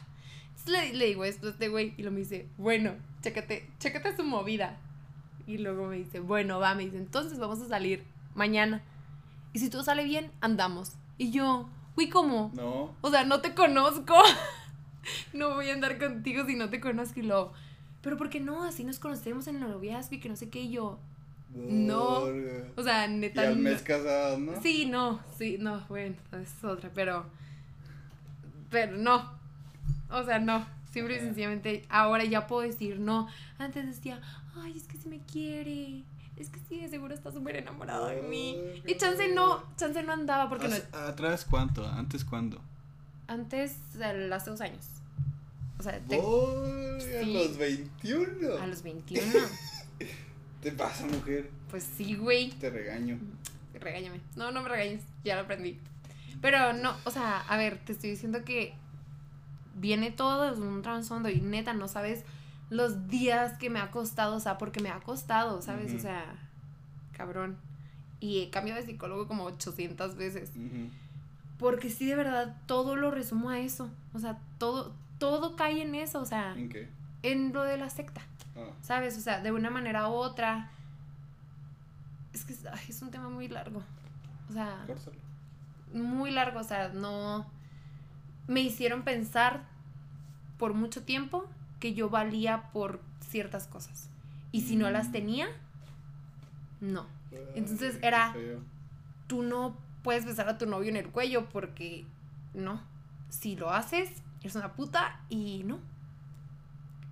Entonces 0.50 0.92
le, 0.92 0.94
le 0.94 1.06
digo 1.06 1.24
esto 1.24 1.48
a 1.48 1.52
este 1.52 1.70
güey 1.70 1.94
y 1.96 2.04
lo 2.04 2.12
me 2.12 2.20
dice, 2.20 2.50
bueno, 2.58 2.92
chécate, 3.22 3.70
chécate 3.80 4.16
su 4.18 4.24
movida. 4.24 4.78
Y 5.48 5.60
luego 5.60 5.88
me 5.88 5.96
dice, 5.96 6.20
bueno, 6.20 6.60
va, 6.60 6.76
me 6.76 6.84
dice, 6.84 6.98
entonces 6.98 7.40
vamos 7.40 7.62
a 7.62 7.68
salir 7.68 8.04
mañana. 8.34 8.82
Y 9.54 9.60
si 9.60 9.70
todo 9.70 9.84
sale 9.84 10.04
bien, 10.04 10.32
andamos. 10.42 10.94
Y 11.18 11.32
yo, 11.32 11.70
güey, 11.96 12.10
¿cómo? 12.10 12.52
No. 12.54 12.94
O 13.00 13.10
sea, 13.10 13.24
no 13.24 13.40
te 13.40 13.54
conozco. 13.56 14.16
no 15.34 15.54
voy 15.56 15.70
a 15.70 15.74
andar 15.74 15.98
contigo 16.00 16.46
si 16.46 16.56
no 16.56 16.70
te 16.70 16.82
conozco. 16.82 17.22
Y 17.22 17.24
lo, 17.24 17.54
pero 18.06 18.16
¿por 18.16 18.30
qué 18.30 18.40
no? 18.40 18.64
Así 18.64 18.86
nos 18.86 19.00
conocemos 19.00 19.48
en 19.48 19.58
el 19.58 19.70
noviazgo 19.70 20.16
y 20.16 20.20
que 20.22 20.30
no 20.30 20.38
sé 20.38 20.48
qué. 20.50 20.62
Y 20.62 20.70
yo, 20.72 20.98
No. 21.54 22.24
O 22.76 22.84
sea, 22.84 23.06
Y 23.08 23.14
neta. 23.18 23.42
al 23.42 23.56
no- 23.62 23.70
mes 23.70 23.82
casados, 23.82 24.40
¿no? 24.40 24.62
Sí, 24.62 24.86
no, 24.86 25.20
sí, 25.38 25.58
no, 25.60 25.82
bueno, 25.90 26.16
es 26.34 26.64
otra, 26.64 26.90
pero. 26.94 27.26
Pero 28.70 28.98
no. 28.98 29.32
O 30.10 30.24
sea, 30.24 30.40
no. 30.40 30.66
Simple 30.92 31.18
y 31.18 31.20
sencillamente, 31.20 31.86
ahora 31.90 32.24
ya 32.24 32.48
puedo 32.48 32.62
decir 32.62 33.00
no. 33.00 33.28
Antes 33.58 33.86
decía, 33.86 34.22
ay, 34.56 34.78
es 34.78 34.84
que 34.84 34.98
sí 34.98 35.10
me 35.10 35.20
quiere. 35.20 36.04
Es 36.38 36.50
que 36.50 36.60
sí, 36.70 36.80
de 36.82 36.90
seguro 36.90 37.14
está 37.14 37.32
súper 37.32 37.56
enamorado 37.58 38.08
de 38.08 38.22
mí. 38.22 38.58
Y 38.86 38.96
chance 38.98 39.28
no, 39.34 39.64
chance 39.78 40.02
no 40.04 40.12
andaba 40.14 40.50
porque 40.50 40.68
no. 40.68 40.76
¿Hace- 40.76 40.88
¿Atrás 40.96 41.46
cuánto? 41.50 41.86
¿Antes 41.88 42.24
cuándo? 42.26 42.62
Antes, 43.28 43.78
hace 44.34 44.50
dos 44.50 44.62
años. 44.62 44.86
O 45.80 45.84
sea, 45.84 46.00
te- 46.00 46.18
Voy 46.18 47.04
a 47.16 47.24
los 47.26 47.58
21. 47.58 48.58
a 48.62 48.68
los 48.68 48.82
21. 48.84 49.24
¿Te 50.62 50.72
pasa, 50.72 51.06
mujer? 51.06 51.50
Pues 51.70 51.84
sí, 51.98 52.16
güey. 52.16 52.50
Te 52.52 52.70
regaño. 52.70 53.20
Regáñame. 53.74 54.20
No, 54.36 54.52
no 54.52 54.62
me 54.64 54.70
regañes. 54.70 55.02
Ya 55.24 55.36
lo 55.36 55.42
aprendí. 55.42 55.78
Pero 56.42 56.74
no, 56.74 56.96
o 57.06 57.12
sea, 57.12 57.42
a 57.42 57.58
ver, 57.58 57.78
te 57.86 57.92
estoy 57.92 58.12
diciendo 58.12 58.44
que 58.44 58.74
viene 59.76 60.12
todo 60.12 60.56
de 60.56 60.62
un 60.62 60.82
trasfondo 60.82 61.30
y 61.30 61.42
neta, 61.42 61.74
no 61.74 61.88
sabes 61.88 62.24
los 62.70 63.08
días 63.10 63.58
que 63.58 63.70
me 63.70 63.80
ha 63.80 63.92
costado, 63.92 64.36
o 64.36 64.40
sea, 64.40 64.58
porque 64.58 64.80
me 64.82 64.90
ha 64.90 65.00
costado, 65.02 65.62
¿sabes? 65.62 65.94
O 65.94 66.00
sea, 66.00 66.26
cabrón. 67.12 67.58
Y 68.20 68.42
he 68.42 68.50
cambiado 68.50 68.80
de 68.80 68.88
psicólogo 68.88 69.28
como 69.28 69.44
800 69.44 70.16
veces. 70.16 70.52
Porque 71.60 71.90
sí, 71.90 72.06
de 72.06 72.16
verdad, 72.16 72.56
todo 72.66 72.96
lo 72.96 73.12
resumo 73.12 73.50
a 73.50 73.60
eso. 73.60 73.90
O 74.14 74.20
sea, 74.20 74.40
todo, 74.58 74.94
todo 75.20 75.56
cae 75.56 75.82
en 75.82 75.96
eso, 75.96 76.20
o 76.22 76.26
sea, 76.26 76.54
¿En 76.58 76.70
qué? 76.70 76.88
en 77.24 77.54
lo 77.54 77.64
de 77.64 77.78
la 77.78 77.90
secta. 77.90 78.22
Ah, 78.56 78.70
¿Sabes? 78.82 79.18
O 79.18 79.22
sea, 79.22 79.42
de 79.42 79.52
una 79.52 79.70
manera 79.70 80.08
u 80.10 80.14
otra. 80.14 80.70
Es 82.34 82.46
que 82.46 82.54
es, 82.54 82.66
ay, 82.66 82.86
es 82.90 83.02
un 83.02 83.12
tema 83.12 83.30
muy 83.30 83.48
largo. 83.48 83.82
O 84.50 84.54
sea, 84.54 84.86
muy 85.94 86.32
largo. 86.32 86.60
O 86.60 86.64
sea, 86.64 86.90
no. 86.90 87.46
Me 88.48 88.62
hicieron 88.62 89.04
pensar 89.04 89.64
por 90.58 90.74
mucho 90.74 91.04
tiempo 91.04 91.46
que 91.80 91.94
yo 91.94 92.10
valía 92.10 92.72
por 92.72 93.02
ciertas 93.22 93.68
cosas. 93.68 94.10
Y 94.52 94.62
si 94.62 94.76
no 94.76 94.90
las 94.90 95.10
Mm. 95.10 95.12
tenía, 95.12 95.48
no. 96.82 97.06
Entonces 97.56 97.98
era-. 98.02 98.34
Tú 99.28 99.42
no 99.44 99.76
puedes 100.04 100.26
besar 100.26 100.48
a 100.48 100.58
tu 100.58 100.66
novio 100.68 100.90
en 100.90 100.98
el 100.98 101.10
cuello 101.10 101.50
porque 101.50 102.06
no. 102.54 102.80
Si 103.30 103.56
lo 103.56 103.72
haces, 103.72 104.10
eres 104.46 104.56
una 104.56 104.74
puta 104.74 105.20
y 105.28 105.64
no. 105.66 105.80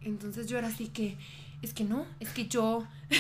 Entonces 0.02 0.48
yo 0.48 0.60
era 0.60 0.68
así 0.68 0.88
que, 0.88 1.18
es 1.64 1.74
que 1.74 1.84
no, 1.84 2.06
es 2.20 2.30
que 2.30 2.48
yo... 2.48 2.86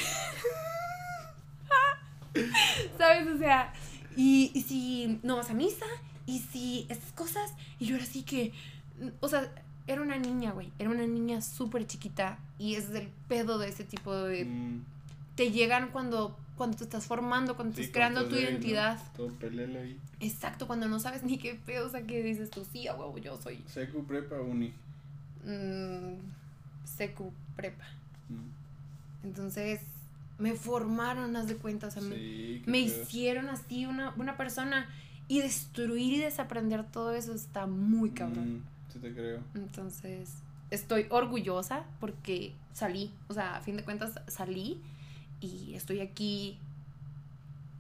¿Sabes? 2.98 3.28
O 3.28 3.38
sea, 3.38 3.74
y, 4.16 4.52
y 4.54 4.62
si 4.62 5.20
no 5.24 5.36
vas 5.36 5.50
a 5.50 5.54
misa, 5.54 5.86
y 6.28 6.40
si 6.40 6.86
esas 6.90 7.12
cosas, 7.14 7.54
y 7.80 7.88
yo 7.88 7.96
era 7.96 8.04
así 8.04 8.24
que, 8.24 8.54
o 9.20 9.28
sea, 9.28 9.52
era 9.88 10.02
una 10.02 10.18
niña, 10.18 10.52
güey, 10.52 10.72
era 10.78 10.90
una 10.90 11.08
niña 11.08 11.42
súper 11.42 11.88
chiquita 11.88 12.38
y 12.60 12.76
es 12.76 12.90
del 12.90 13.10
pedo 13.28 13.58
de 13.58 13.70
ese 13.70 13.84
tipo 13.84 14.14
de... 14.14 14.46
Mm, 14.46 14.84
Te 15.36 15.52
llegan 15.52 15.90
cuando, 15.90 16.38
cuando 16.64 16.78
te 16.78 16.86
estás 16.86 17.06
formando, 17.06 17.56
cuando 17.58 17.76
sí, 17.76 17.82
estás 17.82 17.94
creando 17.94 18.28
tu 18.30 18.36
identidad. 18.36 18.98
Todo 19.18 19.28
pelele 19.34 19.80
ahí. 19.80 20.00
Exacto, 20.22 20.66
cuando 20.66 20.88
no 20.88 20.98
sabes 21.00 21.22
ni 21.24 21.38
qué 21.38 21.56
pedo, 21.66 21.88
o 21.88 21.90
sea, 21.90 22.04
que 22.04 22.24
dices 22.24 22.50
tú, 22.50 22.66
sí, 22.72 22.88
a 22.88 22.96
huevo, 22.96 23.18
yo 23.18 23.36
soy 23.42 23.62
Secu, 23.68 24.06
prepa, 24.06 24.40
uni. 24.40 24.72
mm, 25.46 26.14
secu 26.86 27.34
prepa. 27.58 27.84
Mm, 28.30 29.26
Entonces, 29.28 29.82
me 30.40 30.54
formaron, 30.56 31.36
haz 31.36 31.48
de 31.48 31.58
cuenta, 31.58 31.88
o 31.88 31.92
sea, 31.92 32.02
me, 32.02 32.16
Sí, 32.16 32.62
me 32.66 32.88
feo. 32.88 33.02
hicieron 33.04 33.50
así 33.50 33.86
una, 33.86 34.14
una 34.18 34.38
persona 34.38 34.88
y 35.28 35.40
destruir 35.42 36.14
y 36.14 36.20
desaprender 36.20 36.86
todo 36.92 37.12
eso 37.14 37.34
está 37.34 37.68
muy 37.68 38.12
cabrón. 38.12 38.56
Mm, 38.60 38.64
sí 38.94 39.00
te 39.00 39.14
creo. 39.14 39.42
Entonces, 39.56 40.30
estoy 40.72 41.08
orgullosa 41.10 41.84
porque 42.00 42.54
salí, 42.74 43.12
o 43.28 43.34
sea, 43.34 43.58
a 43.58 43.62
fin 43.62 43.76
de 43.78 43.84
cuentas 43.84 44.14
salí 44.28 44.82
y 45.44 45.74
estoy 45.76 46.00
aquí. 46.02 46.58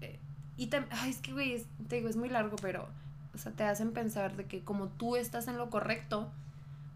eh, 0.02 0.18
y 0.58 0.68
tam- 0.70 0.88
ay, 0.92 1.12
es 1.12 1.18
que, 1.18 1.32
güey, 1.34 1.54
es- 1.54 1.66
te 1.88 1.96
digo, 1.98 2.10
es 2.10 2.16
muy 2.16 2.30
largo, 2.30 2.56
pero, 2.62 2.88
o 3.34 3.38
sea, 3.38 3.52
te 3.52 3.64
hacen 3.64 3.92
pensar 3.94 4.36
de 4.36 4.46
que 4.46 4.62
como 4.62 4.88
tú 4.88 5.16
estás 5.16 5.48
en 5.48 5.58
lo 5.58 5.70
correcto, 5.70 6.30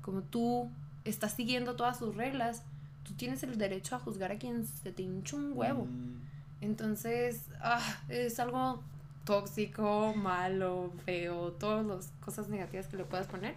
como 0.02 0.22
tú 0.22 0.70
estás 1.06 1.34
siguiendo 1.34 1.76
todas 1.76 1.98
sus 1.98 2.16
reglas, 2.16 2.64
tú 3.04 3.14
tienes 3.14 3.44
el 3.44 3.58
derecho 3.58 3.96
a 3.96 4.00
juzgar 4.00 4.32
a 4.32 4.38
quien 4.38 4.66
se 4.66 4.92
te 4.92 5.04
hincha 5.04 5.36
un 5.38 5.54
huevo. 5.56 5.86
Mm, 5.86 6.18
Entonces, 6.62 7.42
ah, 7.62 7.80
es 8.10 8.40
algo 8.40 8.82
tóxico, 9.26 10.13
malo, 10.15 10.92
feo, 11.06 11.52
todas 11.54 11.86
las 11.86 12.12
cosas 12.20 12.50
negativas 12.50 12.88
que 12.88 12.98
le 12.98 13.04
puedas 13.06 13.28
poner. 13.28 13.54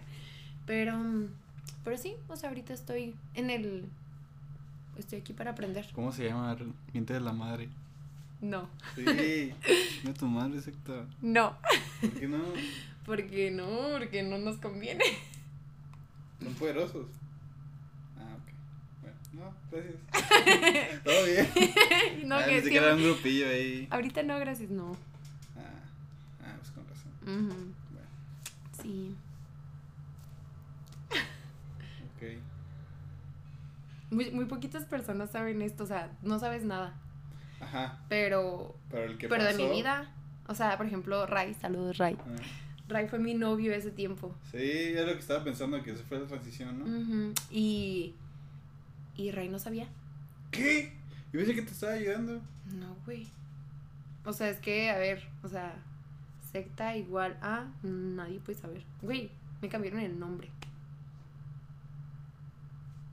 Pero, 0.65 0.93
pero 1.83 1.97
sí, 1.97 2.13
o 2.29 2.35
sea, 2.35 2.49
ahorita 2.49 2.73
estoy 2.73 3.15
en 3.33 3.49
el... 3.49 3.85
Estoy 5.01 5.19
aquí 5.19 5.33
para 5.33 5.51
aprender. 5.51 5.85
¿Cómo 5.93 6.11
se 6.11 6.25
llama? 6.27 6.55
Miente 6.93 7.13
de 7.13 7.19
la 7.21 7.33
madre. 7.33 7.69
No, 8.39 8.69
Sí. 8.95 9.03
de 10.03 10.13
tu 10.17 10.25
madre, 10.27 10.57
exacto. 10.57 11.05
no, 11.21 11.57
¿Por 12.01 12.09
qué 12.11 12.27
no? 12.27 12.43
porque 13.05 13.51
no, 13.51 13.67
porque 13.97 14.23
no 14.23 14.37
nos 14.37 14.57
conviene. 14.57 15.03
Son 16.41 16.53
poderosos. 16.55 17.07
Ah, 18.17 18.35
ok. 18.35 19.01
Bueno, 19.01 19.17
no, 19.33 19.53
gracias. 19.71 21.03
Todo 21.03 21.25
bien. 21.25 22.27
no, 22.27 22.35
ah, 22.35 22.45
que 22.45 22.79
un 22.93 23.03
grupillo 23.03 23.47
ahí. 23.47 23.87
Ahorita 23.91 24.23
no, 24.23 24.39
gracias, 24.39 24.69
no. 24.69 24.91
Ah, 25.55 25.83
ah, 26.43 26.55
pues 26.57 26.71
con 26.71 26.87
razón. 26.87 27.11
Bueno, 27.23 27.55
Sí. 28.81 29.15
ok. 32.15 32.23
Muy, 34.11 34.29
muy 34.31 34.45
poquitas 34.45 34.85
personas 34.85 35.31
saben 35.31 35.61
esto, 35.61 35.85
o 35.85 35.87
sea, 35.87 36.11
no 36.21 36.37
sabes 36.37 36.63
nada. 36.63 36.99
Ajá. 37.59 37.99
Pero, 38.09 38.75
Pero 38.89 39.03
el 39.05 39.17
que 39.17 39.27
pero 39.27 39.43
de 39.45 39.53
mi 39.55 39.69
vida, 39.69 40.13
o 40.47 40.53
sea, 40.53 40.77
por 40.77 40.85
ejemplo, 40.85 41.25
Ray, 41.25 41.53
saludos 41.53 41.97
Ray. 41.97 42.17
Ah, 42.19 42.35
Ray 42.87 43.07
fue 43.07 43.19
mi 43.19 43.33
novio 43.33 43.73
ese 43.73 43.91
tiempo. 43.91 44.35
Sí, 44.51 44.57
es 44.57 45.05
lo 45.05 45.13
que 45.13 45.19
estaba 45.19 45.43
pensando, 45.43 45.81
que 45.81 45.95
se 45.95 46.03
fue 46.03 46.19
la 46.19 46.27
transición, 46.27 46.79
¿no? 46.79 47.33
Y, 47.49 48.15
y 49.15 49.31
Ray 49.31 49.47
no 49.47 49.59
sabía. 49.59 49.87
¿Qué? 50.51 50.93
Yo 51.31 51.39
pensé 51.39 51.55
que 51.55 51.61
te 51.61 51.71
estaba 51.71 51.93
ayudando. 51.93 52.41
No, 52.75 52.95
güey. 53.05 53.29
O 54.25 54.33
sea, 54.33 54.49
es 54.49 54.59
que, 54.59 54.89
a 54.89 54.97
ver, 54.97 55.25
o 55.41 55.47
sea, 55.47 55.73
secta 56.51 56.97
igual 56.97 57.37
a 57.41 57.71
nadie 57.83 58.41
puede 58.41 58.59
saber. 58.59 58.83
Güey, 59.01 59.31
me 59.61 59.69
cambiaron 59.69 60.01
el 60.01 60.19
nombre. 60.19 60.49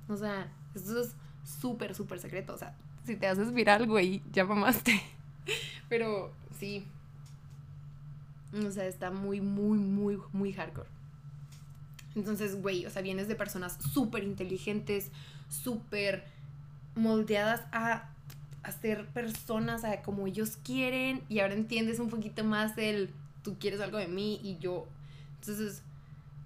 O 0.08 0.16
sea, 0.16 0.48
esto 0.74 1.00
es 1.00 1.14
súper, 1.60 1.94
súper 1.94 2.18
secreto. 2.20 2.54
O 2.54 2.58
sea, 2.58 2.74
si 3.04 3.16
te 3.16 3.26
haces 3.26 3.52
viral, 3.52 3.86
güey, 3.86 4.22
ya 4.32 4.44
mamaste. 4.44 5.00
Pero 5.88 6.32
sí. 6.58 6.86
O 8.66 8.70
sea, 8.70 8.86
está 8.86 9.10
muy, 9.10 9.40
muy, 9.40 9.78
muy, 9.78 10.18
muy 10.32 10.52
hardcore. 10.52 10.88
Entonces, 12.14 12.60
güey, 12.60 12.86
o 12.86 12.90
sea, 12.90 13.02
vienes 13.02 13.28
de 13.28 13.34
personas 13.34 13.78
súper 13.92 14.24
inteligentes, 14.24 15.10
súper 15.48 16.24
moldeadas 16.94 17.62
a, 17.72 18.08
a 18.62 18.72
ser 18.72 19.06
personas 19.08 19.84
a 19.84 20.02
como 20.02 20.26
ellos 20.26 20.58
quieren 20.64 21.22
y 21.28 21.40
ahora 21.40 21.54
entiendes 21.54 22.00
un 22.00 22.08
poquito 22.08 22.42
más 22.44 22.76
el 22.78 23.10
tú 23.42 23.56
quieres 23.58 23.80
algo 23.80 23.98
de 23.98 24.08
mí 24.08 24.40
y 24.42 24.58
yo. 24.58 24.86
Entonces, 25.40 25.82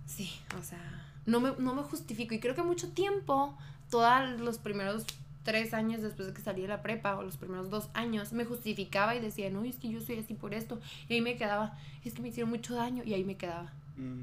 sí, 0.07 0.31
o 0.59 0.63
sea, 0.63 0.79
no 1.27 1.41
me, 1.41 1.53
no 1.59 1.75
me 1.75 1.83
justifico 1.83 2.35
y 2.35 2.41
creo 2.41 2.55
que 2.55 2.63
mucho 2.63 2.91
tiempo, 2.91 3.57
todos 3.93 4.41
los 4.41 4.59
primeros 4.59 5.05
tres 5.45 5.75
años 5.75 6.01
después 6.03 6.29
de 6.29 6.35
que 6.35 6.41
salí 6.41 6.63
de 6.63 6.69
la 6.69 6.83
prepa 6.83 7.17
o 7.17 7.23
los 7.23 7.37
primeros 7.37 7.69
dos 7.69 7.91
años, 7.95 8.33
me 8.33 8.45
justificaba 8.45 9.15
y 9.15 9.21
decía, 9.21 9.51
no, 9.51 9.65
es 9.65 9.77
que 9.77 9.91
yo 9.91 10.01
soy 10.01 10.19
así 10.19 10.35
por 10.35 10.55
esto. 10.55 10.81
Y 11.09 11.15
ahí 11.15 11.21
me 11.21 11.37
quedaba, 11.37 11.77
es 12.05 12.15
que 12.15 12.23
me 12.23 12.29
hicieron 12.29 12.49
mucho 12.51 12.75
daño 12.75 13.03
y 13.05 13.13
ahí 13.15 13.23
me 13.25 13.37
quedaba. 13.37 13.71
Mm, 13.97 14.23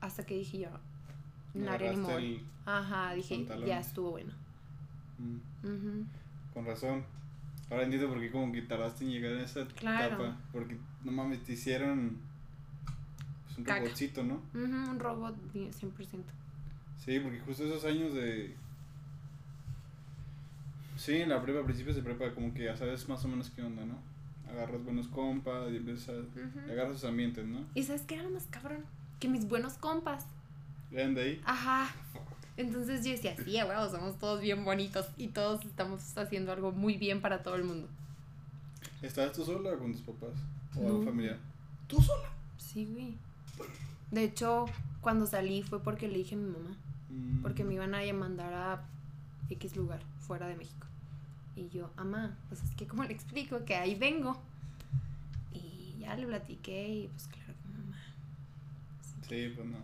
Hasta 0.00 0.24
que 0.24 0.34
dije 0.36 0.58
yo, 0.60 0.68
no 1.54 1.74
el- 1.74 2.40
Ajá, 2.66 3.12
dije, 3.14 3.46
ya 3.66 3.80
estuvo 3.80 4.12
bueno. 4.12 4.32
mm. 5.18 6.02
Con 6.54 6.64
razón. 6.66 7.04
Ahora 7.70 7.84
entiendo 7.84 8.08
por 8.08 8.20
qué 8.20 8.30
como 8.30 8.52
que 8.52 8.62
tardaste 8.62 9.04
en 9.04 9.10
llegar 9.12 9.32
a 9.34 9.42
esa 9.42 9.66
Claro. 9.68 10.06
etapa. 10.24 10.36
Porque, 10.52 10.76
no 11.04 11.12
mames, 11.12 11.42
te 11.44 11.52
hicieron 11.52 12.18
pues, 13.46 13.58
un 13.58 13.64
Caca. 13.64 13.80
robotcito, 13.80 14.22
¿no? 14.24 14.42
Un 14.54 14.98
robot 14.98 15.36
100%. 15.54 16.32
Sí, 17.04 17.18
porque 17.20 17.40
justo 17.40 17.64
esos 17.64 17.84
años 17.84 18.12
de... 18.14 18.54
Sí, 21.00 21.16
en 21.16 21.30
la 21.30 21.40
prepa, 21.40 21.60
a 21.60 21.64
principios 21.64 21.96
de 21.96 22.02
prepa, 22.02 22.30
como 22.34 22.52
que 22.52 22.64
ya 22.64 22.76
sabes 22.76 23.08
más 23.08 23.24
o 23.24 23.28
menos 23.28 23.48
qué 23.48 23.62
onda, 23.62 23.86
¿no? 23.86 23.94
Agarras 24.50 24.84
buenos 24.84 25.08
compas 25.08 25.72
y 25.72 25.76
empiezas 25.76 26.10
a... 26.10 26.12
Ujú. 26.20 26.70
Agarras 26.70 26.96
sus 27.00 27.04
ambientes, 27.08 27.46
¿no? 27.46 27.64
¿Y 27.74 27.82
sabes 27.84 28.02
qué 28.02 28.16
era 28.16 28.24
lo 28.24 28.30
más 28.30 28.46
cabrón? 28.50 28.84
Que 29.18 29.26
mis 29.26 29.48
buenos 29.48 29.74
compas. 29.78 30.26
Vean 30.90 31.14
de 31.14 31.22
ahí. 31.22 31.42
Ajá. 31.46 31.88
Entonces 32.58 33.02
yo 33.02 33.12
decía, 33.12 33.34
sí, 33.42 33.56
huevo, 33.62 33.88
somos 33.88 34.18
todos 34.18 34.42
bien 34.42 34.62
bonitos 34.62 35.06
y 35.16 35.28
todos 35.28 35.64
estamos 35.64 36.18
haciendo 36.18 36.52
algo 36.52 36.70
muy 36.70 36.98
bien 36.98 37.22
para 37.22 37.42
todo 37.42 37.54
el 37.54 37.64
mundo. 37.64 37.88
¿Estabas 39.00 39.32
tú 39.32 39.42
sola 39.42 39.70
o 39.72 39.78
con 39.78 39.92
tus 39.92 40.02
papás? 40.02 40.34
¿O 40.76 40.82
No. 40.82 41.02
familiar? 41.02 41.38
¿Tú 41.86 42.02
sola? 42.02 42.28
Sí, 42.58 42.84
güey. 42.84 43.14
De 44.10 44.24
hecho, 44.24 44.66
cuando 45.00 45.24
salí 45.26 45.62
fue 45.62 45.82
porque 45.82 46.08
le 46.08 46.18
dije 46.18 46.34
a 46.34 46.38
mi 46.38 46.50
mamá, 46.50 46.76
Mm, 47.08 47.42
porque 47.42 47.64
me 47.64 47.74
iban 47.74 47.92
a 47.94 48.00
mandar 48.12 48.52
a 48.54 48.84
X 49.48 49.74
lugar, 49.74 50.00
fuera 50.20 50.46
de 50.46 50.54
México. 50.54 50.86
Y 51.60 51.68
yo, 51.68 51.90
mamá, 51.96 52.38
pues 52.48 52.62
es 52.62 52.74
que 52.74 52.86
¿cómo 52.86 53.04
le 53.04 53.12
explico 53.12 53.64
que 53.66 53.74
ahí 53.76 53.94
vengo? 53.94 54.40
Y 55.52 55.98
ya 56.00 56.16
le 56.16 56.26
platiqué 56.26 56.88
y 56.88 57.08
pues 57.08 57.26
claro 57.28 57.52
que 57.62 57.68
mamá. 57.68 57.98
Sí, 59.28 59.52
pues 59.54 59.68
no. 59.68 59.76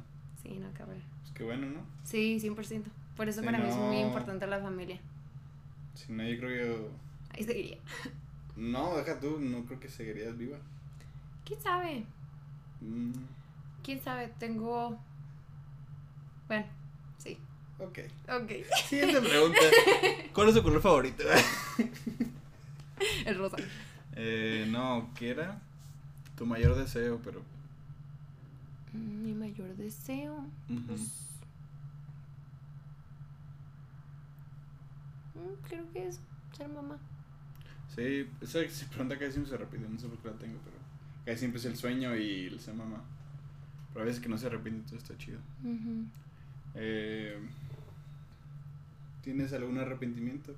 Sí, 0.42 0.58
no, 0.58 0.72
cabrón. 0.72 1.02
Pues 1.20 1.32
qué 1.34 1.44
bueno, 1.44 1.66
¿no? 1.66 1.80
Sí, 2.04 2.38
100%. 2.40 2.84
Por 3.14 3.28
eso 3.28 3.42
para 3.42 3.58
mí 3.58 3.68
es 3.68 3.76
muy 3.76 4.00
no. 4.00 4.06
importante 4.06 4.46
la 4.46 4.58
familia. 4.60 4.98
Si 5.94 6.12
no, 6.12 6.22
yo 6.26 6.38
creo 6.38 6.90
Ahí 7.34 7.44
seguiría. 7.44 7.76
que... 7.76 8.10
No, 8.56 8.96
deja 8.96 9.20
tú, 9.20 9.38
no 9.38 9.64
creo 9.66 9.78
que 9.78 9.88
seguirías 9.90 10.36
viva. 10.38 10.56
¿Quién 11.44 11.60
sabe? 11.60 12.04
Mm, 12.80 13.12
¿Quién 13.82 14.02
sabe? 14.02 14.28
Tengo... 14.38 14.98
Bueno. 16.48 16.64
Ok. 17.78 17.98
Ok. 18.42 18.52
Siguiente 18.88 19.20
pregunta. 19.20 19.58
¿Cuál 20.32 20.48
es 20.48 20.54
tu 20.54 20.62
color 20.62 20.80
favorito? 20.82 21.22
El 23.24 23.36
rosa. 23.38 23.56
eh, 24.14 24.66
no, 24.70 25.10
¿qué 25.16 25.30
era? 25.30 25.60
Tu 26.36 26.46
mayor 26.46 26.74
deseo, 26.76 27.20
pero... 27.24 27.42
Mi 28.92 29.32
mayor 29.34 29.74
deseo. 29.76 30.44
Pues... 30.86 31.00
mm, 35.34 35.68
Creo 35.68 35.84
que 35.92 36.08
es 36.08 36.20
ser 36.56 36.68
mamá. 36.68 36.98
Sí, 37.94 38.28
esa 38.40 38.60
pregunta 38.90 39.18
casi 39.18 39.32
siempre 39.32 39.50
se 39.50 39.56
repite, 39.56 39.88
no 39.88 39.98
sé 39.98 40.06
por 40.08 40.18
qué 40.18 40.28
la 40.28 40.34
tengo, 40.34 40.58
pero 40.64 40.76
casi 41.24 41.38
siempre 41.40 41.58
es 41.58 41.64
el 41.66 41.76
sueño 41.76 42.14
y 42.16 42.46
el 42.46 42.60
ser 42.60 42.74
mamá. 42.74 43.02
Pero 43.92 44.02
a 44.04 44.06
veces 44.06 44.20
que 44.22 44.28
no 44.28 44.36
se 44.38 44.48
repite, 44.48 44.76
todo 44.86 44.96
está 44.98 45.16
chido. 45.16 45.38
Eh, 46.74 47.38
¿Tienes 49.26 49.52
algún 49.52 49.76
arrepentimiento? 49.78 50.52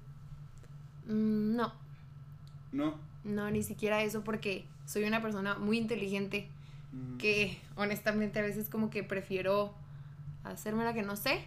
Mm, 1.06 1.56
No, 1.56 1.72
No. 2.70 2.94
no, 3.24 3.50
ni 3.50 3.62
siquiera 3.62 4.02
eso 4.02 4.22
porque 4.22 4.66
soy 4.84 5.04
una 5.04 5.22
persona 5.22 5.54
muy 5.58 5.78
inteligente 5.78 6.46
Mm, 6.92 7.16
que 7.18 7.58
honestamente 7.76 8.38
a 8.38 8.42
veces 8.42 8.68
como 8.68 8.90
que 8.90 9.02
prefiero 9.04 9.74
hacerme 10.44 10.84
la 10.84 10.92
que 10.92 11.02
no 11.02 11.16
sé, 11.16 11.44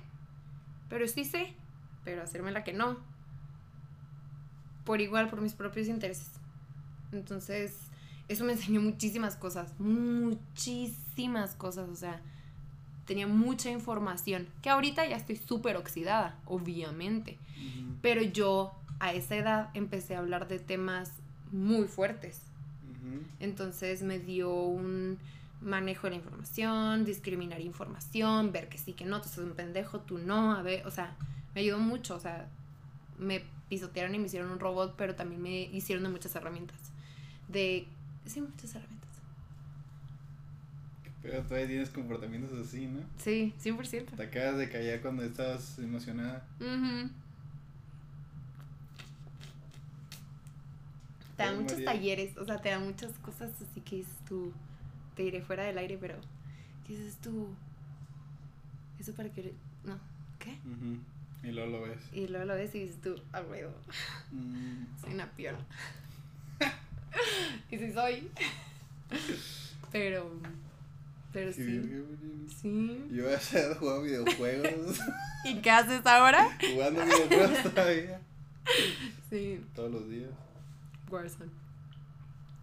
pero 0.90 1.08
sí 1.08 1.26
sé, 1.26 1.54
pero 2.04 2.24
hacerme 2.24 2.52
la 2.52 2.64
que 2.64 2.74
no, 2.74 2.98
por 4.84 5.00
igual, 5.02 5.30
por 5.30 5.42
mis 5.42 5.54
propios 5.54 5.88
intereses. 5.88 6.32
Entonces, 7.12 7.76
eso 8.30 8.46
me 8.46 8.54
enseñó 8.54 8.82
muchísimas 8.82 9.36
cosas, 9.36 9.74
muchísimas 9.80 11.54
cosas, 11.56 11.88
o 11.90 11.96
sea, 11.96 12.20
tenía 13.12 13.28
mucha 13.28 13.70
información, 13.70 14.48
que 14.62 14.70
ahorita 14.70 15.06
ya 15.06 15.18
estoy 15.18 15.36
súper 15.36 15.76
oxidada, 15.76 16.40
obviamente, 16.46 17.38
pero 18.02 18.22
yo 18.22 18.72
a 19.02 19.12
esa 19.12 19.36
edad 19.36 19.70
empecé 19.74 20.16
a 20.16 20.20
hablar 20.20 20.48
de 20.48 20.60
temas 20.60 21.12
muy 21.52 21.90
fuertes. 21.90 22.40
Entonces 23.42 24.02
me 24.02 24.18
dio 24.18 24.54
un 24.54 25.18
manejo 25.60 26.08
de 26.08 26.12
la 26.12 26.16
información, 26.16 27.04
discriminar 27.04 27.60
información, 27.60 28.54
ver 28.54 28.70
que 28.70 28.78
sí, 28.78 28.94
que 28.94 29.04
no, 29.04 29.20
tú 29.20 29.28
estás 29.28 29.44
un 29.44 29.56
pendejo, 29.56 30.00
tú 30.00 30.18
no, 30.18 30.54
a 30.54 30.62
ver, 30.62 30.88
o 30.88 30.92
sea, 30.92 31.18
me 31.54 31.60
ayudó 31.60 31.80
mucho, 31.80 32.16
o 32.16 32.20
sea, 32.22 32.48
me 33.20 33.44
pisotearon 33.68 34.16
y 34.16 34.20
me 34.20 34.28
hicieron 34.28 34.52
un 34.52 34.60
robot, 34.62 34.96
pero 34.96 35.16
también 35.16 35.42
me 35.42 35.64
hicieron 35.64 36.06
de 36.06 36.10
muchas 36.12 36.34
herramientas. 36.34 36.80
De, 37.50 37.90
sí, 38.26 38.40
muchas 38.40 38.74
herramientas. 38.74 38.91
Pero 41.22 41.42
todavía 41.44 41.68
tienes 41.68 41.90
comportamientos 41.92 42.52
así, 42.68 42.88
¿no? 42.88 43.02
Sí, 43.18 43.54
100%. 43.60 44.16
Te 44.16 44.24
acabas 44.24 44.58
de 44.58 44.70
callar 44.70 45.02
cuando 45.02 45.24
estabas 45.24 45.78
emocionada. 45.80 46.44
Ujú. 46.60 47.10
Te 51.38 51.44
dan 51.44 51.56
muchos 51.58 51.74
María. 51.74 51.86
talleres, 51.86 52.38
o 52.38 52.46
sea, 52.46 52.58
te 52.62 52.70
dan 52.70 52.86
muchas 52.86 53.12
cosas 53.20 53.52
así 53.62 53.82
que 53.82 53.98
dices 53.98 54.16
tú, 54.28 54.52
te 55.16 55.24
iré 55.24 55.42
fuera 55.42 55.64
del 55.64 55.78
aire, 55.78 55.98
pero 56.00 56.16
¿qué 56.86 56.94
dices 56.98 57.18
tú? 57.18 57.50
Eso 59.00 59.14
para 59.14 59.30
que... 59.30 59.54
No, 59.84 59.98
¿qué? 60.40 60.52
Ujú, 60.52 60.98
Y 61.44 61.52
luego 61.52 61.72
lo 61.72 61.82
ves. 61.84 62.00
Y 62.14 62.28
luego 62.28 62.46
lo 62.46 62.54
ves 62.56 62.74
y 62.76 62.80
dices 62.82 63.02
tú, 63.02 63.16
ah, 63.34 63.42
huevo, 63.42 63.74
Mm, 64.32 64.86
soy 65.02 65.14
una 65.14 65.30
piola. 65.32 65.60
y 67.72 67.78
sí 67.78 67.92
soy. 67.94 68.30
pero, 69.92 70.32
pero 71.34 71.52
sí. 71.54 71.82
Sí. 72.62 73.08
Yo 73.12 73.24
voy 73.26 73.34
a 73.34 73.76
jugando 73.80 74.02
videojuegos. 74.04 75.00
¿Y 75.46 75.56
qué 75.62 75.72
haces 75.72 76.06
ahora? 76.06 76.58
jugando 76.74 77.04
videojuegos 77.04 77.64
todavía. 77.74 78.22
Sí, 79.30 79.60
Todos 79.76 79.92
los 79.92 80.10
días. 80.10 80.30
Warzone. 81.10 81.52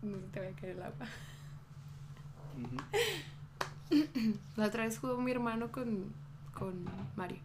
No 0.03 0.17
te 0.33 0.41
va 0.41 0.47
a 0.47 0.51
caer 0.53 0.77
el 0.77 0.83
agua. 0.83 1.07
La 4.57 4.67
otra 4.67 4.85
vez 4.85 4.99
jugó 4.99 5.21
mi 5.21 5.31
hermano 5.31 5.73
con, 5.73 6.13
con 6.53 6.85
Mario. 7.17 7.39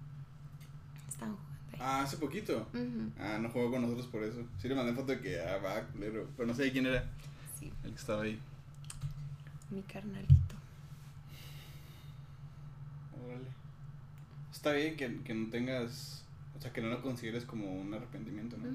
Estaban 1.07 1.35
jugando 1.35 1.59
ahí. 1.73 1.79
Ah, 1.81 2.01
hace 2.03 2.17
poquito. 2.17 2.67
Ah, 3.19 3.37
no 3.41 3.49
jugó 3.49 3.71
con 3.71 3.81
nosotros 3.81 4.07
por 4.07 4.23
eso. 4.23 4.43
Sí 4.61 4.67
le 4.67 4.75
mandé 4.75 4.93
foto 4.93 5.13
de 5.13 5.19
que, 5.21 5.39
ah, 5.41 5.57
va, 5.57 5.81
culero. 5.87 6.27
Pero 6.35 6.47
no 6.47 6.53
sé 6.53 6.71
quién 6.71 6.85
era 6.85 7.03
Sí, 7.59 7.71
el 7.83 7.91
que 7.91 7.99
estaba 7.99 8.23
ahí. 8.23 8.39
mi 9.71 9.81
carnalito. 9.83 10.52
Está 14.63 14.71
bien 14.75 14.95
que, 14.95 15.21
que 15.23 15.33
no 15.33 15.49
tengas. 15.49 16.23
O 16.57 16.61
sea, 16.61 16.71
que 16.71 16.79
no 16.81 16.87
lo 16.87 17.01
consideres 17.01 17.43
como 17.43 17.69
un 17.81 17.93
arrepentimiento, 17.93 18.55
¿no? 18.55 18.69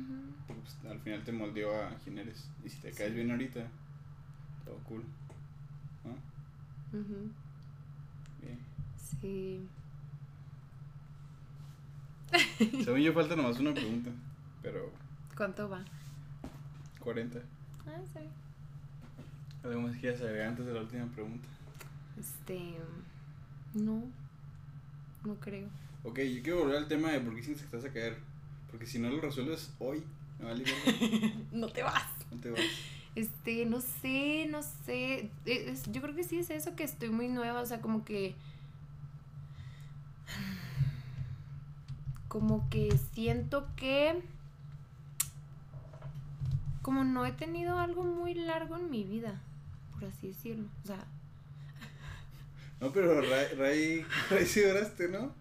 Porque 0.47 0.61
pues, 0.61 0.93
al 0.93 1.01
final 1.01 1.25
te 1.25 1.33
moldeó 1.33 1.75
a 1.83 1.91
eres. 2.07 2.51
Y 2.63 2.69
si 2.69 2.77
te 2.83 2.93
caes 2.93 3.09
Sí. 3.09 3.15
bien 3.17 3.31
ahorita, 3.31 3.67
todo 4.67 4.77
cool. 4.85 5.03
¿No? 6.05 6.99
Ujú. 7.01 7.31
Bien. 8.43 8.59
Sí. 8.99 9.67
Según 12.85 13.01
yo 13.01 13.15
falta 13.15 13.35
nomás 13.35 13.59
una 13.59 13.73
pregunta, 13.73 14.11
pero 14.61 14.93
¿Cuánto 15.35 15.71
va? 15.71 15.83
40. 17.01 17.39
Ah, 17.87 17.99
sí. 18.13 18.21
¿Algo 19.67 19.81
más 19.81 19.95
que 19.95 20.01
quieras 20.01 20.21
agregar 20.21 20.49
antes 20.49 20.67
de 20.67 20.75
la 20.75 20.83
última 20.83 21.07
pregunta? 21.07 21.49
Este. 22.21 22.75
No. 23.73 24.03
No 25.29 25.35
creo. 25.35 25.69
Ok, 26.05 26.19
yo 26.21 26.43
quiero 26.43 26.61
volver 26.61 26.77
al 26.79 26.89
tema 26.89 27.11
de 27.13 27.21
por 27.21 27.35
qué 27.37 27.43
sientes 27.43 27.65
que 27.65 27.71
te 27.71 27.77
vas 27.77 27.87
a 27.87 27.93
caer. 27.93 28.17
Porque 28.71 28.87
si 28.87 28.99
no 28.99 29.11
lo 29.11 29.21
resuelves 29.21 29.71
hoy, 29.79 30.03
me 30.39 30.47
vale 30.47 30.65
No 31.53 31.69
te 31.69 31.83
vas. 31.83 32.05
no 32.31 32.39
te 32.41 32.51
vas. 32.51 32.61
Este, 33.15 33.67
no 33.67 33.81
sé, 33.81 34.47
no 34.51 34.63
sé. 34.63 35.31
E- 35.45 35.71
es- 35.71 35.91
yo 35.91 36.01
creo 36.01 36.15
que 36.15 36.25
sí 36.25 36.39
es 36.39 36.51
eso 36.51 36.77
que 36.77 36.85
estoy 36.85 37.11
muy 37.11 37.29
nueva, 37.29 37.61
o 37.61 37.67
sea, 37.67 37.81
como 37.81 38.05
que. 38.05 38.35
Como 42.29 42.69
que 42.71 42.97
siento 43.15 43.67
que. 43.77 44.23
Como 46.83 47.05
no 47.05 47.27
he 47.27 47.33
tenido 47.33 47.79
algo 47.79 48.03
muy 48.05 48.35
largo 48.35 48.77
en 48.77 48.91
mi 48.91 49.05
vida, 49.05 49.41
por 49.93 50.05
así 50.07 50.29
decirlo. 50.29 50.67
O 50.85 50.87
sea, 50.87 51.05
No, 52.81 52.93
pero 52.93 53.21
Ray, 53.21 53.47
Ray, 53.57 54.07
Ray 54.31 54.47
sí 54.47 54.63
oraste, 54.63 55.09
¿no? 55.09 55.33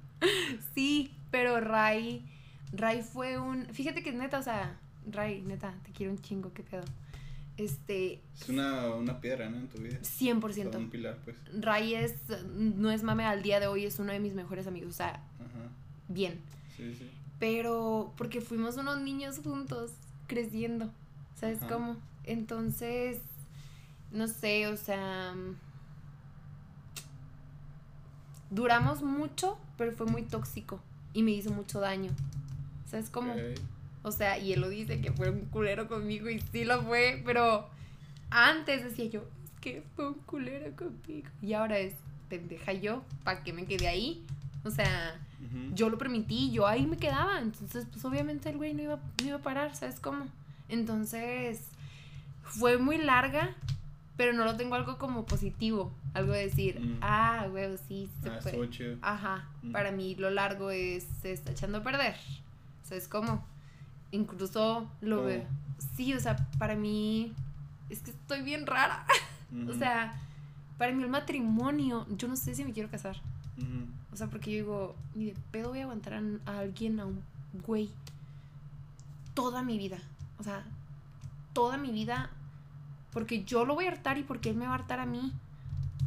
sí, 0.74 1.12
pero 1.32 1.60
Ray. 1.60 2.26
Ray 2.74 3.02
fue 3.04 3.38
un. 3.40 3.66
Fíjate 3.68 4.04
que 4.04 4.12
neta, 4.12 4.40
o 4.40 4.44
sea, 4.44 4.78
Ray, 5.12 5.42
neta, 5.42 5.74
te 5.86 5.92
quiero 5.92 6.12
un 6.12 6.22
chingo, 6.22 6.52
qué 6.54 6.64
pedo. 6.64 6.84
Este, 7.58 8.22
Es 8.40 8.50
una, 8.50 8.94
una 8.94 9.20
piedra, 9.20 9.50
¿no? 9.50 9.58
En 9.58 9.68
tu 9.68 9.80
vida. 9.82 9.98
100%. 10.02 10.44
O 10.44 10.54
sea, 10.54 10.80
un 10.80 10.90
pilar, 10.90 11.18
pues. 11.26 11.38
Ray 11.60 11.96
es, 11.96 12.16
no 12.56 12.92
es 12.92 13.04
mame 13.04 13.26
al 13.26 13.42
día 13.42 13.60
de 13.60 13.68
hoy, 13.68 13.86
es 13.86 13.98
uno 14.00 14.12
de 14.14 14.20
mis 14.20 14.34
mejores 14.34 14.68
amigos, 14.68 14.90
o 14.92 14.98
sea, 14.98 15.10
Ajá. 15.10 15.70
bien. 16.08 16.40
Sí, 16.76 16.94
sí. 16.98 17.10
Pero 17.40 18.14
porque 18.18 18.42
fuimos 18.42 18.78
unos 18.78 19.00
niños 19.02 19.40
juntos, 19.44 19.92
creciendo, 20.28 20.92
¿sabes 21.40 21.58
Ajá. 21.62 21.68
cómo? 21.68 21.98
Entonces, 22.26 23.18
no 24.12 24.28
sé, 24.28 24.68
o 24.68 24.78
sea, 24.78 25.34
duramos 28.50 29.02
mucho, 29.02 29.58
pero 29.78 29.92
fue 29.92 30.06
muy 30.06 30.24
tóxico 30.24 30.80
y 31.14 31.24
me 31.24 31.32
hizo 31.32 31.52
mucho 31.52 31.80
daño, 31.80 32.12
¿sabes 32.90 33.10
cómo? 33.10 33.34
O 34.04 34.12
sea, 34.12 34.38
y 34.38 34.54
él 34.54 34.62
lo 34.62 34.70
dice 34.70 35.02
que 35.02 35.12
fue 35.12 35.30
un 35.30 35.42
culero 35.46 35.88
conmigo 35.88 36.30
y 36.30 36.40
sí 36.40 36.64
lo 36.64 36.82
fue, 36.84 37.22
pero 37.26 37.68
antes 38.30 38.84
decía 38.84 39.06
yo, 39.06 39.24
es 39.44 39.52
que 39.60 39.84
fue 39.96 40.08
un 40.10 40.14
culero 40.14 40.74
conmigo. 40.76 41.30
Y 41.42 41.54
ahora 41.54 41.78
es, 41.78 41.94
pendeja 42.30 42.74
yo, 42.74 43.04
¿para 43.24 43.44
qué 43.44 43.54
me 43.54 43.66
quedé 43.66 43.88
ahí? 43.88 44.24
O 44.64 44.72
sea, 44.72 45.20
yo 45.74 45.90
lo 45.90 45.98
permití, 45.98 46.52
yo 46.52 46.68
ahí 46.68 46.86
me 46.86 46.98
quedaba. 46.98 47.40
Entonces, 47.40 47.86
pues 47.92 48.04
obviamente 48.06 48.50
el 48.50 48.58
güey 48.58 48.74
no 48.74 48.84
iba, 48.84 49.00
no 49.22 49.28
iba 49.28 49.38
a 49.38 49.42
parar, 49.42 49.76
¿sabes 49.76 50.00
cómo? 50.00 50.26
Entonces, 50.70 51.62
fue 52.44 52.78
muy 52.78 52.98
larga, 52.98 53.56
pero 54.18 54.34
no 54.34 54.44
lo 54.44 54.58
tengo 54.58 54.76
algo 54.76 54.98
como 54.98 55.26
positivo. 55.26 55.92
Algo 56.14 56.34
de 56.34 56.40
decir, 56.48 56.80
Mm. 56.80 56.98
ah, 57.02 57.46
güey, 57.50 57.78
sí, 57.88 58.10
se 58.22 58.30
Ah, 58.30 58.40
chido. 58.70 58.98
Ajá, 59.02 59.48
Mm. 59.64 59.72
para 59.72 59.92
mí 59.92 60.16
lo 60.16 60.30
largo 60.32 60.72
es 60.72 61.08
se 61.22 61.32
está 61.32 61.52
echando 61.52 61.78
a 61.78 61.84
perder. 61.84 62.16
¿Sabes 62.84 63.08
cómo? 63.08 63.46
Incluso 64.12 64.90
lo 65.02 65.24
veo. 65.24 65.46
Sí, 65.96 66.14
o 66.14 66.20
sea, 66.20 66.36
para 66.58 66.76
mí 66.76 67.34
es 67.90 68.00
que 68.02 68.12
estoy 68.12 68.42
bien 68.42 68.66
rara. 68.66 69.06
O 69.70 69.74
sea, 69.74 70.14
para 70.78 70.92
mí 70.92 71.02
el 71.04 71.10
matrimonio, 71.10 72.06
yo 72.18 72.28
no 72.28 72.36
sé 72.36 72.54
si 72.54 72.66
me 72.66 72.74
quiero 72.74 72.90
casar. 72.90 73.16
O 74.12 74.16
sea, 74.18 74.28
porque 74.28 74.52
yo 74.52 74.58
digo, 74.58 74.96
ni 75.16 75.26
de 75.28 75.36
pedo 75.52 75.70
voy 75.70 75.80
a 75.80 75.84
aguantar 75.84 76.16
a, 76.16 76.22
a 76.52 76.60
alguien, 76.60 77.00
a 77.00 77.06
un 77.06 77.22
güey, 77.66 77.90
toda 79.34 79.64
mi 79.64 79.78
vida. 79.78 80.00
O 80.40 80.44
sea, 80.44 80.64
toda 81.54 81.78
mi 81.78 81.92
vida, 81.92 82.30
porque 83.18 83.44
yo 83.46 83.66
lo 83.66 83.74
voy 83.74 83.86
a 83.86 83.88
hartar 83.88 84.20
y 84.20 84.24
porque 84.24 84.52
él 84.52 84.58
me 84.58 84.68
va 84.68 84.74
a 84.74 84.76
hartar 84.76 85.00
a 85.00 85.08
mí. 85.08 85.34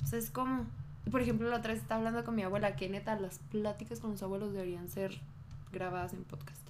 O 0.05 0.07
sea, 0.07 0.17
es 0.17 0.31
como. 0.31 0.65
Por 1.11 1.21
ejemplo, 1.21 1.49
la 1.49 1.57
otra 1.57 1.73
vez 1.73 1.83
estaba 1.83 1.99
hablando 1.99 2.25
con 2.25 2.37
mi 2.37 2.45
abuela, 2.45 2.77
que 2.77 2.89
neta, 2.89 3.19
las 3.19 3.41
pláticas 3.51 3.99
con 3.99 4.13
los 4.13 4.23
abuelos 4.23 4.53
deberían 4.53 4.89
ser 4.89 5.19
grabadas 5.73 6.13
en 6.13 6.23
podcast. 6.23 6.61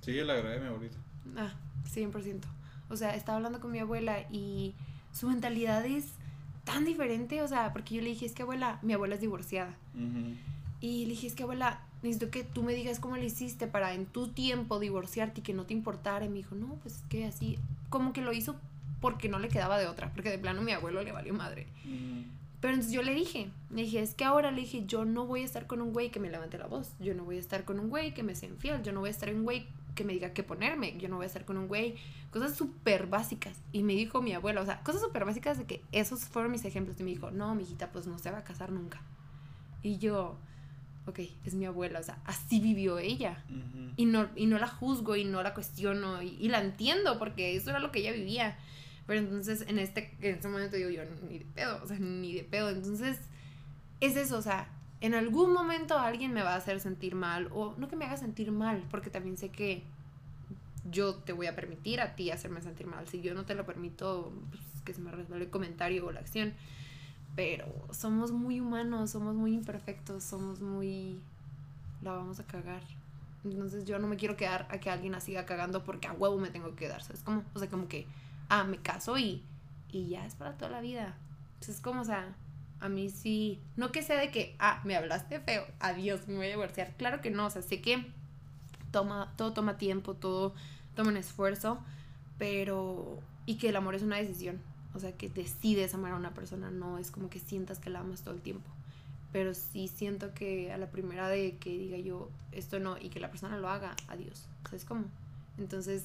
Sí, 0.00 0.16
yo 0.16 0.24
le 0.24 0.32
agradé 0.32 0.56
a 0.56 0.60
mi 0.62 0.66
abuelita. 0.66 0.96
Ah, 1.36 1.52
100%. 1.94 2.40
O 2.88 2.96
sea, 2.96 3.14
estaba 3.14 3.36
hablando 3.36 3.60
con 3.60 3.70
mi 3.70 3.78
abuela 3.78 4.22
y 4.32 4.74
su 5.12 5.28
mentalidad 5.28 5.86
es 5.86 6.06
tan 6.64 6.84
diferente. 6.84 7.40
O 7.42 7.46
sea, 7.46 7.72
porque 7.72 7.94
yo 7.94 8.02
le 8.02 8.08
dije, 8.08 8.26
es 8.26 8.32
que 8.32 8.42
abuela, 8.42 8.80
mi 8.82 8.94
abuela 8.94 9.14
es 9.14 9.20
divorciada. 9.20 9.76
Y 10.80 11.04
le 11.04 11.10
dije, 11.10 11.28
es 11.28 11.36
que 11.36 11.44
abuela, 11.44 11.82
necesito 12.02 12.32
que 12.32 12.42
tú 12.42 12.64
me 12.64 12.74
digas 12.74 12.98
cómo 12.98 13.16
le 13.16 13.26
hiciste 13.26 13.68
para 13.68 13.94
en 13.94 14.06
tu 14.06 14.26
tiempo 14.26 14.80
divorciarte 14.80 15.38
y 15.38 15.44
que 15.44 15.54
no 15.54 15.66
te 15.66 15.74
importara. 15.74 16.24
Y 16.24 16.30
me 16.30 16.38
dijo, 16.38 16.56
no, 16.56 16.74
pues 16.82 16.96
es 16.96 17.02
que 17.02 17.26
así, 17.26 17.60
como 17.90 18.12
que 18.12 18.22
lo 18.22 18.32
hizo 18.32 18.56
porque 19.00 19.28
no 19.28 19.38
le 19.38 19.48
quedaba 19.48 19.78
de 19.78 19.86
otra, 19.86 20.12
porque 20.12 20.30
de 20.30 20.38
plano 20.38 20.62
mi 20.62 20.72
abuelo 20.72 21.02
le 21.02 21.12
valió 21.12 21.34
madre. 21.34 21.66
Ujú. 21.84 22.24
Pero 22.60 22.74
entonces 22.74 22.92
yo 22.92 23.02
le 23.02 23.14
dije, 23.14 23.50
le 23.70 23.82
dije, 23.82 24.00
es 24.00 24.14
que 24.14 24.24
ahora 24.24 24.50
le 24.50 24.62
dije, 24.62 24.84
yo 24.86 25.04
no 25.04 25.26
voy 25.26 25.42
a 25.42 25.44
estar 25.44 25.66
con 25.66 25.80
un 25.80 25.92
güey 25.92 26.10
que 26.10 26.18
me 26.18 26.28
levante 26.28 26.58
la 26.58 26.66
voz, 26.66 26.90
yo 26.98 27.14
no 27.14 27.24
voy 27.24 27.36
a 27.36 27.40
estar 27.40 27.64
con 27.64 27.78
un 27.78 27.88
güey 27.88 28.14
que 28.14 28.24
me 28.24 28.34
sea 28.34 28.48
infiel, 28.48 28.82
yo 28.82 28.92
no 28.92 29.00
voy 29.00 29.08
a 29.08 29.12
estar 29.12 29.28
con 29.28 29.38
un 29.38 29.44
güey 29.44 29.68
que 29.94 30.04
me 30.04 30.12
diga 30.12 30.32
qué 30.32 30.42
ponerme, 30.42 30.96
yo 30.98 31.08
no 31.08 31.16
voy 31.16 31.24
a 31.24 31.26
estar 31.26 31.44
con 31.44 31.56
un 31.56 31.68
güey, 31.68 31.94
cosas 32.30 32.56
súper 32.56 33.06
básicas. 33.06 33.56
Y 33.72 33.84
me 33.84 33.94
dijo 33.94 34.22
mi 34.22 34.32
abuela, 34.32 34.60
o 34.60 34.64
sea, 34.64 34.80
cosas 34.82 35.02
súper 35.02 35.24
básicas 35.24 35.58
de 35.58 35.64
que 35.64 35.82
esos 35.92 36.24
fueron 36.24 36.50
mis 36.50 36.64
ejemplos. 36.64 36.98
Y 37.00 37.04
me 37.04 37.10
dijo, 37.10 37.30
no, 37.30 37.54
mijita, 37.54 37.90
pues 37.92 38.06
no 38.06 38.18
se 38.18 38.30
va 38.30 38.38
a 38.38 38.44
casar 38.44 38.70
nunca. 38.70 39.00
Y 39.82 39.98
yo, 39.98 40.36
ok, 41.06 41.20
es 41.44 41.54
mi 41.54 41.64
abuela, 41.64 42.00
o 42.00 42.02
sea, 42.02 42.18
así 42.24 42.60
vivió 42.60 42.98
ella. 42.98 43.42
Y 43.96 44.06
no, 44.06 44.28
y 44.36 44.46
no 44.46 44.58
la 44.58 44.68
juzgo 44.68 45.16
y 45.16 45.24
no 45.24 45.42
la 45.42 45.54
cuestiono 45.54 46.22
y, 46.22 46.36
y 46.40 46.48
la 46.48 46.60
entiendo 46.60 47.18
porque 47.18 47.56
eso 47.56 47.70
era 47.70 47.78
lo 47.78 47.92
que 47.92 48.00
ella 48.00 48.12
vivía. 48.12 48.56
Pero 49.08 49.20
entonces 49.20 49.64
en 49.66 49.80
este, 49.80 50.14
en 50.20 50.34
este 50.36 50.46
momento 50.46 50.76
digo 50.76 50.90
yo, 50.90 51.02
ni 51.28 51.38
de 51.38 51.46
pedo, 51.46 51.80
o 51.82 51.86
sea, 51.86 51.98
ni 51.98 52.34
de 52.34 52.44
pedo. 52.44 52.70
Entonces 52.70 53.18
es 54.00 54.16
eso, 54.16 54.38
o 54.38 54.42
sea, 54.42 54.68
en 55.00 55.14
algún 55.14 55.52
momento 55.52 55.98
alguien 55.98 56.32
me 56.32 56.42
va 56.42 56.52
a 56.52 56.56
hacer 56.56 56.78
sentir 56.78 57.16
mal 57.16 57.48
o 57.50 57.74
no 57.78 57.88
que 57.88 57.96
me 57.96 58.04
haga 58.04 58.18
sentir 58.18 58.52
mal, 58.52 58.84
porque 58.90 59.10
también 59.10 59.36
sé 59.36 59.48
que 59.48 59.82
yo 60.90 61.14
te 61.14 61.32
voy 61.32 61.46
a 61.46 61.56
permitir 61.56 62.00
a 62.00 62.14
ti 62.14 62.30
hacerme 62.30 62.60
sentir 62.60 62.86
mal. 62.86 63.08
Si 63.08 63.20
yo 63.20 63.34
no 63.34 63.44
te 63.44 63.54
lo 63.54 63.64
permito, 63.64 64.32
pues 64.50 64.62
que 64.84 64.94
se 64.94 65.00
me 65.00 65.10
resbale 65.10 65.44
el 65.44 65.50
comentario 65.50 66.06
o 66.06 66.12
la 66.12 66.20
acción. 66.20 66.52
Pero 67.34 67.66
somos 67.92 68.32
muy 68.32 68.60
humanos, 68.60 69.10
somos 69.10 69.34
muy 69.34 69.54
imperfectos, 69.54 70.22
somos 70.22 70.60
muy... 70.60 71.18
La 72.02 72.12
vamos 72.12 72.40
a 72.40 72.44
cagar. 72.44 72.82
Entonces 73.44 73.84
yo 73.84 73.98
no 73.98 74.06
me 74.06 74.16
quiero 74.16 74.36
quedar 74.36 74.66
a 74.70 74.78
que 74.78 74.90
alguien 74.90 75.12
la 75.12 75.20
siga 75.20 75.46
cagando 75.46 75.84
porque 75.84 76.08
a 76.08 76.12
huevo 76.12 76.38
me 76.38 76.50
tengo 76.50 76.70
que 76.70 76.86
quedar, 76.86 77.02
¿sabes? 77.02 77.22
Como, 77.22 77.44
o 77.54 77.58
sea, 77.58 77.68
como 77.68 77.88
que, 77.88 78.06
ah, 78.48 78.64
me 78.64 78.78
caso 78.78 79.18
y, 79.18 79.42
y 79.90 80.08
ya 80.08 80.26
es 80.26 80.34
para 80.34 80.56
toda 80.56 80.70
la 80.70 80.80
vida. 80.80 81.16
Entonces 81.54 81.76
es 81.76 81.80
como, 81.80 82.02
o 82.02 82.04
sea, 82.04 82.34
a 82.80 82.88
mí 82.88 83.10
sí, 83.10 83.60
no 83.76 83.90
que 83.90 84.02
sea 84.02 84.18
de 84.18 84.30
que, 84.30 84.54
ah, 84.58 84.80
me 84.84 84.96
hablaste 84.96 85.40
feo, 85.40 85.64
adiós, 85.80 86.28
me 86.28 86.36
voy 86.36 86.46
a 86.46 86.50
divorciar. 86.50 86.94
Claro 86.96 87.20
que 87.20 87.30
no, 87.30 87.46
o 87.46 87.50
sea, 87.50 87.62
sé 87.62 87.80
que 87.80 88.06
toma, 88.90 89.32
todo 89.36 89.52
toma 89.52 89.78
tiempo, 89.78 90.14
todo 90.14 90.54
toma 90.94 91.10
un 91.10 91.16
esfuerzo, 91.16 91.78
pero, 92.38 93.18
y 93.46 93.56
que 93.56 93.70
el 93.70 93.76
amor 93.76 93.94
es 93.94 94.02
una 94.02 94.16
decisión. 94.16 94.60
O 94.94 95.00
sea, 95.00 95.12
que 95.12 95.28
decides 95.28 95.94
amar 95.94 96.12
a 96.12 96.16
una 96.16 96.34
persona, 96.34 96.70
no 96.70 96.98
es 96.98 97.10
como 97.10 97.28
que 97.30 97.38
sientas 97.38 97.78
que 97.78 97.90
la 97.90 98.00
amas 98.00 98.22
todo 98.22 98.34
el 98.34 98.40
tiempo. 98.40 98.68
Pero 99.32 99.52
sí 99.54 99.88
siento 99.88 100.32
que 100.32 100.72
a 100.72 100.78
la 100.78 100.90
primera 100.90 101.28
de 101.28 101.56
que 101.58 101.70
diga 101.70 101.98
yo 101.98 102.30
esto 102.52 102.80
no 102.80 102.96
y 102.96 103.10
que 103.10 103.20
la 103.20 103.30
persona 103.30 103.58
lo 103.58 103.68
haga, 103.68 103.94
adiós. 104.08 104.46
¿Sabes 104.64 104.84
cómo? 104.84 105.04
Entonces, 105.58 106.04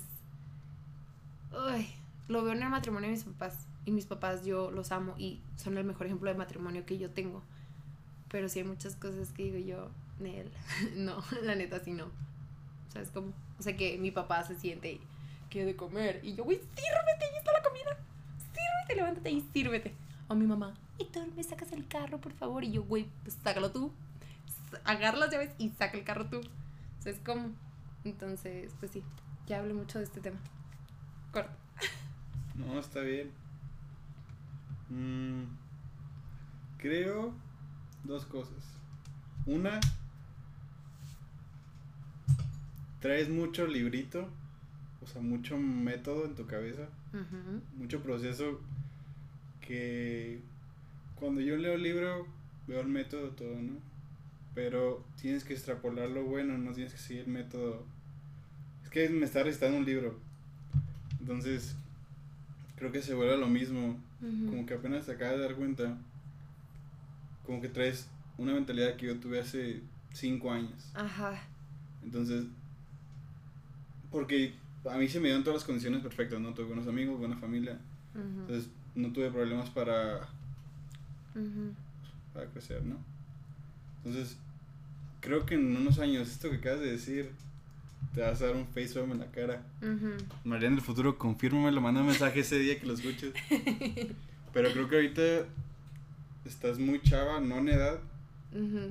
uy, 1.52 1.88
lo 2.28 2.44
veo 2.44 2.54
en 2.54 2.64
el 2.64 2.70
matrimonio 2.70 3.10
de 3.10 3.16
mis 3.16 3.24
papás. 3.24 3.68
Y 3.86 3.92
mis 3.92 4.06
papás 4.06 4.46
yo 4.46 4.72
los 4.72 4.92
amo 4.92 5.16
y 5.18 5.42
son 5.58 5.78
el 5.78 5.84
mejor 5.84 6.08
ejemplo 6.08 6.30
de 6.30 6.38
matrimonio 6.38 6.86
que 6.86 6.98
yo 6.98 7.10
tengo. 7.10 7.44
Pero 8.30 8.50
sí 8.50 8.60
hay 8.60 8.66
muchas 8.66 8.96
cosas 8.96 9.32
que 9.32 9.44
digo 9.44 9.58
yo, 9.58 9.90
Nel, 10.20 10.50
no, 10.96 11.24
la 11.44 11.56
neta 11.56 11.80
sí 11.84 11.92
no. 11.92 12.08
¿Sabes 12.90 13.10
cómo? 13.10 13.34
O 13.60 13.64
sea 13.64 13.76
que 13.76 13.98
mi 13.98 14.12
papá 14.12 14.44
se 14.44 14.56
siente 14.56 15.00
quiere 15.50 15.68
de 15.68 15.76
comer. 15.76 16.20
Y 16.24 16.34
yo, 16.34 16.44
güey, 16.44 16.58
sírvete, 16.58 17.26
ahí 17.26 17.38
está 17.38 17.52
la 17.54 17.62
comida. 17.62 17.98
Sírvete, 18.54 18.96
levántate 18.96 19.32
y 19.32 19.42
sírvete. 19.54 19.94
O 20.28 20.36
mi 20.36 20.48
mamá, 20.48 20.74
Héctor, 20.98 21.28
me 21.36 21.44
sacas 21.44 21.72
el 21.72 21.88
carro, 21.88 22.20
por 22.20 22.34
favor. 22.34 22.64
Y 22.64 22.72
yo, 22.72 22.84
güey, 22.84 23.08
pues 23.24 23.38
sácalo 23.44 23.72
tú. 23.72 23.92
Agarra 24.84 25.18
las 25.18 25.32
llaves 25.32 25.52
y 25.60 25.70
saca 25.70 25.96
el 25.96 26.04
carro 26.04 26.26
tú. 26.26 26.42
¿Sabes 27.00 27.20
cómo? 27.24 27.52
Entonces, 28.04 28.74
pues 28.80 28.92
sí, 28.92 29.04
ya 29.46 29.60
hablé 29.60 29.74
mucho 29.74 30.00
de 30.00 30.06
este 30.06 30.22
tema. 30.22 30.40
Corta. 31.32 31.63
No, 32.56 32.80
está 32.80 33.02
bien. 33.02 33.32
Mm, 34.90 35.44
creo 36.78 37.34
dos 38.04 38.26
cosas. 38.26 38.64
Una, 39.46 39.80
traes 43.00 43.30
mucho 43.30 43.68
librito, 43.68 44.30
o 45.02 45.08
sea, 45.08 45.22
mucho 45.22 45.58
método 45.58 46.26
en 46.26 46.36
tu 46.36 46.46
cabeza, 46.46 46.88
mucho 47.78 48.02
proceso 48.02 48.62
que 49.62 50.40
cuando 51.16 51.42
yo 51.42 51.58
leo 51.58 51.74
el 51.74 51.84
libro 51.84 52.28
veo 52.68 52.82
el 52.82 52.88
método 52.88 53.30
todo, 53.30 53.56
¿no? 53.62 53.74
Pero 54.56 55.04
tienes 55.20 55.44
que 55.44 55.54
extrapolar 55.54 56.10
lo 56.10 56.24
bueno, 56.24 56.58
no 56.58 56.72
tienes 56.74 56.94
que 56.94 57.00
seguir 57.00 57.24
el 57.24 57.32
método. 57.32 57.86
Es 58.84 58.90
que 58.90 59.10
me 59.10 59.26
está 59.26 59.44
recitando 59.44 59.78
un 59.78 59.86
libro. 59.86 60.20
Entonces, 61.20 61.76
creo 62.84 62.92
que 62.92 63.02
se 63.02 63.14
vuelve 63.14 63.38
lo 63.38 63.48
mismo. 63.48 63.98
Como 64.20 64.66
que 64.66 64.74
apenas 64.74 65.06
te 65.06 65.14
acabas 65.14 65.38
de 65.38 65.44
dar 65.44 65.56
cuenta. 65.56 65.98
Como 67.46 67.62
que 67.62 67.70
traes 67.70 68.10
una 68.38 68.54
mentalidad 68.54 68.98
que 68.98 69.06
yo 69.08 69.20
tuve 69.20 69.40
hace 69.40 69.82
cinco 70.12 70.52
años. 70.52 70.92
Ajá. 70.94 71.42
Entonces, 72.04 72.46
porque 74.12 74.54
a 74.90 74.98
mí 74.98 75.08
se 75.08 75.20
me 75.22 75.28
dieron 75.28 75.46
todas 75.46 75.62
las 75.62 75.66
condiciones 75.66 76.02
perfectas, 76.02 76.42
¿no? 76.42 76.54
Tuve 76.54 76.66
buenos 76.66 76.88
amigos, 76.88 77.18
buena 77.18 77.38
familia. 77.38 77.80
Entonces, 78.14 78.70
no 78.96 79.14
tuve 79.14 79.32
problemas 79.32 79.70
para, 79.70 80.28
para 82.34 82.46
crecer, 82.48 82.84
¿no? 82.84 82.98
Entonces, 84.04 84.38
creo 85.22 85.46
que 85.46 85.56
en 85.56 85.78
unos 85.78 86.00
años, 86.00 86.30
esto 86.30 86.50
que 86.50 86.58
acabas 86.58 86.82
de 86.82 86.92
decir, 86.92 87.32
te 88.14 88.22
vas 88.22 88.42
a 88.42 88.48
dar 88.48 88.56
un 88.56 88.68
facepalm 88.68 89.12
en 89.14 89.20
la 89.20 89.32
cara. 89.32 89.64
Ujú. 89.82 90.12
Mariana 90.44 90.76
del 90.76 90.86
futuro, 90.86 91.18
confírmamelo, 91.18 91.82
manda 91.82 92.02
un 92.02 92.08
mensaje 92.08 92.42
ese 92.42 92.60
día 92.60 92.80
que 92.80 92.86
lo 92.86 92.94
escuches. 92.94 93.34
Pero 94.54 94.72
creo 94.72 94.88
que 94.88 94.96
ahorita 94.96 95.22
estás 96.46 96.78
muy 96.78 97.02
chava, 97.02 97.40
no 97.40 97.58
en 97.58 97.70
edad, 97.70 98.00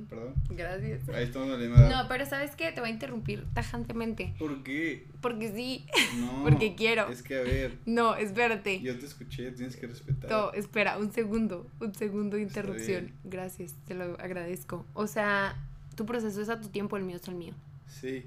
perdón. 0.09 0.33
Gracias. 0.49 1.07
Ahí 1.09 1.23
estamos 1.23 1.47
en 1.47 1.53
la 1.53 1.57
misma 1.59 1.77
edad. 1.77 2.03
No, 2.03 2.09
pero 2.09 2.25
¿sabes 2.25 2.55
qué? 2.55 2.71
Te 2.71 2.81
voy 2.81 2.89
a 2.89 2.93
interrumpir 2.93 3.45
tajantemente. 3.53 4.33
¿Por 4.37 4.61
qué? 4.63 5.07
Porque 5.21 5.53
sí. 5.53 5.85
No. 6.19 6.43
Porque 6.43 6.75
quiero. 6.75 7.09
Es 7.09 7.23
que, 7.23 7.37
a 7.37 7.41
ver, 7.43 7.77
No, 7.85 8.15
espérate. 8.15 8.81
yo 8.81 8.97
te 8.99 9.05
escuché, 9.05 9.51
tienes 9.51 9.77
que 9.77 9.87
respetar. 9.87 10.29
No, 10.29 10.51
espera, 10.53 10.97
un 10.97 11.11
segundo. 11.13 11.65
Un 11.79 11.95
segundo 11.95 12.35
de 12.35 12.43
interrupción. 12.43 13.11
Gracias, 13.23 13.73
te 13.87 13.93
lo 13.93 14.19
agradezco. 14.19 14.85
O 14.93 15.07
sea, 15.07 15.55
tu 15.95 16.05
proceso 16.05 16.41
es 16.41 16.49
a 16.49 16.59
tu 16.59 16.67
tiempo, 16.67 16.97
el 16.97 17.03
mío 17.03 17.15
es 17.15 17.27
el 17.27 17.35
mío. 17.35 17.53
Sí. 17.87 18.25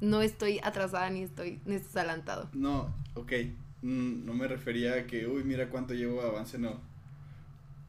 No 0.00 0.22
estoy 0.22 0.60
atrasada 0.62 1.10
ni 1.10 1.22
estoy 1.22 1.60
adelantado. 1.94 2.48
No, 2.52 2.94
ok. 3.14 3.32
Mm, 3.82 4.24
No 4.24 4.34
me 4.34 4.48
refería 4.48 4.94
a 4.94 5.06
que, 5.06 5.26
uy, 5.26 5.44
mira 5.44 5.68
cuánto 5.68 5.94
llevo 5.94 6.22
de 6.22 6.28
avance, 6.28 6.58
no. 6.58 6.80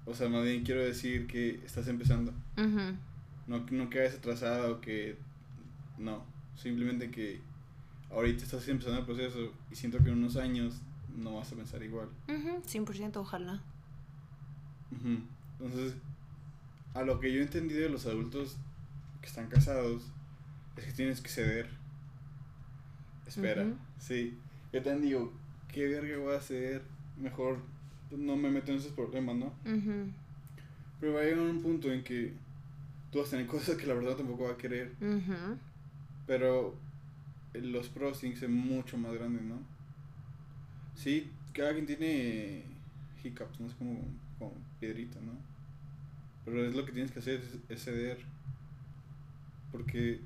O 0.06 0.14
sea, 0.14 0.30
más 0.30 0.44
bien 0.44 0.64
quiero 0.64 0.82
decir 0.82 1.28
que 1.28 1.62
estás 1.66 1.88
empezando. 1.88 2.34
No, 3.48 3.66
no 3.70 3.90
que 3.90 4.00
vayas 4.00 4.16
atrasada 4.16 4.70
o 4.72 4.82
que. 4.82 5.18
No. 5.98 6.24
Simplemente 6.56 7.12
que 7.12 7.40
ahorita 8.12 8.44
estás 8.44 8.68
empezando 8.68 9.00
el 9.00 9.06
proceso 9.06 9.54
y 9.72 9.76
siento 9.76 10.00
que 10.04 10.10
en 10.10 10.18
unos 10.18 10.36
años 10.36 10.82
no 11.16 11.36
vas 11.36 11.52
a 11.52 11.56
pensar 11.56 11.82
igual. 11.84 12.10
Ujú, 12.28 12.62
100% 12.66 13.18
ojalá. 13.18 13.62
Entonces, 15.60 15.96
a 16.94 17.04
lo 17.04 17.20
que 17.20 17.32
yo 17.32 17.40
he 17.40 17.44
entendido 17.44 17.82
de 17.82 17.90
los 17.90 18.06
adultos 18.06 18.58
que 19.22 19.28
están 19.28 19.48
casados 19.48 20.04
es 20.76 20.86
que 20.86 20.92
tienes 20.94 21.22
que 21.22 21.30
ceder. 21.30 21.70
Espera, 23.32 23.66
sí. 23.98 24.38
Yo 24.74 24.82
también 24.82 25.02
digo, 25.04 25.34
¿qué 25.72 25.88
verga 25.88 26.18
voy 26.18 26.34
a 26.34 26.38
hacer? 26.38 26.82
Mejor 27.18 27.60
no 28.12 28.36
me 28.36 28.50
meto 28.50 28.72
en 28.72 28.78
esos 28.80 28.92
problemas, 28.92 29.36
¿no? 29.36 29.54
Pero 31.00 31.14
va 31.14 31.22
a 31.22 31.24
llegar 31.24 31.40
un 31.40 31.62
punto 31.62 31.92
en 31.92 32.04
que 32.04 32.34
tú 33.12 33.20
vas 33.20 33.30
a 33.30 33.32
tener 33.32 33.48
cosas 33.56 33.78
que 33.78 33.88
la 33.88 33.94
verdad 33.94 34.16
tampoco 34.18 34.44
va 34.46 34.52
a 34.52 34.58
querer. 34.58 34.92
ujú. 35.02 35.58
Pero 36.28 36.76
eh, 37.54 37.62
los 37.62 37.90
pros 37.90 38.20
tienen 38.20 38.34
que 38.36 38.42
ser 38.42 38.50
mucho 38.50 38.98
más 38.98 39.14
grandes, 39.14 39.44
¿no? 39.44 39.60
Sí, 40.96 41.32
cada 41.54 41.74
quien 41.74 41.86
tiene 41.86 42.64
hiccups, 43.24 43.60
no 43.60 43.68
es 43.68 43.74
como, 43.76 44.00
como 44.38 44.54
piedrita, 44.80 45.20
¿no? 45.22 45.34
Pero 46.46 46.66
es 46.66 46.76
lo 46.76 46.86
que 46.86 46.92
tienes 46.92 47.12
que 47.12 47.20
hacer, 47.20 47.40
es, 47.40 47.58
es 47.70 47.84
ceder. 47.84 48.18
Porque 49.72 50.20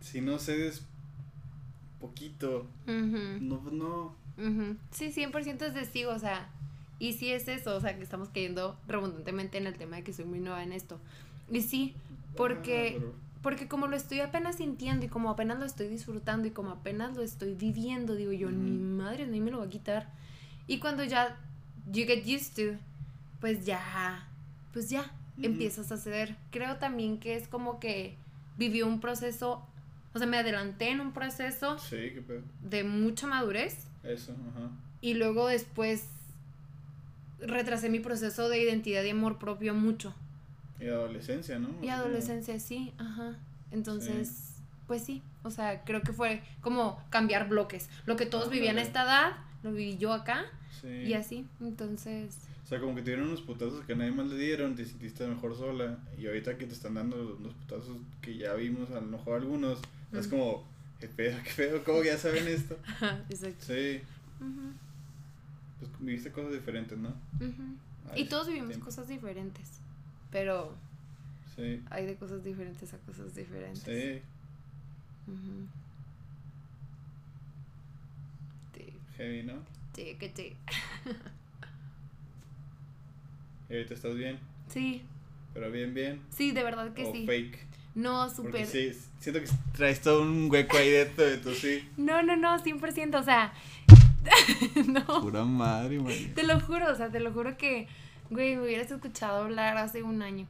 si 0.00 0.20
no 0.20 0.38
cedes 0.38 0.86
poquito, 2.02 2.66
no, 2.86 3.62
no. 3.70 4.14
Ujú. 4.36 4.76
Sí, 4.90 5.12
100% 5.12 5.62
es 5.62 5.74
testigo, 5.74 6.12
o 6.12 6.18
sea, 6.18 6.48
y 6.98 7.14
sí 7.14 7.32
es 7.32 7.48
eso, 7.48 7.74
o 7.76 7.80
sea, 7.80 7.96
que 7.96 8.02
estamos 8.02 8.28
cayendo 8.28 8.76
redundantemente 8.86 9.58
en 9.58 9.66
el 9.66 9.76
tema 9.78 9.96
de 9.96 10.04
que 10.04 10.12
soy 10.12 10.24
muy 10.24 10.40
nueva 10.40 10.62
en 10.62 10.72
esto. 10.72 10.98
Y 11.50 11.62
sí, 11.62 11.94
porque, 12.36 13.00
Ah, 13.00 13.04
porque 13.42 13.66
como 13.68 13.86
lo 13.88 13.96
estoy 13.96 14.20
apenas 14.20 14.56
sintiendo 14.56 15.06
y 15.06 15.08
como 15.08 15.30
apenas 15.30 15.58
lo 15.58 15.64
estoy 15.64 15.88
disfrutando 15.88 16.46
y 16.46 16.50
como 16.50 16.70
apenas 16.70 17.16
lo 17.16 17.22
estoy 17.22 17.54
viviendo, 17.54 18.14
digo 18.14 18.32
yo, 18.32 18.50
ni 18.50 18.78
madre, 18.78 19.26
ni 19.26 19.40
me 19.40 19.50
lo 19.50 19.58
va 19.58 19.64
a 19.64 19.68
quitar. 19.68 20.08
Y 20.66 20.78
cuando 20.78 21.02
ya 21.04 21.38
you 21.90 22.04
get 22.06 22.24
used 22.26 22.54
to, 22.54 22.78
pues 23.40 23.66
ya, 23.66 24.28
pues 24.72 24.90
ya, 24.90 25.10
empiezas 25.42 25.90
a 25.90 25.96
ceder. 25.96 26.36
Creo 26.50 26.76
también 26.76 27.18
que 27.18 27.34
es 27.34 27.48
como 27.48 27.80
que 27.80 28.16
vivió 28.56 28.86
un 28.86 29.00
proceso, 29.00 29.66
o 30.14 30.18
sea, 30.18 30.26
me 30.26 30.36
adelanté 30.38 30.90
en 30.90 31.00
un 31.00 31.12
proceso 31.12 31.78
Sí, 31.78 32.10
qué 32.14 32.22
pedo. 32.26 32.42
de 32.62 32.84
mucha 32.84 33.26
madurez 33.26 33.86
Eso, 34.04 34.32
ajá. 34.32 34.70
y 35.00 35.14
luego 35.14 35.48
después 35.48 36.04
retrasé 37.40 37.88
mi 37.90 38.00
proceso 38.00 38.48
de 38.48 38.60
identidad 38.62 39.02
y 39.02 39.10
amor 39.10 39.38
propio 39.38 39.74
mucho. 39.74 40.14
Y 40.80 40.86
adolescencia, 40.88 41.58
¿no? 41.58 41.68
Y 41.82 41.88
adolescencia, 41.88 42.58
sí, 42.60 42.92
ajá. 42.98 43.36
Entonces, 43.70 44.54
pues 44.86 45.02
sí, 45.02 45.22
o 45.42 45.50
sea, 45.50 45.82
creo 45.84 46.02
que 46.02 46.12
fue 46.12 46.42
como 46.60 47.02
cambiar 47.10 47.48
bloques. 47.48 47.88
Lo 48.06 48.16
que 48.16 48.26
todos 48.26 48.50
vivían 48.50 48.78
a 48.78 48.82
esta 48.82 49.02
edad, 49.04 49.32
lo 49.62 49.72
viví 49.72 49.96
yo 49.98 50.12
acá 50.12 50.44
Sí. 50.80 50.88
y 50.88 51.14
así. 51.14 51.46
Entonces, 51.60 52.36
O 52.64 52.68
sea, 52.74 52.80
como 52.80 52.94
que 52.94 53.02
te 53.02 53.10
dieron 53.10 53.28
unos 53.28 53.42
putazos 53.42 53.84
que 53.84 53.94
nadie 53.94 54.12
más 54.12 54.26
le 54.28 54.36
dieron, 54.36 54.74
te 54.74 54.84
sentiste 54.86 55.26
mejor 55.26 55.54
sola. 55.56 55.98
Y 56.18 56.26
ahorita 56.26 56.56
que 56.56 56.66
te 56.66 56.72
están 56.72 56.94
dando 56.94 57.16
los 57.42 57.52
putazos 57.54 57.98
que 58.22 58.36
ya 58.38 58.54
vimos, 58.54 58.90
a 58.92 58.94
lo 58.94 59.02
mejor 59.02 59.40
algunos, 59.40 59.78
es 60.20 60.26
como, 60.26 60.64
qué 61.00 61.08
pedo, 61.08 61.38
qué 61.44 61.50
pedo, 61.56 61.84
¿cómo 61.84 62.02
ya 62.02 62.16
saben 62.18 62.46
esto? 62.48 62.76
exacto. 63.30 63.64
Sí, 63.66 64.00
Ujú, 64.40 64.72
pues 65.78 65.90
viviste 66.00 66.30
cosas 66.32 66.52
diferentes, 66.52 66.98
¿no? 66.98 67.08
A 68.12 68.18
Y 68.18 68.24
todos 68.26 68.46
vivimos 68.46 68.68
tiempo. 68.70 68.86
cosas 68.86 69.08
diferentes, 69.08 69.68
pero 70.30 70.74
Sí, 71.56 71.82
hay 71.90 72.06
de 72.06 72.16
cosas 72.16 72.42
diferentes 72.44 72.92
a 72.94 72.98
cosas 72.98 73.34
diferentes. 73.34 73.82
sí. 73.84 74.22
Sí, 78.74 78.92
heavy, 79.16 79.42
¿no? 79.42 79.54
sí, 79.94 80.16
que 80.18 80.32
sí. 80.34 80.56
Y 83.70 83.74
ahorita 83.74 83.94
estás 83.94 84.14
bien, 84.16 84.38
Sí, 84.68 85.02
pero 85.54 85.70
bien, 85.70 85.94
bien. 85.94 86.20
sí, 86.30 86.52
de 86.52 86.62
verdad 86.62 86.92
que 86.94 87.04
o 87.04 87.12
sí. 87.12 87.26
fake. 87.26 87.58
No, 87.94 88.30
súper. 88.30 88.66
sí, 88.66 88.92
siento 89.20 89.40
que 89.40 89.48
traes 89.76 90.00
todo 90.00 90.22
un 90.22 90.50
hueco 90.50 90.76
ahí 90.78 90.90
dentro 90.90 91.24
de 91.24 91.36
tu 91.38 91.54
sí. 91.54 91.86
No, 91.96 92.22
no, 92.22 92.36
no, 92.36 92.58
100%, 92.58 93.14
o 93.18 93.22
sea, 93.22 93.52
no, 94.86 95.20
Pura 95.20 95.44
madre, 95.44 95.98
man. 95.98 96.14
te 96.34 96.42
lo 96.44 96.58
juro, 96.60 96.90
o 96.90 96.94
sea, 96.94 97.10
te 97.10 97.20
lo 97.20 97.32
juro 97.32 97.56
que, 97.58 97.88
güey, 98.30 98.56
me 98.56 98.62
hubieras 98.62 98.90
escuchado 98.90 99.42
hablar 99.44 99.76
hace 99.76 100.02
un 100.02 100.22
año. 100.22 100.46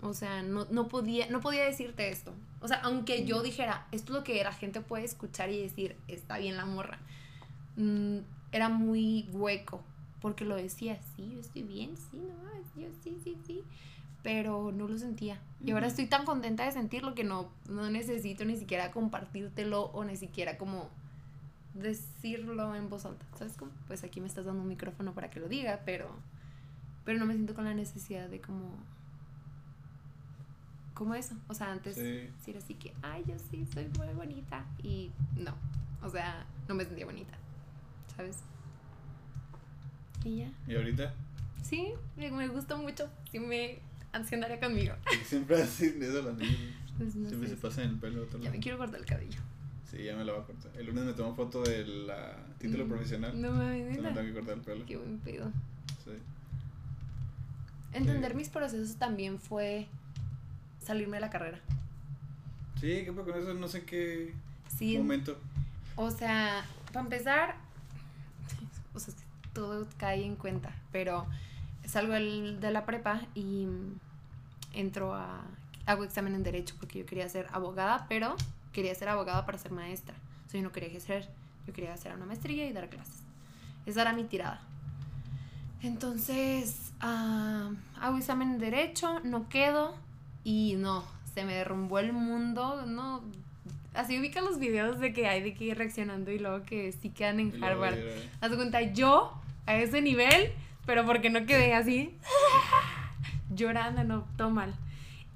O 0.00 0.14
sea, 0.14 0.42
no, 0.42 0.66
no 0.70 0.86
podía, 0.88 1.28
no 1.28 1.40
podía 1.40 1.64
decirte 1.64 2.08
esto. 2.10 2.32
O 2.60 2.68
sea, 2.68 2.78
aunque 2.78 3.24
yo 3.24 3.42
dijera, 3.42 3.86
esto 3.92 4.12
es 4.12 4.18
lo 4.18 4.24
que 4.24 4.42
la 4.42 4.52
gente 4.52 4.80
puede 4.80 5.04
escuchar 5.04 5.50
y 5.50 5.60
decir, 5.60 5.96
está 6.06 6.38
bien 6.38 6.56
la 6.56 6.64
morra. 6.64 6.98
mm, 7.76 8.18
era 8.50 8.68
muy 8.70 9.28
hueco, 9.32 9.82
porque 10.22 10.44
lo 10.44 10.56
decía, 10.56 10.98
sí, 11.16 11.30
yo 11.34 11.40
estoy 11.40 11.62
bien, 11.64 11.90
sí, 11.96 12.16
no, 12.16 12.80
yo 12.80 12.88
sí, 13.04 13.16
sí, 13.22 13.36
sí. 13.46 13.62
Pero 14.28 14.72
no 14.72 14.86
lo 14.88 14.98
sentía. 14.98 15.38
Y 15.64 15.70
ahora 15.70 15.86
estoy 15.86 16.04
tan 16.04 16.26
contenta 16.26 16.66
de 16.66 16.72
sentirlo 16.72 17.14
que 17.14 17.24
no, 17.24 17.48
no 17.66 17.88
necesito 17.88 18.44
ni 18.44 18.58
siquiera 18.58 18.90
compartírtelo 18.90 19.84
o 19.84 20.04
ni 20.04 20.16
siquiera 20.16 20.58
como 20.58 20.90
decirlo 21.72 22.74
en 22.74 22.90
voz 22.90 23.06
alta. 23.06 23.24
¿Sabes 23.38 23.54
cómo? 23.54 23.70
Pues 23.86 24.04
aquí 24.04 24.20
me 24.20 24.26
estás 24.26 24.44
dando 24.44 24.60
un 24.60 24.68
micrófono 24.68 25.14
para 25.14 25.30
que 25.30 25.40
lo 25.40 25.48
diga, 25.48 25.80
pero, 25.86 26.10
pero 27.06 27.18
no 27.18 27.24
me 27.24 27.32
siento 27.32 27.54
con 27.54 27.64
la 27.64 27.72
necesidad 27.72 28.28
de 28.28 28.38
como... 28.42 28.68
Como 30.92 31.14
eso. 31.14 31.34
O 31.48 31.54
sea, 31.54 31.72
antes 31.72 31.94
Sí. 31.94 32.02
decir 32.02 32.58
así 32.58 32.74
que, 32.74 32.92
ay, 33.00 33.24
yo 33.26 33.34
sí 33.50 33.64
soy 33.72 33.88
muy 33.96 34.08
bonita. 34.08 34.66
Y 34.82 35.10
no. 35.38 35.54
O 36.02 36.10
sea, 36.10 36.44
no 36.68 36.74
me 36.74 36.84
sentía 36.84 37.06
bonita. 37.06 37.32
¿Sabes? 38.14 38.40
Y 40.22 40.36
ya. 40.40 40.52
¿Y 40.66 40.76
ahorita? 40.76 41.14
Sí, 41.62 41.94
me, 42.14 42.30
me 42.30 42.48
gusta 42.48 42.76
mucho. 42.76 43.08
Sí 43.32 43.38
me 43.38 43.87
ansionaría 44.12 44.60
conmigo. 44.60 44.94
Y 45.20 45.24
siempre 45.24 45.62
hacen 45.62 46.02
eso 46.02 46.22
las 46.22 46.36
niñas. 46.36 46.56
Pues 46.96 47.14
no 47.14 47.28
Siempre 47.28 47.48
sé, 47.48 47.54
se 47.56 47.60
pasan 47.62 47.84
el 47.90 47.96
pelo 47.98 48.22
a 48.22 48.24
otro 48.24 48.38
Ya 48.38 48.44
lado. 48.46 48.56
me 48.56 48.60
quiero 48.62 48.78
cortar 48.78 49.00
el 49.00 49.06
cabello. 49.06 49.38
Sí, 49.90 50.02
ya 50.02 50.16
me 50.16 50.24
lo 50.24 50.34
voy 50.34 50.42
a 50.42 50.46
cortar. 50.46 50.72
El 50.76 50.86
lunes 50.86 51.04
me 51.04 51.12
tomó 51.14 51.34
foto 51.34 51.62
del 51.62 52.10
título 52.58 52.84
Mm, 52.84 52.88
profesional. 52.88 53.40
No 53.40 53.52
me 53.52 53.80
neta. 53.84 54.12
tengo 54.14 54.22
que 54.26 54.32
cortar 54.34 54.54
el 54.56 54.60
pelo. 54.62 54.84
Qué 54.86 54.96
buen 54.96 55.18
pedo. 55.20 55.50
Sí. 56.04 56.10
Entender 57.92 58.34
mis 58.34 58.48
procesos 58.50 58.96
también 58.96 59.38
fue 59.38 59.86
salirme 60.80 61.16
de 61.16 61.20
la 61.22 61.30
carrera. 61.30 61.58
Sí, 62.80 63.02
¿qué 63.04 63.12
con 63.14 63.28
eso? 63.30 63.54
No 63.54 63.66
sé 63.68 63.84
qué. 63.84 64.34
Sí. 64.76 64.98
Momento. 64.98 65.38
O 65.96 66.10
sea, 66.10 66.64
para 66.92 67.00
empezar, 67.04 67.56
o 68.94 68.98
sea, 69.00 69.14
todo 69.54 69.86
cae 69.96 70.24
en 70.24 70.36
cuenta, 70.36 70.74
pero 70.92 71.26
salgo 71.88 72.12
del- 72.12 72.60
de 72.60 72.70
la 72.70 72.84
prepa 72.86 73.22
y 73.34 73.66
entro 74.74 75.14
a... 75.14 75.40
Hago 75.86 76.04
examen 76.04 76.34
en 76.34 76.42
Derecho 76.42 76.74
porque 76.78 76.98
yo 76.98 77.06
quería 77.06 77.28
ser 77.30 77.46
abogada, 77.50 78.04
pero 78.08 78.36
quería 78.72 78.94
ser 78.94 79.08
abogada 79.08 79.46
para 79.46 79.56
ser 79.58 79.72
maestra. 79.72 80.14
O 80.46 80.50
sea, 80.50 80.60
yo 80.60 80.64
no 80.66 80.70
quería 80.72 80.90
ejercer, 80.90 81.28
yo 81.66 81.72
quería 81.72 81.94
hacer 81.94 82.12
una 82.14 82.26
maestría 82.26 82.66
y 82.66 82.72
dar 82.74 82.88
clases. 82.90 83.22
Esa 83.86 84.02
era 84.02 84.12
mi 84.12 84.24
tirada. 84.24 84.60
Entonces, 85.82 86.92
ah, 87.00 87.70
hago 88.00 88.18
examen 88.18 88.52
en 88.54 88.58
Derecho, 88.58 89.20
no 89.20 89.48
quedo 89.48 89.94
y 90.44 90.74
no, 90.76 91.04
se 91.34 91.44
me 91.44 91.54
derrumbó 91.54 91.98
el 92.00 92.12
mundo, 92.12 92.84
no... 92.86 93.22
Así 93.94 94.18
ubican 94.18 94.44
los 94.44 94.58
videos 94.58 95.00
de 95.00 95.12
que 95.12 95.26
hay 95.26 95.42
de 95.42 95.54
que 95.54 95.64
ir 95.64 95.78
reaccionando 95.78 96.30
y 96.30 96.38
luego 96.38 96.64
que 96.64 96.92
sí 96.92 97.10
quedan 97.10 97.40
en 97.40 97.64
Harvard. 97.64 97.94
era- 97.94 98.20
Haz 98.40 98.54
cuenta, 98.56 98.82
yo 98.82 99.32
a 99.66 99.74
ese 99.76 100.02
nivel, 100.02 100.52
pero 100.88 101.04
porque 101.04 101.28
no 101.28 101.44
quedé 101.44 101.74
así, 101.74 102.16
llorando, 103.54 104.04
no, 104.04 104.26
todo 104.38 104.48
mal. 104.48 104.74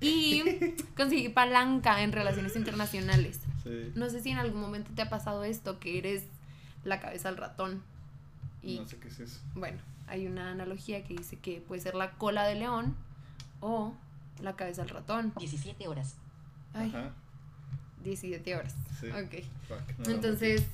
Y 0.00 0.42
conseguí 0.96 1.28
palanca 1.28 2.02
en 2.02 2.10
relaciones 2.12 2.56
internacionales. 2.56 3.38
Sí. 3.62 3.92
No 3.94 4.08
sé 4.08 4.22
si 4.22 4.30
en 4.30 4.38
algún 4.38 4.62
momento 4.62 4.90
te 4.94 5.02
ha 5.02 5.10
pasado 5.10 5.44
esto, 5.44 5.78
que 5.78 5.98
eres 5.98 6.24
la 6.84 7.00
cabeza 7.00 7.28
del 7.28 7.36
ratón. 7.36 7.82
Y 8.62 8.78
No 8.78 8.88
sé 8.88 8.96
qué 8.96 9.08
es 9.08 9.20
eso. 9.20 9.40
bueno, 9.54 9.76
hay 10.06 10.26
una 10.26 10.52
analogía 10.52 11.04
que 11.04 11.16
dice 11.16 11.38
que 11.38 11.60
puede 11.60 11.82
ser 11.82 11.96
la 11.96 12.12
cola 12.12 12.46
de 12.46 12.54
león 12.54 12.96
o 13.60 13.94
la 14.40 14.56
cabeza 14.56 14.80
del 14.84 14.90
ratón. 14.90 15.34
17 15.38 15.86
horas. 15.86 16.14
Ay, 16.72 16.88
Ajá. 16.88 17.10
17 18.04 18.56
horas. 18.56 18.74
Sí. 18.98 19.08
Ok. 19.08 19.44
Fuck, 19.68 19.98
no, 19.98 20.14
Entonces, 20.14 20.64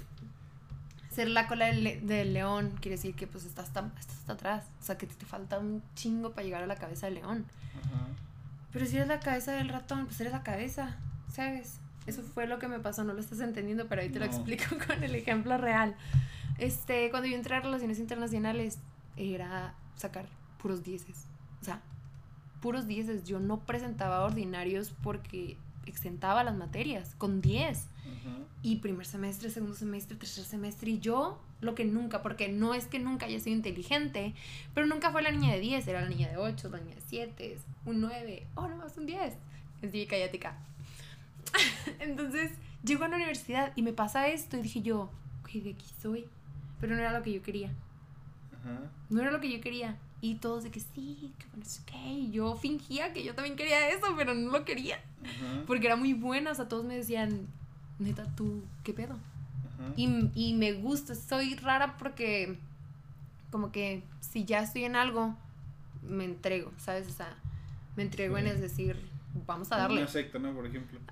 ser 1.19 1.29
la 1.31 1.49
cola 1.49 1.67
del, 1.67 1.83
le- 1.85 2.01
del 2.01 2.33
león 2.33 2.73
quiere 2.81 2.97
decir 2.97 3.15
que 3.17 3.27
pues 3.27 3.45
estás, 3.45 3.67
hasta- 3.67 3.91
estás 3.99 4.19
hasta 4.19 4.33
atrás. 4.35 4.65
O 4.81 4.85
sea, 4.85 4.97
que 4.97 5.07
te, 5.07 5.15
te 5.15 5.27
falta 5.27 5.59
un 5.59 5.83
chingo 5.97 6.31
para 6.31 6.45
llegar 6.45 6.63
a 6.63 6.67
la 6.67 6.77
cabeza 6.77 7.07
del 7.07 7.17
león. 7.17 7.45
Ajá. 7.79 8.07
Pero 8.73 8.87
si 8.87 8.97
eres 8.97 9.09
la 9.09 9.19
cabeza 9.19 9.53
del 9.53 9.69
ratón, 9.69 10.07
pues 10.07 10.21
eres 10.21 10.33
la 10.33 10.43
cabeza, 10.43 10.97
¿sabes? 11.33 11.81
Eso 12.07 12.23
fue 12.23 12.47
lo 12.47 12.59
que 12.59 12.69
me 12.69 12.79
pasó, 12.79 13.03
no 13.05 13.15
lo 13.15 13.21
estás 13.21 13.41
entendiendo, 13.41 13.87
pero 13.89 14.01
ahí 14.03 14.11
te 14.11 14.19
lo 14.19 14.25
explico 14.27 14.65
con 14.87 15.03
el 15.03 15.15
ejemplo 15.15 15.59
real. 15.59 15.97
Este, 16.59 17.11
cuando 17.11 17.29
yo 17.29 17.37
entré 17.37 17.55
a 17.57 17.61
relaciones 17.61 17.99
internacionales, 17.99 18.79
era 19.17 19.75
sacar 19.97 20.27
puros 20.63 20.83
dieces. 20.85 21.25
O 21.61 21.65
sea, 21.65 21.81
puros 22.61 22.87
dieces. 22.87 23.25
Yo 23.25 23.41
no 23.41 23.59
presentaba 23.61 24.21
ordinarios 24.25 24.93
porque 25.03 25.57
exentaba 25.91 26.45
las 26.45 26.57
materias 26.57 27.15
con 27.17 27.41
10. 27.41 27.79
Ajá. 27.79 27.89
Y 28.63 28.77
primer 28.77 29.07
semestre, 29.07 29.51
segundo 29.51 29.77
semestre, 29.77 30.17
tercer 30.17 30.45
semestre. 30.45 30.91
Y 30.91 30.99
yo, 30.99 31.41
lo 31.61 31.75
que 31.75 31.85
nunca, 31.85 32.23
porque 32.23 32.49
no 32.49 32.75
es 32.75 32.87
que 32.87 32.99
nunca 32.99 33.27
haya 33.27 33.41
sido 33.41 33.57
inteligente, 33.57 34.35
pero 34.75 34.87
nunca 34.87 35.11
fue 35.11 35.23
la 35.23 35.31
niña 35.31 35.53
de 35.53 35.61
10, 35.61 35.87
era 35.87 36.01
la 36.03 36.09
niña 36.09 36.29
de 36.29 36.37
8, 36.37 36.69
la 36.71 36.81
niña 36.81 36.95
de 36.95 37.03
7, 37.07 37.59
un 37.87 38.01
9, 38.01 38.47
oh, 38.55 38.69
no 38.69 38.77
más 38.77 38.97
un 38.97 39.07
10. 39.07 39.35
Sí, 39.91 40.07
cállate 40.07 40.39
acá. 40.39 40.59
Entonces, 42.01 42.53
llego 42.85 43.05
a 43.05 43.09
la 43.09 43.17
universidad 43.17 43.73
y 43.77 43.83
me 43.83 43.93
pasa 43.93 44.29
esto 44.29 44.57
y 44.57 44.63
dije 44.63 44.83
yo, 44.83 45.11
ok, 45.41 45.51
de 45.53 45.71
aquí 45.71 45.87
soy. 46.01 46.27
Pero 46.81 46.95
no 46.95 47.01
era 47.01 47.13
lo 47.13 47.23
que 47.23 47.33
yo 47.33 47.43
quería. 47.43 47.71
Ajá. 48.53 48.91
No 49.09 49.21
era 49.21 49.31
lo 49.31 49.41
que 49.41 49.53
yo 49.53 49.61
quería. 49.61 49.97
Y 50.21 50.37
todos 50.37 50.65
de 50.65 50.71
que 50.71 50.81
sí, 50.81 51.33
que 51.39 51.47
bueno, 51.49 51.65
es 51.65 51.81
ok. 51.81 51.93
Y 51.95 52.31
yo 52.33 52.57
fingía 52.57 53.13
que 53.13 53.23
yo 53.23 53.35
también 53.35 53.57
quería 53.57 53.89
eso, 53.91 54.07
pero 54.17 54.35
no 54.35 54.51
lo 54.51 54.65
quería. 54.65 55.01
Ajá. 55.25 55.63
Porque 55.67 55.87
era 55.87 55.97
muy 55.97 56.15
buena, 56.15 56.53
o 56.53 56.55
sea, 56.55 56.69
todos 56.69 56.85
me 56.85 56.97
decían, 56.97 57.47
neta, 57.99 58.25
tú, 58.37 58.65
¿qué 58.85 58.93
pedo? 58.93 59.15
Ajá. 59.15 59.93
Y, 59.97 60.31
y 60.35 60.55
me 60.55 60.73
gusta, 60.73 61.15
soy 61.15 61.55
rara 61.57 61.97
porque 61.99 62.59
como 63.51 63.73
que 63.73 64.03
si 64.21 64.45
ya 64.45 64.61
estoy 64.61 64.85
en 64.85 64.97
algo, 64.97 65.37
me 66.03 66.25
entrego, 66.25 66.73
¿sabes? 66.79 67.09
O 67.09 67.13
sea, 67.13 67.35
me 67.97 68.03
entrego 68.03 68.39
en 68.39 68.47
es 68.47 68.61
decir, 68.61 68.97
vamos 69.47 69.73
a 69.73 69.79
darle. 69.79 69.99
Una 69.99 70.09
secta, 70.09 70.39
¿no? 70.39 70.53
Por 70.53 70.67
ejemplo. 70.67 70.99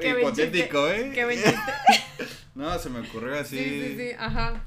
Qué 0.00 0.10
Hipotético, 0.10 0.88
¿eh? 0.88 1.10
Qué 1.14 1.24
buen 1.24 1.38
chiste. 1.38 1.56
No, 2.52 2.76
se 2.78 2.90
me 2.90 2.98
ocurrió 3.00 3.38
así. 3.38 3.56
Sí, 3.56 3.80
sí, 3.80 3.96
sí, 3.96 4.10
ajá, 4.18 4.60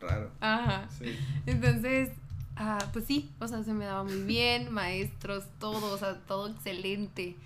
Raro. 0.00 0.32
ajá. 0.40 0.88
Sí. 0.98 1.16
Entonces, 1.44 2.08
ah, 2.56 2.78
pues 2.92 3.04
sí, 3.04 3.30
o 3.38 3.48
sea, 3.48 3.62
se 3.62 3.72
me 3.72 3.84
daba 3.84 4.04
muy 4.04 4.22
bien, 4.22 4.72
maestros, 4.72 5.44
todo, 5.58 5.92
o 5.92 5.98
sea, 5.98 6.20
todo 6.26 6.48
excelente. 6.48 7.36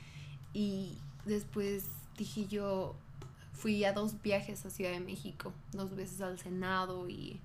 Y 0.52 0.94
después 1.24 1.84
dije 2.16 2.46
yo, 2.48 2.94
fui 3.52 3.84
a 3.84 3.92
dos 3.92 4.20
viajes 4.22 4.64
a 4.66 4.70
Ciudad 4.70 4.92
de 4.92 5.00
México, 5.00 5.52
dos 5.72 5.94
veces 5.94 6.20
al 6.20 6.38
Senado 6.38 7.08
y 7.08 7.38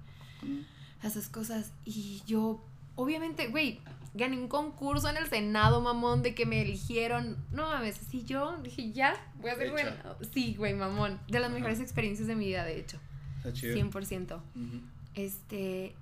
esas 1.03 1.27
cosas. 1.29 1.71
Y 1.85 2.21
yo, 2.25 2.61
obviamente, 2.95 3.47
güey, 3.47 3.79
gané 4.13 4.37
un 4.37 4.47
concurso 4.47 5.09
en 5.09 5.17
el 5.17 5.27
Senado, 5.27 5.81
mamón, 5.81 6.23
de 6.23 6.33
que 6.33 6.45
me 6.45 6.61
eligieron. 6.61 7.37
No 7.51 7.63
mames, 7.69 7.99
así 8.01 8.23
yo 8.23 8.57
dije, 8.63 8.91
ya, 8.91 9.13
voy 9.39 9.51
a 9.51 9.55
ser 9.55 9.71
buena. 9.71 10.01
Sí, 10.33 10.55
güey, 10.55 10.73
mamón. 10.73 11.19
De 11.27 11.39
las 11.39 11.49
Ajá. 11.49 11.55
mejores 11.55 11.79
experiencias 11.79 12.27
de 12.27 12.35
mi 12.35 12.45
vida, 12.47 12.63
de 12.63 12.79
hecho. 12.79 12.97
Está 13.37 13.53
chido. 13.53 13.75
100%. 13.75 14.35
Ujú. 14.35 14.81
Este, 15.13 15.95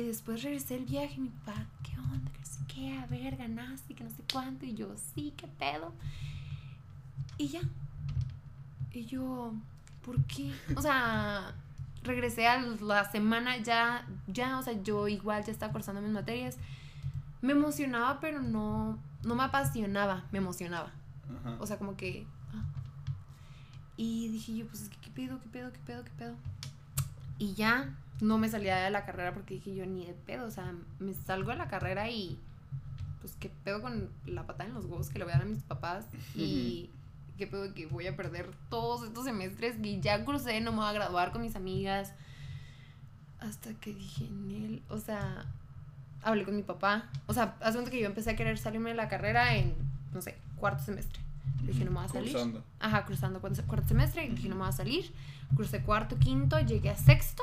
y 0.00 0.06
después 0.06 0.42
regresé 0.42 0.76
el 0.76 0.86
viaje 0.86 1.14
y 1.16 1.20
mi 1.20 1.28
papá, 1.28 1.66
¿qué 1.82 1.98
onda? 1.98 2.30
Que 2.32 2.38
no 2.38 2.46
sé 2.46 2.60
qué, 2.66 2.98
a 2.98 3.06
ver, 3.06 3.36
ganaste, 3.36 3.94
que 3.94 4.04
no 4.04 4.10
sé 4.10 4.22
cuánto. 4.32 4.64
Y 4.64 4.74
yo, 4.74 4.94
sí, 5.14 5.34
qué 5.36 5.46
pedo. 5.46 5.92
Y 7.36 7.48
ya. 7.48 7.60
Y 8.92 9.04
yo, 9.04 9.52
¿por 10.04 10.22
qué? 10.24 10.54
O 10.76 10.80
sea, 10.80 11.54
regresé 12.04 12.46
a 12.46 12.60
la 12.60 13.10
semana 13.10 13.58
ya, 13.58 14.06
ya, 14.28 14.58
o 14.58 14.62
sea, 14.62 14.80
yo 14.82 15.08
igual 15.08 15.44
ya 15.44 15.52
estaba 15.52 15.72
cursando 15.72 16.00
mis 16.00 16.10
materias. 16.10 16.56
Me 17.42 17.52
emocionaba, 17.52 18.18
pero 18.20 18.40
no, 18.40 18.98
no 19.24 19.34
me 19.34 19.42
apasionaba, 19.42 20.24
me 20.32 20.38
emocionaba. 20.38 20.90
Ajá. 21.40 21.56
O 21.60 21.66
sea, 21.66 21.76
como 21.78 21.96
que. 21.96 22.26
ah. 22.54 22.64
Y 23.96 24.28
dije 24.28 24.56
yo, 24.56 24.66
pues 24.68 24.82
es 24.82 24.88
que, 24.88 24.96
¿qué 24.98 25.10
pedo, 25.10 25.38
qué 25.40 25.48
pedo, 25.48 25.72
qué 25.72 25.80
pedo, 25.80 26.04
qué 26.04 26.10
pedo? 26.12 26.34
Y 27.38 27.54
ya 27.54 27.94
no 28.22 28.38
me 28.38 28.48
salía 28.48 28.76
de 28.76 28.90
la 28.90 29.04
carrera 29.04 29.34
porque 29.34 29.54
dije 29.54 29.74
yo, 29.74 29.84
ni 29.84 30.06
de 30.06 30.14
pedo. 30.14 30.46
O 30.46 30.50
sea, 30.50 30.72
me 31.00 31.12
salgo 31.12 31.50
de 31.50 31.56
la 31.56 31.68
carrera 31.68 32.08
y. 32.08 32.38
Pues, 33.20 33.34
¿qué 33.38 33.50
pedo 33.64 33.82
con 33.82 34.10
la 34.26 34.46
patada 34.46 34.68
en 34.68 34.74
los 34.74 34.84
huevos 34.84 35.08
que 35.08 35.18
le 35.18 35.24
voy 35.24 35.32
a 35.32 35.38
dar 35.38 35.46
a 35.46 35.50
mis 35.50 35.62
papás? 35.64 36.06
Y. 36.36 36.88
¿Qué 37.36 37.46
pedo 37.48 37.74
que 37.74 37.86
voy 37.86 38.06
a 38.06 38.16
perder 38.16 38.48
todos 38.70 39.02
estos 39.02 39.24
semestres? 39.24 39.76
Y 39.82 40.00
ya 40.00 40.24
crucé, 40.24 40.60
no 40.60 40.70
me 40.70 40.78
voy 40.78 40.86
a 40.86 40.92
graduar 40.92 41.32
con 41.32 41.42
mis 41.42 41.56
amigas. 41.56 42.12
Hasta 43.40 43.74
que 43.74 43.92
dije, 43.92 44.28
Nel, 44.30 44.82
o 44.88 44.98
sea, 44.98 45.46
hablé 46.22 46.44
con 46.44 46.54
mi 46.54 46.62
papá. 46.62 47.10
O 47.26 47.34
sea, 47.34 47.56
hace 47.60 47.72
cuenta 47.72 47.90
que 47.90 48.00
yo 48.00 48.06
empecé 48.06 48.30
a 48.30 48.36
querer 48.36 48.56
salirme 48.56 48.90
de 48.90 48.96
la 48.96 49.08
carrera 49.08 49.56
en, 49.56 49.74
no 50.12 50.22
sé, 50.22 50.36
cuarto 50.56 50.84
semestre. 50.84 51.20
Le 51.62 51.72
dije, 51.72 51.84
no 51.84 51.90
me 51.90 51.96
voy 51.96 52.04
a 52.04 52.08
salir. 52.08 52.30
Cursando. 52.30 52.62
Ajá, 52.78 53.04
cruzando 53.04 53.40
cuarto, 53.40 53.88
semestre. 53.88 54.26
Y 54.26 54.30
dije, 54.30 54.48
no 54.48 54.54
me 54.54 54.60
voy 54.60 54.68
a 54.68 54.72
salir. 54.72 55.12
Crucé 55.56 55.82
cuarto, 55.82 56.18
quinto, 56.18 56.60
llegué 56.60 56.90
a 56.90 56.96
sexto. 56.96 57.42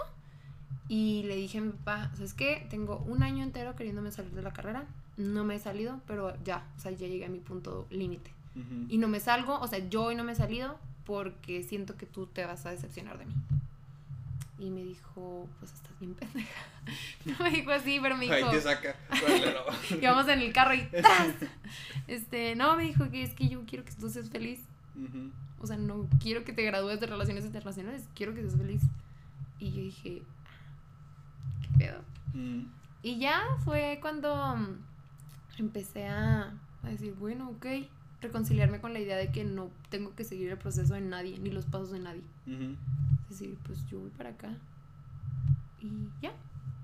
Y 0.90 1.24
le 1.24 1.36
dije 1.36 1.60
a 1.60 1.62
mi 1.62 1.70
papá, 1.70 2.12
¿sabes 2.16 2.34
qué? 2.34 2.66
Tengo 2.70 2.98
un 3.08 3.22
año 3.24 3.44
entero 3.44 3.76
queriéndome 3.76 4.12
salir 4.12 4.32
de 4.32 4.42
la 4.42 4.52
carrera. 4.52 4.86
No 5.18 5.44
me 5.44 5.56
he 5.56 5.60
salido, 5.60 6.02
pero 6.08 6.36
ya, 6.44 6.68
o 6.76 6.80
sea, 6.80 6.92
ya 6.92 7.08
llegué 7.08 7.26
a 7.26 7.30
mi 7.30 7.40
punto 7.40 7.86
límite. 7.92 8.32
Ujú. 8.56 8.86
Y 8.90 8.98
no 8.98 9.08
me 9.08 9.20
salgo, 9.20 9.60
o 9.60 9.68
sea, 9.68 9.80
yo 9.88 10.04
hoy 10.06 10.16
no 10.16 10.24
me 10.24 10.32
he 10.32 10.36
salido 10.36 10.78
porque 11.06 11.64
siento 11.64 11.96
que 11.96 12.06
tú 12.08 12.26
te 12.26 12.44
vas 12.46 12.66
a 12.66 12.72
decepcionar 12.72 13.18
de 13.20 13.26
mí. 13.28 13.34
Y 14.58 14.72
me 14.72 14.84
dijo, 14.84 15.48
pues 15.60 15.72
estás 15.72 15.98
bien 16.00 16.16
pendeja. 16.16 16.50
No 17.26 17.36
me 17.44 17.52
dijo 17.52 17.70
así, 17.72 18.00
pero 18.02 18.18
me 18.18 18.26
dijo, 18.26 18.34
Ahí 18.34 18.44
te 18.50 18.62
saca. 18.62 18.96
Órale, 19.24 19.56
íbamos 20.02 20.28
en 20.30 20.40
el 20.40 20.52
carro 20.54 20.74
y 20.74 20.82
¡tas! 21.02 21.36
Este, 22.08 22.56
no, 22.56 22.76
me 22.76 22.84
dijo 22.84 23.10
que 23.12 23.22
es 23.22 23.34
que 23.36 23.48
yo 23.48 23.64
quiero 23.68 23.86
que 23.86 23.92
tú 23.94 24.10
seas 24.10 24.30
feliz. 24.30 24.60
no. 24.96 25.06
Ujú. 25.06 25.32
O 25.62 25.68
sea, 25.68 25.78
no 25.78 26.08
quiero 26.22 26.46
que 26.46 26.54
te 26.54 26.64
gradúes 26.64 27.00
de 27.02 27.06
relaciones 27.06 27.44
internacionales, 27.46 28.06
quiero 28.16 28.34
que 28.34 28.42
seas 28.42 28.56
feliz. 28.56 28.82
Y 29.60 29.72
yo 29.72 29.82
dije, 29.82 30.22
"Ah, 30.24 30.39
¿qué 31.78 31.86
pedo? 31.86 32.02
Mm. 32.34 32.66
Y 33.02 33.20
ya 33.20 33.42
fue 33.64 34.00
cuando 34.02 34.56
mm, 34.56 34.78
empecé 35.60 36.08
a, 36.08 36.54
a 36.84 36.88
decir, 36.90 37.14
bueno, 37.20 37.50
ok, 37.50 37.66
reconciliarme 38.22 38.82
con 38.82 38.94
la 38.94 39.00
idea 39.00 39.18
de 39.18 39.32
que 39.32 39.44
no 39.44 39.70
tengo 39.90 40.16
que 40.16 40.24
seguir 40.24 40.50
el 40.50 40.58
proceso 40.58 40.94
de 40.94 41.02
nadie, 41.02 41.40
ni 41.40 41.52
los 41.52 41.66
pasos 41.66 41.92
de 41.92 42.00
nadie. 42.00 42.24
Es 42.46 43.40
decir, 43.40 43.58
pues 43.66 43.86
yo 43.88 44.00
voy 44.00 44.10
para 44.10 44.32
acá. 44.32 44.50
Y 45.82 46.10
ya, 46.22 46.34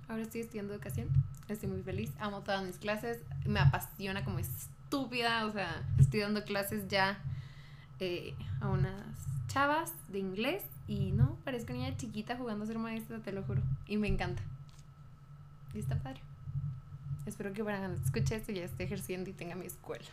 ahora 0.07 0.23
estoy 0.23 0.41
estudiando 0.41 0.73
educación, 0.73 1.09
estoy 1.49 1.69
muy 1.69 1.81
feliz, 1.81 2.13
amo 2.19 2.41
todas 2.41 2.63
mis 2.63 2.77
clases, 2.77 3.21
me 3.45 3.59
apasiona 3.59 4.23
como 4.23 4.39
estúpida, 4.39 5.45
o 5.45 5.51
sea, 5.51 5.83
estoy 5.99 6.21
dando 6.21 6.43
clases 6.43 6.87
ya 6.87 7.19
eh, 7.99 8.33
a 8.61 8.69
unas 8.69 9.03
chavas 9.47 9.93
de 10.09 10.19
inglés 10.19 10.63
y 10.87 11.11
no, 11.11 11.37
parezco 11.43 11.73
niña 11.73 11.97
chiquita 11.97 12.37
jugando 12.37 12.63
a 12.63 12.67
ser 12.67 12.77
maestra, 12.77 13.19
te 13.19 13.33
lo 13.33 13.43
juro, 13.43 13.61
y 13.87 13.97
me 13.97 14.07
encanta. 14.07 14.41
Y 15.75 15.79
está 15.79 15.97
padre. 15.97 16.21
Espero 17.25 17.51
que 17.53 17.63
cuando 17.63 18.01
escuche 18.01 18.35
esto 18.35 18.51
ya 18.51 18.63
esté 18.63 18.85
ejerciendo 18.85 19.29
y 19.29 19.33
tenga 19.33 19.55
mi 19.55 19.65
escuela. 19.65 20.05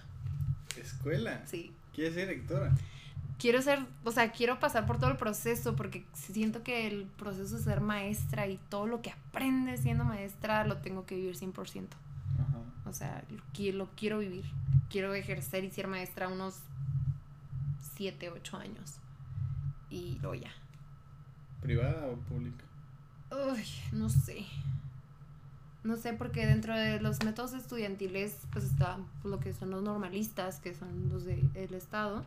¿Escuela? 0.77 1.43
Sí. 1.47 1.73
¿Quieres 1.95 2.15
ser 2.15 2.29
directora? 2.29 2.73
Quiero 3.39 3.61
ser, 3.61 3.81
o 4.05 4.11
sea, 4.13 4.33
quiero 4.33 4.59
pasar 4.59 4.87
por 4.87 4.99
todo 4.99 5.11
el 5.11 5.17
proceso 5.17 5.77
porque 5.77 6.05
siento 6.15 6.63
que 6.63 6.87
el 6.87 7.05
proceso 7.05 7.57
de 7.57 7.63
ser 7.63 7.81
maestra 7.81 8.47
y 8.47 8.59
todo 8.69 8.87
lo 8.87 9.03
que 9.03 9.11
aprendes 9.11 9.81
siendo 9.81 10.05
maestra 10.05 10.65
lo 10.65 10.79
tengo 10.79 11.07
que 11.07 11.17
vivir 11.17 11.37
100%. 11.37 11.87
Ajá. 12.41 12.59
O 12.87 12.93
sea, 12.93 13.25
lo, 13.31 13.73
lo 13.73 13.89
quiero 13.97 14.19
vivir. 14.19 14.45
Quiero 14.91 15.15
ejercer 15.15 15.65
y 15.65 15.71
ser 15.71 15.87
maestra 15.87 16.29
unos 16.29 16.61
7, 17.97 18.31
8 18.31 18.57
años. 18.57 18.97
Y 19.91 20.19
luego 20.21 20.35
ya. 20.35 20.53
¿Privada 21.61 22.07
o 22.07 22.17
pública? 22.17 22.65
Uy, 23.31 23.65
no 23.93 24.09
sé. 24.09 24.47
No 25.85 25.97
sé, 25.97 26.13
porque 26.13 26.47
dentro 26.47 26.77
de 26.77 27.01
los 27.01 27.25
métodos 27.25 27.55
estudiantiles, 27.55 28.37
pues 28.53 28.65
está 28.65 28.99
lo 29.25 29.41
que 29.41 29.53
son 29.53 29.71
los 29.71 29.83
normalistas, 29.83 30.61
que 30.61 30.75
son 30.75 31.09
los 31.09 31.25
del 31.25 31.75
Estado. 31.75 32.25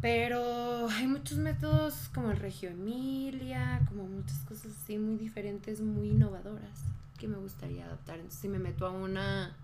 Pero 0.00 0.88
hay 0.88 1.06
muchos 1.06 1.38
métodos 1.38 2.10
como 2.14 2.30
el 2.30 2.38
Regio 2.38 2.70
Emilia, 2.70 3.82
como 3.88 4.04
muchas 4.04 4.38
cosas 4.40 4.72
así 4.82 4.98
muy 4.98 5.16
diferentes, 5.16 5.80
muy 5.80 6.08
innovadoras, 6.08 6.84
que 7.18 7.28
me 7.28 7.36
gustaría 7.36 7.84
adaptar. 7.84 8.16
Entonces, 8.16 8.40
si 8.40 8.48
me 8.48 8.58
meto 8.58 8.86
a 8.86 8.90
una 8.90 9.54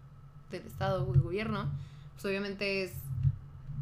del 0.51 0.66
Estado 0.66 1.09
o 1.09 1.12
del 1.12 1.23
gobierno, 1.23 1.71
pues 2.12 2.25
obviamente 2.27 2.85
es 2.85 2.93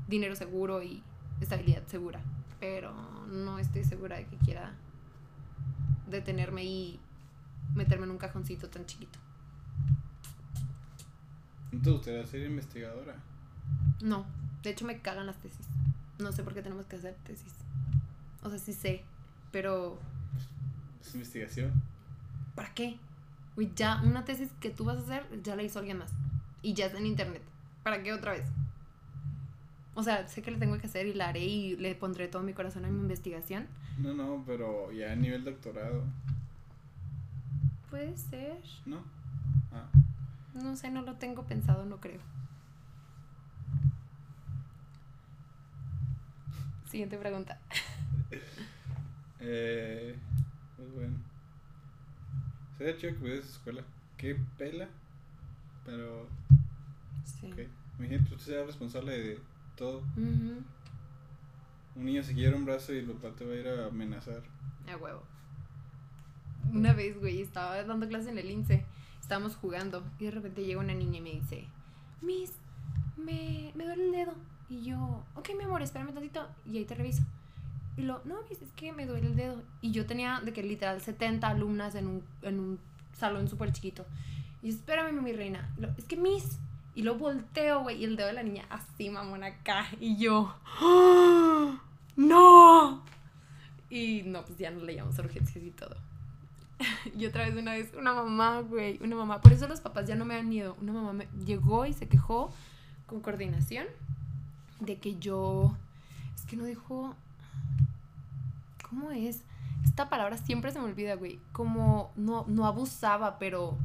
dinero 0.09 0.37
seguro 0.37 0.83
y 0.83 1.03
estabilidad 1.41 1.83
segura. 1.89 2.21
Pero 2.61 2.95
no 3.27 3.59
estoy 3.59 3.85
segura 3.85 4.17
de 4.17 4.27
que 4.27 4.37
quiera 4.37 4.73
detenerme 6.09 6.65
y 6.65 7.01
meterme 7.75 8.05
en 8.05 8.13
un 8.13 8.19
cajoncito 8.19 8.69
tan 8.69 8.87
chiquito. 8.87 9.19
¿No 11.73 11.83
te 11.83 11.91
gustaría 11.91 12.25
ser 12.27 12.43
investigadora? 12.47 13.15
No, 14.01 14.25
de 14.63 14.71
hecho 14.71 14.85
me 14.87 15.01
cagan 15.01 15.27
las 15.27 15.37
tesis. 15.39 15.67
No 16.19 16.33
sé 16.33 16.43
por 16.43 16.55
qué 16.55 16.63
tenemos 16.63 16.87
que 16.87 16.97
hacer 16.97 17.15
tesis. 17.25 17.53
O 18.43 18.49
sea, 18.49 18.59
sí 18.59 18.73
sé, 18.73 19.05
pero 19.51 19.99
Es 21.01 21.15
investigación. 21.15 21.73
¿para 22.55 22.73
qué? 22.73 22.99
Uy, 23.57 23.73
ya 23.77 24.01
una 24.03 24.25
tesis 24.25 24.51
que 24.61 24.71
tú 24.71 24.85
vas 24.85 24.97
a 24.99 25.01
hacer 25.01 25.43
ya 25.43 25.57
la 25.57 25.63
hizo 25.63 25.79
alguien 25.79 25.99
más. 25.99 26.13
Y 26.63 26.75
ya 26.75 26.87
está 26.87 26.99
en 26.99 27.07
internet. 27.07 27.43
¿Para 27.83 28.03
qué 28.03 28.13
otra 28.13 28.33
vez? 28.33 28.45
O 29.95 30.03
sea, 30.03 30.29
sé 30.29 30.43
que 30.43 30.51
la 30.51 30.59
tengo 30.59 30.79
que 30.79 30.87
hacer 30.87 31.07
y 31.07 31.15
la 31.15 31.29
haré 31.29 31.45
y 31.45 31.77
le 31.77 31.95
pondré 31.95 32.29
todo 32.29 32.43
mi 32.43 32.53
corazón 32.53 32.85
a 32.85 32.89
mi 32.89 32.99
investigación. 33.01 33.67
No, 33.99 34.13
no, 34.13 34.43
pero 34.47 34.93
ya 34.93 35.13
a 35.13 35.17
nivel 35.17 35.45
doctorado, 35.45 36.05
Puede 37.91 38.17
ser. 38.17 38.59
¿no? 38.85 38.99
Ah, 39.73 39.89
No 40.55 40.77
sé, 40.77 40.91
no 40.91 41.03
lo 41.03 41.15
tengo 41.17 41.45
pensado, 41.45 41.85
no 41.85 41.99
creo. 42.01 42.21
Siguiente 46.91 47.19
pregunta. 47.19 47.59
eh, 49.41 50.17
pues 50.77 50.93
bueno. 50.95 51.17
Sería 52.79 52.97
chido 52.97 53.13
que 53.15 53.19
pudieras 53.21 53.47
escuela. 53.47 53.83
Qué 54.17 54.37
pela. 54.59 54.89
Pero, 55.85 56.27
Sí. 57.25 57.51
ok. 57.53 57.59
Imagínate, 57.99 58.31
tú 58.31 58.39
seas 58.39 58.67
responsable 58.67 59.19
de 59.19 59.41
todo. 59.77 59.99
Ujú. 59.99 60.63
Un 61.97 62.05
niño 62.05 62.23
se 62.23 62.35
quiebra 62.35 62.57
un 62.59 62.67
brazo 62.67 62.93
y 62.93 62.99
el 62.99 63.07
papá 63.11 63.35
te 63.37 63.45
va 63.47 63.53
a 63.53 63.57
ir 63.57 63.69
a 63.69 63.87
amenazar. 63.87 64.43
A 64.93 64.97
huevo. 64.97 65.23
Una 66.73 66.93
vez, 66.93 67.19
güey, 67.19 67.41
estaba 67.41 67.83
dando 67.83 68.09
clase 68.09 68.31
en 68.31 68.39
el 68.39 68.51
INSE. 68.51 68.85
Estábamos 69.21 69.57
jugando 69.57 70.05
y 70.19 70.27
de 70.27 70.31
repente 70.31 70.65
llega 70.65 70.81
una 70.81 70.95
niña 70.95 71.19
y 71.19 71.21
me 71.21 71.31
dice, 71.31 71.65
Miss, 72.23 72.53
me, 73.17 73.73
me 73.75 73.85
duele 73.85 74.05
el 74.07 74.13
dedo. 74.13 74.35
Y 74.69 74.83
yo, 74.85 75.25
ok, 75.35 75.51
mi 75.57 75.65
amor, 75.65 75.83
espérame 75.83 76.13
tantito 76.13 76.47
y 76.65 76.79
ahí 76.79 76.85
te 76.85 76.95
reviso. 76.95 77.23
Y 77.97 78.03
lo, 78.03 78.21
no, 78.25 78.37
Miss, 78.49 78.63
es 78.63 78.73
que 78.73 78.93
me 78.93 79.07
duele 79.07 79.29
el 79.29 79.37
dedo. 79.37 79.63
Y 79.81 79.91
yo 79.91 80.07
tenía 80.07 80.41
de 80.41 80.53
que 80.53 80.63
literal 80.63 81.01
70 81.01 81.49
alumnas 81.49 81.95
en 81.95 82.07
un, 82.07 82.25
en 82.43 82.61
un 82.61 82.79
salón 83.13 83.49
súper 83.49 83.73
chiquito. 83.73 84.05
Y 84.63 84.69
espérame, 84.71 85.21
mi 85.23 85.33
reina. 85.33 85.69
Es 85.97 86.05
que 86.05 86.17
Miss. 86.17 86.59
Y 86.95 87.03
lo 87.03 87.17
volteo, 87.17 87.83
güey, 87.83 87.99
y 87.99 88.05
el 88.05 88.17
dedo 88.17 88.29
de 88.29 88.33
la 88.33 88.43
niña 88.43 88.65
así, 88.71 89.11
mamón, 89.11 89.45
acá. 89.45 89.87
Y 90.01 90.17
yo, 90.17 90.57
¡Ah! 90.81 91.79
¡No! 92.17 93.03
Y 93.91 94.23
no, 94.25 94.43
pues 94.45 94.59
ya 94.59 94.71
no 94.71 94.83
le 94.83 94.95
llamamos 94.95 95.19
a 95.19 95.23
urgencias 95.23 95.63
y 95.63 95.71
todo. 95.71 95.95
Y 97.17 97.27
otra 97.27 97.45
vez, 97.45 97.57
una 97.57 97.73
vez, 97.73 97.93
una 97.97 98.15
mamá, 98.15 98.61
güey, 98.61 98.99
una 99.03 99.17
mamá. 99.17 99.41
Por 99.41 99.53
eso 99.53 99.69
los 99.69 99.81
papás 99.81 100.07
ya 100.07 100.15
no 100.15 100.25
me 100.25 100.35
dan 100.37 100.49
miedo. 100.49 100.77
Una 100.81 100.93
mamá 100.93 101.13
me 101.13 101.29
llegó 101.45 101.87
y 101.87 101.93
se 101.93 102.09
quejó 102.09 102.53
con 103.07 103.21
coordinación 103.21 103.87
de 104.81 104.99
que 104.99 105.17
yo. 105.17 105.77
Es 106.35 106.43
que 106.43 106.57
no 106.57 106.65
dijo. 106.65 107.15
¿Cómo 108.89 109.11
es? 109.11 109.43
Esta 109.85 110.09
palabra 110.09 110.37
siempre 110.37 110.73
se 110.73 110.79
me 110.79 110.85
olvida, 110.85 111.15
güey. 111.15 111.41
Como 111.53 112.13
no, 112.17 112.45
no 112.49 112.67
abusaba, 112.67 113.39
pero 113.39 113.77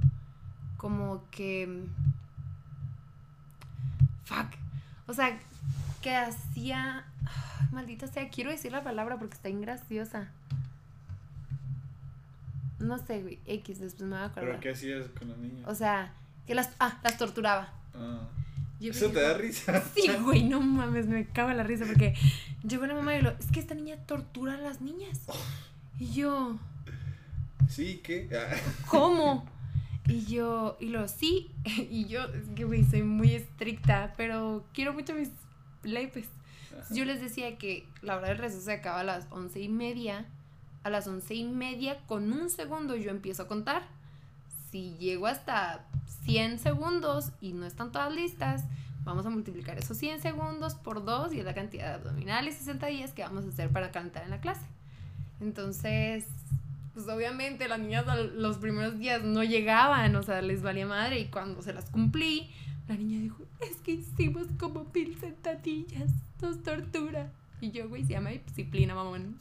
como 0.78 1.24
que. 1.32 1.86
Fuck. 4.26 4.48
O 5.08 5.14
sea, 5.14 5.40
que 6.02 6.16
hacía. 6.16 7.06
Maldita 7.72 8.08
sea, 8.08 8.30
quiero 8.30 8.52
decir 8.52 8.72
la 8.72 8.84
palabra 8.84 9.18
porque 9.18 9.36
está 9.36 9.48
ingraciosa. 9.48 10.30
No 12.82 12.98
sé, 12.98 13.22
güey. 13.22 13.40
X, 13.46 13.80
después 13.80 14.04
me 14.10 14.16
voy 14.16 14.24
a 14.24 14.26
acordar. 14.26 14.50
¿Pero 14.50 14.60
qué 14.60 14.70
hacías 14.72 15.08
con 15.18 15.30
los 15.30 15.38
niños? 15.38 15.68
O 15.68 15.76
sea, 15.76 16.14
que 16.48 16.56
las. 16.56 16.72
Ah, 16.80 17.00
las 17.04 17.18
torturaba. 17.18 17.74
Ah, 17.94 18.28
Yo 18.80 18.92
¿Eso 18.92 19.10
te 19.10 19.22
da 19.22 19.34
risa? 19.36 19.82
Sí, 19.96 20.08
güey, 20.24 20.44
no 20.44 20.62
mames, 20.62 21.08
me 21.08 21.26
cago 21.28 21.52
en 21.52 21.58
la 21.58 21.64
risa 21.64 21.86
porque 21.86 22.16
llegó 22.64 22.86
la 22.86 22.94
mamá 22.96 23.16
y 23.16 23.22
lo, 23.22 23.32
es 23.32 23.48
que 23.52 23.60
esta 23.60 23.76
niña 23.76 23.98
tortura 24.06 24.56
a 24.56 24.58
las 24.58 24.82
niñas. 24.82 25.22
Y 26.00 26.12
yo, 26.14 26.58
Sí, 27.70 28.02
¿qué? 28.04 28.28
Ah, 28.34 28.54
¿cómo? 28.90 29.46
Y 30.08 30.26
yo, 30.26 30.78
y 30.80 30.88
lo, 30.90 31.08
sí, 31.08 31.52
y 31.66 32.06
yo, 32.06 32.24
es 32.24 32.50
que, 32.56 32.66
güey, 32.66 32.84
soy 32.84 33.04
muy 33.04 33.34
estricta, 33.34 34.14
pero 34.18 34.66
quiero 34.74 34.94
mucho 34.94 35.14
mis 35.14 35.30
leipes. 35.84 36.28
ajá. 36.78 36.94
Yo 36.94 37.06
les 37.06 37.22
decía 37.22 37.58
que 37.58 37.86
la 38.02 38.18
hora 38.18 38.30
del 38.30 38.40
receso 38.40 38.62
se 38.66 38.74
acaba 38.74 39.02
a 39.02 39.04
las 39.04 39.28
once 39.30 39.62
y 39.62 39.70
media. 39.70 40.26
A 40.84 40.90
las 40.90 41.08
once 41.08 41.34
y 41.36 41.44
media, 41.44 41.98
con 42.08 42.32
un 42.32 42.50
segundo, 42.50 42.96
yo 42.96 43.12
empiezo 43.12 43.44
a 43.44 43.48
contar. 43.48 43.84
Si 44.72 44.96
llego 44.98 45.28
hasta 45.28 45.86
100 46.26 46.60
segundos 46.60 47.32
y 47.42 47.54
no 47.54 47.66
están 47.66 47.92
todas 47.92 48.14
listas, 48.14 48.64
vamos 49.04 49.26
a 49.26 49.30
multiplicar 49.30 49.78
esos 49.78 49.98
100 49.98 50.22
segundos 50.22 50.76
por 50.76 51.04
2 51.04 51.34
y 51.34 51.40
es 51.40 51.46
la 51.46 51.54
cantidad 51.54 51.88
de 51.88 51.94
abdominales 51.96 52.60
y 52.62 52.64
sentadillas 52.64 53.12
que 53.12 53.24
vamos 53.24 53.46
a 53.46 53.50
hacer 53.50 53.70
para 53.70 53.92
calentar 53.92 54.24
en 54.24 54.30
la 54.30 54.40
clase. 54.40 54.66
Entonces, 55.40 56.28
pues 56.94 57.08
obviamente 57.08 57.68
las 57.68 57.80
niñas 57.80 58.06
los 58.36 58.58
primeros 58.58 59.00
días 59.00 59.24
no 59.24 59.44
llegaban, 59.44 60.16
o 60.16 60.24
sea, 60.24 60.42
les 60.42 60.62
valía 60.62 60.86
madre 60.86 61.20
y 61.20 61.26
cuando 61.26 61.62
se 61.62 61.74
las 61.74 61.90
cumplí, 61.90 62.50
la 62.88 62.96
niña 62.96 63.20
dijo, 63.22 63.44
es 63.62 63.78
que 63.78 63.94
hicimos 63.94 64.48
como 64.60 64.86
mil 64.94 65.18
sentadillas, 65.20 66.12
nos 66.42 66.62
tortura. 66.62 67.32
Y 67.60 67.72
yo, 67.72 67.88
güey, 67.88 68.04
se 68.04 68.14
llama 68.14 68.32
disciplina, 68.32 68.96
mamón. 68.96 69.40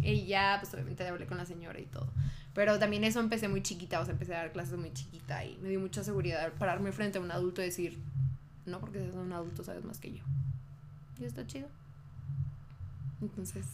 Y 0.00 0.26
ya, 0.26 0.58
pues 0.60 0.72
obviamente 0.74 1.06
hablé 1.06 1.26
con 1.26 1.38
la 1.38 1.44
señora 1.44 1.78
y 1.80 1.86
todo. 1.86 2.08
Pero 2.54 2.78
también 2.78 3.04
eso 3.04 3.20
empecé 3.20 3.48
muy 3.48 3.62
chiquita, 3.62 4.00
o 4.00 4.04
sea, 4.04 4.12
empecé 4.12 4.34
a 4.34 4.38
dar 4.38 4.52
clases 4.52 4.78
muy 4.78 4.92
chiquita 4.92 5.44
y 5.44 5.56
me 5.58 5.68
dio 5.68 5.80
mucha 5.80 6.02
seguridad 6.04 6.52
pararme 6.54 6.92
frente 6.92 7.18
a 7.18 7.20
un 7.20 7.30
adulto 7.30 7.62
y 7.62 7.66
decir, 7.66 7.98
no 8.66 8.80
porque 8.80 8.98
seas 9.00 9.14
un 9.14 9.32
adulto 9.32 9.62
sabes 9.64 9.84
más 9.84 9.98
que 9.98 10.12
yo. 10.12 10.24
Y 11.20 11.24
está 11.24 11.46
chido. 11.46 11.68
Entonces, 13.20 13.64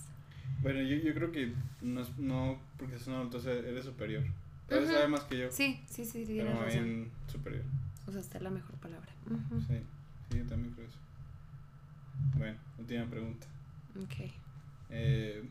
Bueno, 0.62 0.80
yo, 0.82 0.96
yo 0.96 1.14
creo 1.14 1.30
que 1.32 1.52
no, 1.82 2.00
es- 2.02 2.18
no 2.18 2.58
porque 2.78 2.94
seas 2.96 3.08
un 3.08 3.14
adulto, 3.14 3.38
eres 3.50 3.84
superior. 3.84 4.24
Ujú. 4.70 4.86
sabe 4.86 5.08
más 5.08 5.22
que 5.24 5.38
yo, 5.38 5.50
sí, 5.50 5.80
sí, 5.88 6.04
sí, 6.04 6.26
sí, 6.26 6.36
pero 6.38 6.52
razón. 6.52 6.84
bien 6.84 7.10
superior. 7.26 7.64
O 8.06 8.12
sea, 8.12 8.20
esta 8.20 8.36
es 8.38 8.44
la 8.44 8.50
mejor 8.50 8.74
palabra. 8.76 9.10
Sí, 9.66 9.80
sí, 10.30 10.38
yo 10.38 10.44
también 10.46 10.74
creo 10.74 10.86
eso. 10.86 10.98
Bueno, 12.36 12.58
última 12.78 13.06
pregunta. 13.06 13.46
Ok. 14.02 14.30
Eh, 14.90 15.42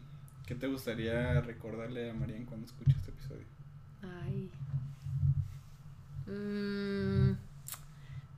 ¿Qué 0.48 0.56
te 0.56 0.68
gustaría 0.68 1.41
recordarle 1.41 2.10
a 2.10 2.14
Marian 2.14 2.45
cuando 2.45 2.66
escuche 2.66 2.91
este 2.91 3.12
episodio? 3.12 3.43
Ay. 4.02 4.50
Mm, 6.26 7.38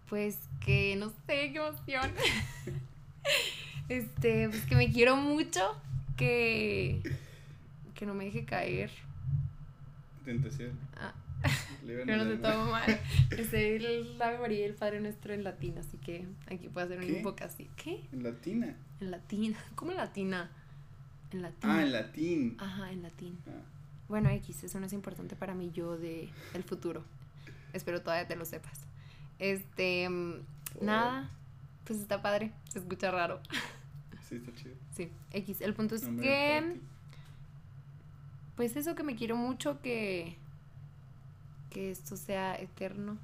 pues 0.10 0.40
que 0.66 0.96
no 0.96 1.10
sé, 1.10 1.54
qué 1.54 1.58
emoción. 1.58 2.12
este, 3.90 4.50
pues 4.50 4.66
que 4.66 4.76
me 4.76 4.92
quiero 4.92 5.18
mucho, 5.18 5.80
que 6.18 7.02
que 7.94 8.08
no 8.08 8.16
me 8.16 8.26
deje 8.26 8.44
caer. 8.44 8.90
Tentación. 10.26 10.72
Ah, 10.96 11.14
pero 11.86 12.18
no 12.18 12.24
se 12.24 12.38
toma 12.38 12.72
mal. 12.72 13.00
Es 13.38 13.54
el 13.54 14.20
Ave 14.20 14.40
María 14.40 14.62
y 14.62 14.64
el 14.64 14.74
Padre 14.74 15.00
Nuestro 15.00 15.34
en 15.34 15.44
latín, 15.44 15.78
así 15.78 15.98
que 15.98 16.26
aquí 16.48 16.70
puedo 16.70 16.88
hacer 16.88 17.00
¿Qué? 17.02 17.14
un 17.14 17.22
poco 17.22 17.44
así. 17.44 17.70
¿Qué? 17.76 18.02
En 18.12 18.24
latina. 18.24 18.76
En 19.00 19.12
latín. 19.12 19.56
¿Cómo 19.76 19.92
en 19.92 19.98
latina? 19.98 20.50
En 21.32 21.42
latín. 21.42 21.70
Ah, 21.70 21.82
en 21.82 21.92
latín. 21.92 22.58
Ajá, 22.60 22.92
en 22.92 23.04
latín. 23.04 23.38
Ah, 23.48 23.62
Bueno, 24.08 24.30
X, 24.30 24.64
eso 24.64 24.80
no 24.80 24.86
es 24.88 24.94
importante 24.94 25.36
para 25.36 25.54
mí 25.54 25.72
yo 25.72 25.98
de 25.98 26.30
el 26.54 26.64
futuro. 26.64 27.04
Espero 27.74 28.02
todavía 28.02 28.28
te 28.28 28.36
lo 28.36 28.46
sepas. 28.46 28.80
Este, 29.38 30.10
mm, 30.10 30.34
Oh. 30.82 30.84
nada, 30.86 31.30
Pues 31.86 32.00
está 32.00 32.22
padre, 32.22 32.52
se 32.70 32.80
escucha 32.80 33.10
raro. 33.12 33.42
Sí, 34.28 34.36
está 34.36 34.54
chido. 34.54 34.76
Sí, 34.96 35.10
X. 35.32 35.60
El 35.62 35.74
punto 35.74 35.96
es 35.96 36.04
que, 36.04 36.80
pues 38.56 38.76
eso 38.76 38.94
que 38.94 39.02
me 39.02 39.16
quiero 39.16 39.36
mucho, 39.36 39.82
que, 39.82 40.38
que 41.72 41.90
esto 41.90 42.16
sea 42.16 42.54
eterno. 42.56 43.18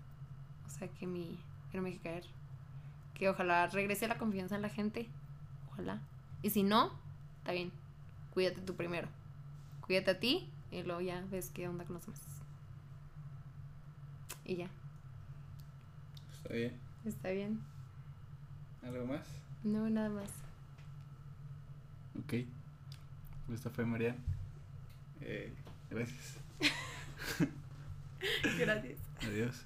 O 0.65 0.69
sea, 0.71 0.87
que 0.87 1.05
mi, 1.05 1.37
que 1.71 1.77
no 1.77 1.83
me 1.83 1.89
deje 1.91 2.01
caer. 2.01 2.23
Que 3.13 3.29
ojalá 3.29 3.67
regrese 3.67 4.07
la 4.07 4.17
confianza 4.17 4.55
en 4.55 4.63
la 4.63 4.69
gente. 4.69 5.07
Ojalá. 5.71 6.01
Y 6.41 6.49
si 6.49 6.63
no, 6.63 6.91
está 7.37 7.51
bien. 7.51 7.71
Cuídate 8.35 8.61
tú 8.61 8.75
primero. 8.75 9.07
Cuídate 9.81 10.11
a 10.11 10.19
ti 10.19 10.47
y 10.71 10.83
luego 10.83 11.01
ya 11.01 11.21
ves 11.31 11.49
qué 11.51 11.67
onda 11.67 11.85
con 11.85 11.95
los 11.95 12.05
demás. 12.05 12.21
Y 14.45 14.57
ya, 14.57 14.69
Está 16.43 16.53
bien. 16.53 16.73
está 17.05 17.29
bien. 17.31 17.59
¿Algo 18.83 19.05
más? 19.07 19.25
No, 19.63 19.89
nada 19.89 20.09
más. 20.09 20.29
Ok. 22.19 22.45
Esta 23.53 23.69
fue 23.71 23.85
Marian. 23.85 24.17
Eh, 25.21 25.51
gracias. 25.89 26.37
Gracias. 28.59 28.99
Adiós. 29.23 29.65